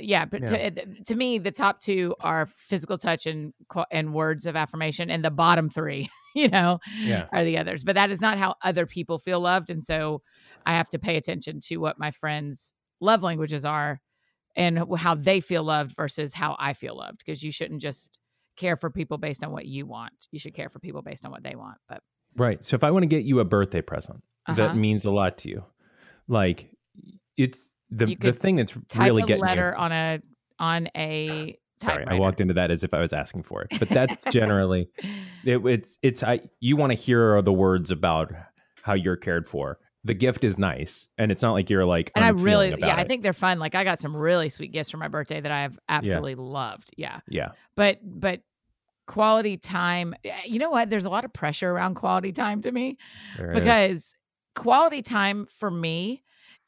Yeah, 0.00 0.24
but 0.24 0.46
To, 0.46 1.02
to 1.04 1.14
me, 1.14 1.38
the 1.38 1.50
top 1.50 1.80
two 1.80 2.14
are 2.20 2.46
physical 2.56 2.98
touch 2.98 3.26
and 3.26 3.52
and 3.90 4.14
words 4.14 4.46
of 4.46 4.56
affirmation, 4.56 5.10
and 5.10 5.24
the 5.24 5.30
bottom 5.30 5.70
three, 5.70 6.08
you 6.34 6.48
know, 6.48 6.78
Yeah. 7.04 7.28
are 7.32 7.44
the 7.44 7.58
others. 7.58 7.84
But 7.84 7.94
that 7.94 8.10
is 8.10 8.20
not 8.20 8.38
how 8.38 8.54
other 8.62 8.86
people 8.86 9.18
feel 9.18 9.40
loved, 9.40 9.70
and 9.70 9.84
so 9.84 10.22
I 10.66 10.72
have 10.74 10.88
to 10.90 10.98
pay 10.98 11.16
attention 11.16 11.60
to 11.68 11.76
what 11.78 11.98
my 11.98 12.10
friends' 12.10 12.74
love 13.00 13.22
languages 13.22 13.64
are 13.64 14.00
and 14.54 14.84
how 14.96 15.14
they 15.14 15.40
feel 15.40 15.64
loved 15.64 15.96
versus 15.96 16.34
how 16.34 16.56
I 16.58 16.74
feel 16.74 16.96
loved. 16.96 17.22
Because 17.24 17.42
you 17.42 17.50
shouldn't 17.50 17.80
just 17.80 18.10
care 18.56 18.76
for 18.76 18.90
people 18.90 19.16
based 19.18 19.42
on 19.42 19.50
what 19.50 19.64
you 19.66 19.86
want. 19.86 20.12
You 20.30 20.38
should 20.38 20.54
care 20.54 20.68
for 20.68 20.78
people 20.78 21.00
based 21.02 21.24
on 21.24 21.30
what 21.30 21.42
they 21.42 21.54
want. 21.56 21.78
But 21.88 22.00
Right. 22.36 22.62
So 22.64 22.74
if 22.76 22.84
I 22.84 22.90
want 22.90 23.02
to 23.02 23.06
get 23.06 23.24
you 23.24 23.40
a 23.40 23.44
birthday 23.44 23.82
present 23.82 24.22
Uh-huh. 24.46 24.56
that 24.56 24.76
means 24.76 25.04
a 25.04 25.10
lot 25.10 25.38
to 25.38 25.48
you, 25.48 25.64
like 26.28 26.70
it's 27.36 27.70
the 27.92 28.16
the 28.16 28.32
thing 28.32 28.56
that's 28.56 28.74
really 28.96 29.22
a 29.22 29.26
getting 29.26 29.42
letter 29.42 29.74
you. 29.76 29.82
on 29.82 29.92
a 29.92 30.22
on 30.58 30.88
a 30.96 31.58
Sorry, 31.74 32.04
I 32.06 32.14
walked 32.14 32.40
into 32.40 32.54
that 32.54 32.70
as 32.70 32.84
if 32.84 32.94
I 32.94 33.00
was 33.00 33.12
asking 33.12 33.42
for 33.42 33.62
it, 33.62 33.70
but 33.80 33.88
that's 33.88 34.16
generally 34.30 34.88
it, 35.44 35.64
it's 35.66 35.98
it's 36.02 36.22
I 36.22 36.40
you 36.60 36.76
want 36.76 36.90
to 36.90 36.94
hear 36.94 37.42
the 37.42 37.52
words 37.52 37.90
about 37.90 38.32
how 38.82 38.94
you're 38.94 39.16
cared 39.16 39.48
for. 39.48 39.78
The 40.04 40.14
gift 40.14 40.44
is 40.44 40.58
nice, 40.58 41.08
and 41.18 41.32
it's 41.32 41.42
not 41.42 41.52
like 41.52 41.70
you're 41.70 41.84
like 41.84 42.12
and 42.14 42.24
I 42.24 42.28
really, 42.30 42.74
yeah, 42.78 42.96
I 42.96 43.04
think 43.04 43.22
they're 43.22 43.32
fun. 43.32 43.58
Like 43.58 43.74
I 43.74 43.84
got 43.84 43.98
some 43.98 44.16
really 44.16 44.48
sweet 44.48 44.72
gifts 44.72 44.90
for 44.90 44.96
my 44.96 45.08
birthday 45.08 45.40
that 45.40 45.50
I 45.50 45.62
have 45.62 45.78
absolutely 45.88 46.34
loved. 46.36 46.92
Yeah, 46.96 47.20
yeah 47.28 47.50
but 47.76 47.98
but 48.02 48.40
quality 49.06 49.56
time. 49.56 50.14
eh, 50.24 50.32
You 50.46 50.58
know 50.58 50.70
what? 50.70 50.90
There's 50.90 51.04
a 51.04 51.10
lot 51.10 51.24
of 51.24 51.32
pressure 51.32 51.70
around 51.70 51.94
quality 51.94 52.32
time 52.32 52.62
to 52.62 52.72
me 52.72 52.98
there 53.36 53.52
it 53.52 53.58
is. 53.58 53.64
because 53.64 54.16
quality 54.54 55.02
time 55.02 55.46
for 55.46 55.70
me 55.70 56.22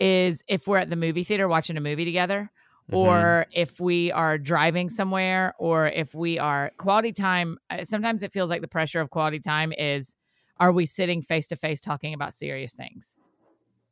is 0.04 0.42
if 0.48 0.66
we're 0.68 0.78
at 0.78 0.90
the 0.90 0.96
movie 0.96 1.24
theater 1.24 1.48
watching 1.48 1.76
a 1.76 1.80
movie 1.80 2.04
together. 2.04 2.50
Mhm. 2.90 2.96
Or 2.96 3.46
if 3.50 3.80
we 3.80 4.12
are 4.12 4.36
driving 4.36 4.90
somewhere, 4.90 5.54
or 5.58 5.86
if 5.88 6.14
we 6.14 6.38
are 6.38 6.70
quality 6.76 7.12
time, 7.12 7.56
uh, 7.70 7.82
sometimes 7.84 8.22
it 8.22 8.30
feels 8.30 8.50
like 8.50 8.60
the 8.60 8.68
pressure 8.68 9.00
of 9.00 9.08
quality 9.08 9.40
time 9.40 9.72
is 9.72 10.14
are 10.60 10.70
we 10.70 10.84
sitting 10.84 11.22
face 11.22 11.46
to 11.48 11.56
face 11.56 11.80
talking 11.80 12.12
about 12.12 12.34
serious 12.34 12.74
things? 12.74 13.16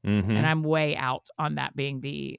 Mhm. 0.05 0.37
and 0.37 0.45
I'm 0.47 0.63
way 0.65 0.95
out 0.97 1.29
on 1.39 1.55
that 1.55 1.75
being 1.77 2.01
the 2.01 2.39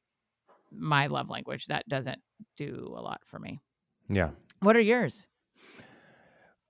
my 0.72 1.08
love 1.08 1.30
language. 1.30 1.66
That 1.68 1.88
doesn't 1.88 2.22
do 2.58 2.94
a 2.98 3.02
lot 3.02 3.22
for 3.26 3.40
me. 3.40 3.60
yeah. 4.10 4.32
What 4.60 4.76
are 4.76 4.82
yours? 4.82 5.28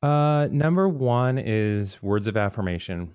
Uh, 0.02 0.48
number 0.52 0.88
one 0.90 1.38
is 1.38 2.02
words 2.04 2.28
of 2.28 2.38
affirmation. 2.38 3.14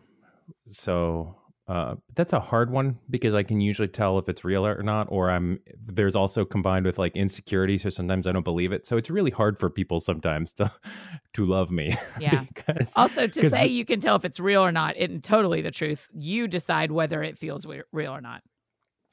So 0.71 1.35
uh, 1.69 1.95
that's 2.15 2.33
a 2.33 2.41
hard 2.41 2.71
one 2.71 2.99
because 3.11 3.35
I 3.35 3.43
can 3.43 3.61
usually 3.61 3.89
tell 3.89 4.19
if 4.19 4.29
it's 4.29 4.43
real 4.45 4.67
or 4.67 4.83
not, 4.83 5.07
or 5.11 5.31
I'm 5.31 5.61
there's 5.83 6.17
also 6.17 6.45
combined 6.45 6.87
with 6.87 6.99
like 6.99 7.15
insecurity. 7.15 7.77
So 7.79 7.91
sometimes 7.91 8.27
I 8.27 8.33
don't 8.33 8.45
believe 8.45 8.73
it. 8.73 8.87
So 8.87 8.97
it's 8.97 9.11
really 9.11 9.31
hard 9.31 9.59
for 9.59 9.69
people 9.69 10.01
sometimes 10.01 10.55
to 10.55 10.73
to 11.35 11.45
love 11.47 11.71
me. 11.71 11.95
Yeah. 12.21 12.45
because, 12.55 12.93
Also, 12.97 13.27
to 13.27 13.51
say 13.51 13.67
you 13.67 13.85
can 13.85 14.01
tell 14.01 14.17
if 14.17 14.25
it's 14.25 14.41
real 14.41 14.63
or 14.65 14.73
not 14.73 14.97
isn't 14.97 15.23
totally 15.25 15.61
the 15.61 15.71
truth. 15.71 16.09
You 16.15 16.49
decide 16.49 16.91
whether 16.91 17.23
it 17.23 17.39
feels 17.39 17.67
we- 17.67 17.83
real 17.93 18.13
or 18.15 18.21
not. 18.23 18.43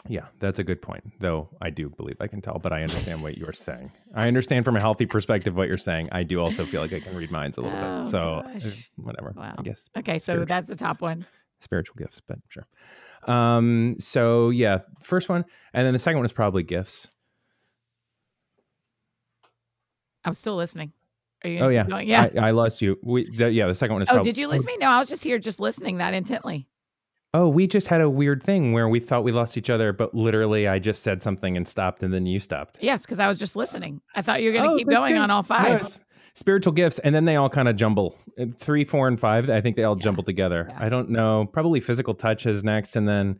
yeah, 0.07 0.27
that's 0.39 0.59
a 0.59 0.63
good 0.63 0.81
point. 0.81 1.03
Though 1.19 1.49
I 1.61 1.71
do 1.71 1.89
believe 1.89 2.17
I 2.21 2.27
can 2.27 2.39
tell, 2.41 2.57
but 2.59 2.71
I 2.71 2.81
understand 2.83 3.21
what 3.21 3.37
you're 3.37 3.53
saying. 3.53 3.91
I 4.15 4.27
understand 4.27 4.63
from 4.65 4.77
a 4.77 4.79
healthy 4.79 5.05
perspective 5.05 5.57
what 5.57 5.67
you're 5.67 5.77
saying. 5.77 6.09
I 6.11 6.23
do 6.23 6.39
also 6.39 6.65
feel 6.65 6.81
like 6.81 6.93
I 6.93 6.99
can 7.01 7.15
read 7.15 7.31
minds 7.31 7.57
a 7.57 7.61
little 7.61 7.77
Oh, 7.77 7.97
bit. 7.97 8.05
So 8.05 8.43
gosh. 8.53 8.89
whatever. 8.95 9.33
Wow. 9.35 9.55
I 9.57 9.61
guess 9.63 9.89
Okay, 9.97 10.19
so 10.19 10.45
that's 10.45 10.67
the 10.67 10.75
top 10.75 11.01
one. 11.01 11.25
Spiritual 11.65 11.95
gifts, 11.97 12.21
but 12.25 12.37
sure. 12.47 12.65
Um, 13.27 13.95
so 13.99 14.49
yeah, 14.51 14.79
first 15.01 15.27
one, 15.27 15.43
and 15.73 15.85
then 15.85 15.91
the 15.93 15.99
second 15.99 16.19
one 16.19 16.25
is 16.25 16.31
probably 16.33 16.63
gifts. 16.63 17.09
I'm 20.23 20.33
still 20.33 20.55
listening. 20.55 20.93
Are 21.43 21.49
you 21.49 21.59
Oh 21.59 21.67
yeah, 21.69 21.85
going? 21.85 22.07
Yeah. 22.07 22.29
I, 22.39 22.47
I 22.47 22.51
lost 22.51 22.81
you. 22.81 22.97
We, 23.03 23.29
the, 23.29 23.51
yeah, 23.51 23.67
the 23.67 23.75
second 23.75 23.93
one 23.93 24.01
is. 24.01 24.07
oh, 24.09 24.13
prob- 24.13 24.23
did 24.25 24.37
you 24.37 24.47
lose 24.47 24.65
me? 24.65 24.77
No, 24.77 24.87
I 24.89 24.99
was 24.99 25.09
just 25.09 25.23
here, 25.23 25.37
just 25.37 25.59
listening 25.59 25.97
that 25.97 26.13
intently. 26.13 26.67
Oh, 27.33 27.49
we 27.49 27.67
just 27.67 27.89
had 27.89 27.99
a 27.99 28.09
weird 28.09 28.41
thing 28.41 28.71
where 28.71 28.87
we 28.87 28.99
thought 29.01 29.25
we 29.25 29.33
lost 29.33 29.57
each 29.57 29.69
other, 29.69 29.91
but 29.91 30.15
literally, 30.15 30.67
I 30.69 30.79
just 30.79 31.03
said 31.03 31.21
something 31.21 31.57
and 31.57 31.67
stopped, 31.67 32.01
and 32.01 32.13
then 32.13 32.25
you 32.25 32.39
stopped. 32.39 32.77
Yes, 32.79 33.01
because 33.01 33.19
I 33.19 33.27
was 33.27 33.37
just 33.37 33.55
listening. 33.57 33.99
I 34.15 34.21
thought 34.21 34.41
you 34.41 34.49
were 34.51 34.57
going 34.57 34.69
to 34.69 34.73
Oh, 34.73 34.77
keep 34.77 34.87
going 34.87 35.13
good. 35.13 35.21
on 35.21 35.29
all 35.31 35.43
five. 35.43 35.99
Spiritual 36.35 36.73
gifts, 36.73 36.99
and 36.99 37.15
then 37.15 37.25
they 37.25 37.35
all 37.37 37.49
kind 37.49 37.67
of 37.67 37.75
jumble. 37.75 38.17
Three, 38.53 38.83
four, 38.85 39.07
and 39.07 39.19
five. 39.19 39.49
I 39.49 39.61
think 39.61 39.75
they 39.77 39.83
all 39.83 39.95
Yeah. 39.97 40.03
jumble 40.03 40.23
together. 40.23 40.67
Yeah. 40.69 40.77
I 40.79 40.89
don't 40.89 41.09
know. 41.09 41.45
Probably 41.51 41.79
physical 41.79 42.13
touch 42.13 42.45
is 42.45 42.63
next, 42.63 42.95
and 42.95 43.07
then 43.07 43.39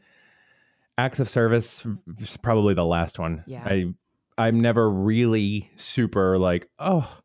acts 0.97 1.19
of 1.19 1.27
service 1.29 1.85
is 2.19 2.37
probably 2.37 2.73
the 2.73 2.85
last 2.85 3.19
one. 3.19 3.43
Yeah. 3.47 3.63
I 3.65 3.93
I'm 4.37 4.59
never 4.61 4.89
really 4.89 5.69
super 5.75 6.37
like 6.37 6.69
oh 6.79 7.19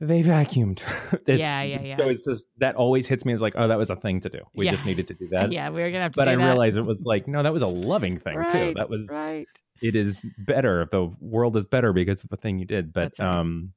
they 0.00 0.22
vacuumed. 0.22 0.80
It's- 1.28 1.38
Yeah, 1.38 1.62
yeah, 1.62 1.80
yeah. 1.82 1.96
So 1.96 2.08
it's 2.08 2.24
just 2.24 2.48
that 2.58 2.74
always 2.74 3.06
hits 3.06 3.24
me 3.24 3.32
as 3.32 3.40
like 3.40 3.54
oh 3.56 3.68
that 3.68 3.78
was 3.78 3.90
a 3.90 3.96
thing 3.96 4.18
to 4.20 4.28
do. 4.28 4.40
We 4.56 4.64
Yeah. 4.64 4.72
just 4.72 4.84
needed 4.84 5.06
to 5.08 5.14
do 5.14 5.28
that. 5.30 5.52
yeah, 5.52 5.70
we 5.70 5.80
going 5.82 5.92
to 5.94 5.98
have 6.00 6.12
to 6.12 6.16
But 6.16 6.28
I 6.28 6.34
that. 6.36 6.44
realized 6.44 6.76
it 6.78 6.84
was 6.84 7.04
like 7.06 7.28
no, 7.28 7.42
that 7.44 7.52
was 7.52 7.62
a 7.62 7.66
loving 7.68 8.18
thing 8.18 8.42
too. 8.50 8.74
That 8.76 8.90
was 8.90 9.08
right. 9.12 9.46
it 9.82 9.94
is 9.94 10.24
better. 10.38 10.88
The 10.90 11.12
world 11.20 11.56
is 11.56 11.64
better 11.64 11.92
because 11.92 12.24
of 12.24 12.30
the 12.30 12.36
thing 12.36 12.58
you 12.58 12.64
did. 12.64 12.92
But 12.92 13.12
right. 13.20 13.38
um, 13.38 13.72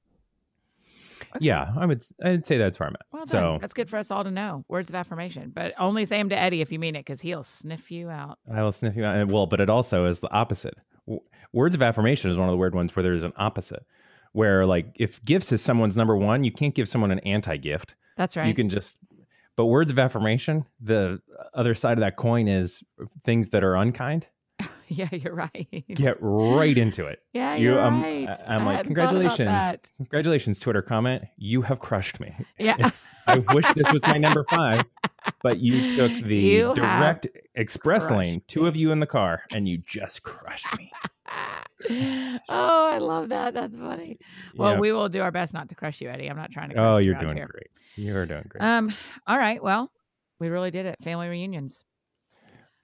Okay. 1.38 1.45
yeah, 1.45 1.71
I 1.78 1.86
would 1.86 2.04
I'd 2.23 2.45
say 2.45 2.58
that's 2.58 2.80
where 2.80 2.88
I'm 2.89 2.95
at. 2.95 3.06
Well 3.12 3.26
so 3.26 3.58
that's 3.62 3.73
good 3.73 3.89
for 3.89 3.97
us 3.97 4.12
all 4.12 4.23
to 4.23 4.32
know. 4.32 4.65
Words 4.67 4.89
of 4.89 4.95
affirmation, 4.95 5.52
but 5.56 5.73
only 5.80 6.06
say 6.06 6.17
them 6.17 6.30
to 6.30 6.38
Eddie 6.38 6.62
if 6.62 6.71
you 6.71 6.80
mean 6.80 6.95
it, 6.95 7.00
because 7.06 7.21
he'll 7.21 7.43
sniff 7.43 7.89
you 7.91 8.10
out. 8.10 8.39
I 8.54 8.62
will 8.62 8.71
sniff 8.71 8.95
you 8.95 9.06
out. 9.06 9.15
And, 9.15 9.32
Well, 9.32 9.45
but 9.45 9.60
it 9.60 9.69
also 9.69 10.06
is 10.06 10.19
the 10.19 10.32
opposite. 10.34 10.76
W- 11.08 11.21
Words 11.54 11.76
of 11.76 11.82
affirmation 11.82 12.30
is 12.30 12.38
one 12.38 12.47
of 12.50 12.52
the 12.52 12.58
weird 12.58 12.76
ones 12.76 12.95
where 12.95 13.04
there's 13.04 13.23
an 13.23 13.34
opposite. 13.38 13.86
Where 14.34 14.65
like 14.65 14.88
if 14.95 15.23
gifts 15.23 15.52
is 15.52 15.62
someone's 15.62 15.95
number 15.97 16.15
one, 16.15 16.43
you 16.43 16.52
can't 16.52 16.76
give 16.76 16.88
someone 16.88 17.12
an 17.12 17.19
anti-gift. 17.19 17.95
That's 18.17 18.36
right. 18.36 18.47
You 18.47 18.54
can 18.54 18.67
just. 18.69 18.97
But 19.56 19.65
words 19.65 19.89
of 19.89 19.97
affirmation, 19.97 20.65
the 20.80 21.19
other 21.56 21.73
side 21.73 21.93
of 21.93 22.02
that 22.02 22.15
coin 22.15 22.47
is 22.47 22.84
things 23.23 23.50
that 23.50 23.63
are 23.63 23.76
unkind. 23.76 24.28
yeah, 24.88 25.10
you're 25.12 25.36
right. 25.36 25.67
Get 25.93 26.17
right 26.20 26.78
into 26.78 27.06
it. 27.06 27.22
yeah, 27.34 27.56
you- 27.56 27.65
you're 27.72 27.80
um, 27.82 28.02
right. 28.02 28.28
I'm 28.48 28.65
like, 28.65 28.78
hadn't 28.78 28.96
thought 28.96 29.13
about 29.13 29.30
"Congratulations." 29.38 29.80
Congratulations, 29.98 30.60
Twitter 30.60 30.82
comment. 30.82 31.24
You 31.38 31.62
have 31.62 31.80
crushed 31.80 32.20
me. 32.20 32.36
Yeah, 32.60 32.89
I 33.28 33.39
wish 33.54 33.65
this 33.74 33.91
was 33.93 34.02
my 34.04 34.17
number 34.17 34.43
five, 34.50 34.84
but 35.43 35.60
you 35.60 35.91
took 35.91 36.12
the 36.24 36.36
You 36.36 36.74
direct 36.74 37.28
express 37.56 38.10
lane, 38.10 38.41
two 38.48 38.65
of 38.65 38.76
you 38.76 38.91
in 38.91 39.00
the 39.00 39.06
car, 39.06 39.43
and 39.52 39.67
you 39.67 39.78
just 39.86 40.24
crushed 40.24 40.76
me. 40.78 40.91
oh, 41.89 42.39
I 42.50 42.98
love 42.98 43.30
that. 43.30 43.54
That's 43.54 43.76
funny. 43.78 44.17
Well, 44.56 44.74
Yeah. 44.74 44.80
we 44.80 44.91
will 44.91 45.10
do 45.10 45.22
our 45.22 45.32
best 45.32 45.54
not 45.54 45.70
to 45.70 45.76
crush 45.76 46.02
you, 46.02 46.10
Eddie. 46.10 46.28
I'm 46.30 46.38
not 46.38 46.52
trying 46.52 46.70
to. 46.70 46.76
Crush 46.76 46.96
oh, 46.96 46.98
you 46.98 47.12
you're 47.12 47.20
doing 47.20 47.38
here. 47.38 47.48
great. 47.48 47.67
You're 47.96 48.26
doing 48.26 48.46
great. 48.50 48.63
Um. 48.63 48.93
All 49.28 49.38
right. 49.38 49.62
Well, 49.62 49.91
we 50.39 50.50
really 50.50 50.72
did 50.72 50.86
it. 50.86 50.96
Family 51.04 51.28
reunions. 51.28 51.84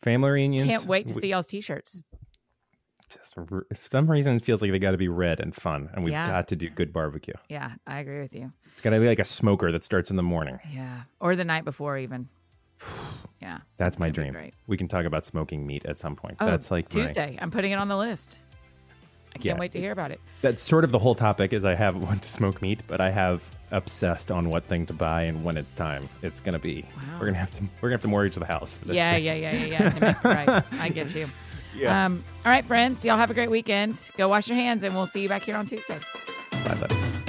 Family 0.04 0.30
reunions. 0.30 0.70
Can't 0.70 0.86
wait 0.86 1.08
to 1.08 1.16
we- 1.16 1.22
see 1.22 1.30
y'all's 1.30 1.48
t-shirts. 1.48 2.02
Just 3.10 3.36
for 3.36 3.66
some 3.74 4.10
reason, 4.10 4.36
it 4.36 4.44
feels 4.44 4.62
like 4.62 4.72
they 4.72 4.80
got 4.80 4.92
to 4.92 4.98
be 4.98 5.08
red 5.08 5.40
and 5.40 5.54
fun, 5.56 5.90
and 5.94 6.04
we've 6.04 6.14
Yeah. 6.14 6.28
got 6.28 6.48
to 6.48 6.56
do 6.56 6.68
good 6.70 6.92
barbecue. 6.92 7.36
Yeah, 7.48 7.74
I 7.86 8.00
agree 8.00 8.20
with 8.22 8.34
you. 8.34 8.52
It's 8.72 8.82
got 8.82 8.90
to 8.90 9.00
be 9.00 9.06
like 9.06 9.20
a 9.20 9.26
smoker 9.26 9.72
that 9.72 9.84
starts 9.84 10.10
in 10.10 10.16
the 10.16 10.24
morning. 10.24 10.60
Yeah, 10.74 11.04
or 11.20 11.36
the 11.36 11.44
night 11.46 11.64
before 11.66 11.98
even. 11.98 12.28
Yeah. 13.42 13.60
That's 13.76 14.00
my 14.00 14.10
dream. 14.10 14.38
We 14.68 14.78
can 14.78 14.88
talk 14.88 15.04
about 15.06 15.26
smoking 15.26 15.68
meat 15.68 15.84
at 15.84 15.98
some 15.98 16.16
point. 16.16 16.38
Oh, 16.40 16.46
that's 16.46 16.72
like 16.72 16.86
my- 16.96 17.02
Tuesday. 17.02 17.38
I'm 17.42 17.52
putting 17.52 17.74
it 17.74 17.76
on 17.76 17.90
the 17.90 17.98
list. 17.98 18.38
I 19.36 19.40
can't 19.40 19.46
Yeah. 19.46 19.60
wait 19.60 19.72
to 19.74 19.80
hear 19.80 19.92
about 19.92 20.12
it. 20.12 20.22
that's 20.42 20.62
sort 20.62 20.84
of 20.84 20.92
the 20.92 21.00
whole 21.00 21.16
topic. 21.16 21.54
Is 21.54 21.66
I 21.66 21.76
have 21.76 21.96
want 22.08 22.22
to 22.24 22.30
smoke 22.30 22.62
meat, 22.62 22.82
but 22.88 23.02
I 23.02 23.10
have 23.10 23.44
obsessed 23.72 24.30
on 24.32 24.50
what 24.50 24.64
thing 24.66 24.86
to 24.86 24.94
buy 24.94 25.24
and 25.24 25.44
when 25.44 25.58
it's 25.58 25.74
time. 25.74 26.08
It's 26.22 26.40
gonna 26.40 26.60
be. 26.60 26.84
Wow. 26.96 27.04
We're 27.20 27.26
gonna 27.28 27.38
have 27.40 27.52
to. 27.54 27.64
We're 27.82 27.90
gonna 27.90 27.94
have 27.96 28.02
to 28.04 28.08
mortgage 28.08 28.36
the 28.36 28.46
house 28.46 28.74
for 28.74 28.86
this. 28.86 28.96
Yeah, 28.98 29.16
yeah, 29.18 29.34
yeah, 29.34 29.54
yeah, 29.66 29.94
yeah. 30.00 30.16
Right. 30.24 30.64
I 30.80 30.90
get 30.90 31.14
you. 31.16 31.28
yeah. 31.76 32.06
Um, 32.06 32.24
all 32.46 32.52
right, 32.52 32.64
friends. 32.66 33.04
Y'all 33.04 33.18
have 33.18 33.32
a 33.32 33.34
great 33.34 33.50
weekend. 33.52 34.10
Go 34.18 34.28
wash 34.30 34.48
your 34.48 34.58
hands, 34.58 34.84
and 34.84 34.94
we'll 34.94 35.08
see 35.08 35.22
you 35.22 35.30
back 35.30 35.44
here 35.44 35.56
on 35.58 35.66
Tuesday. 35.66 36.00
Bye, 36.66 36.76
buddies. 36.76 37.23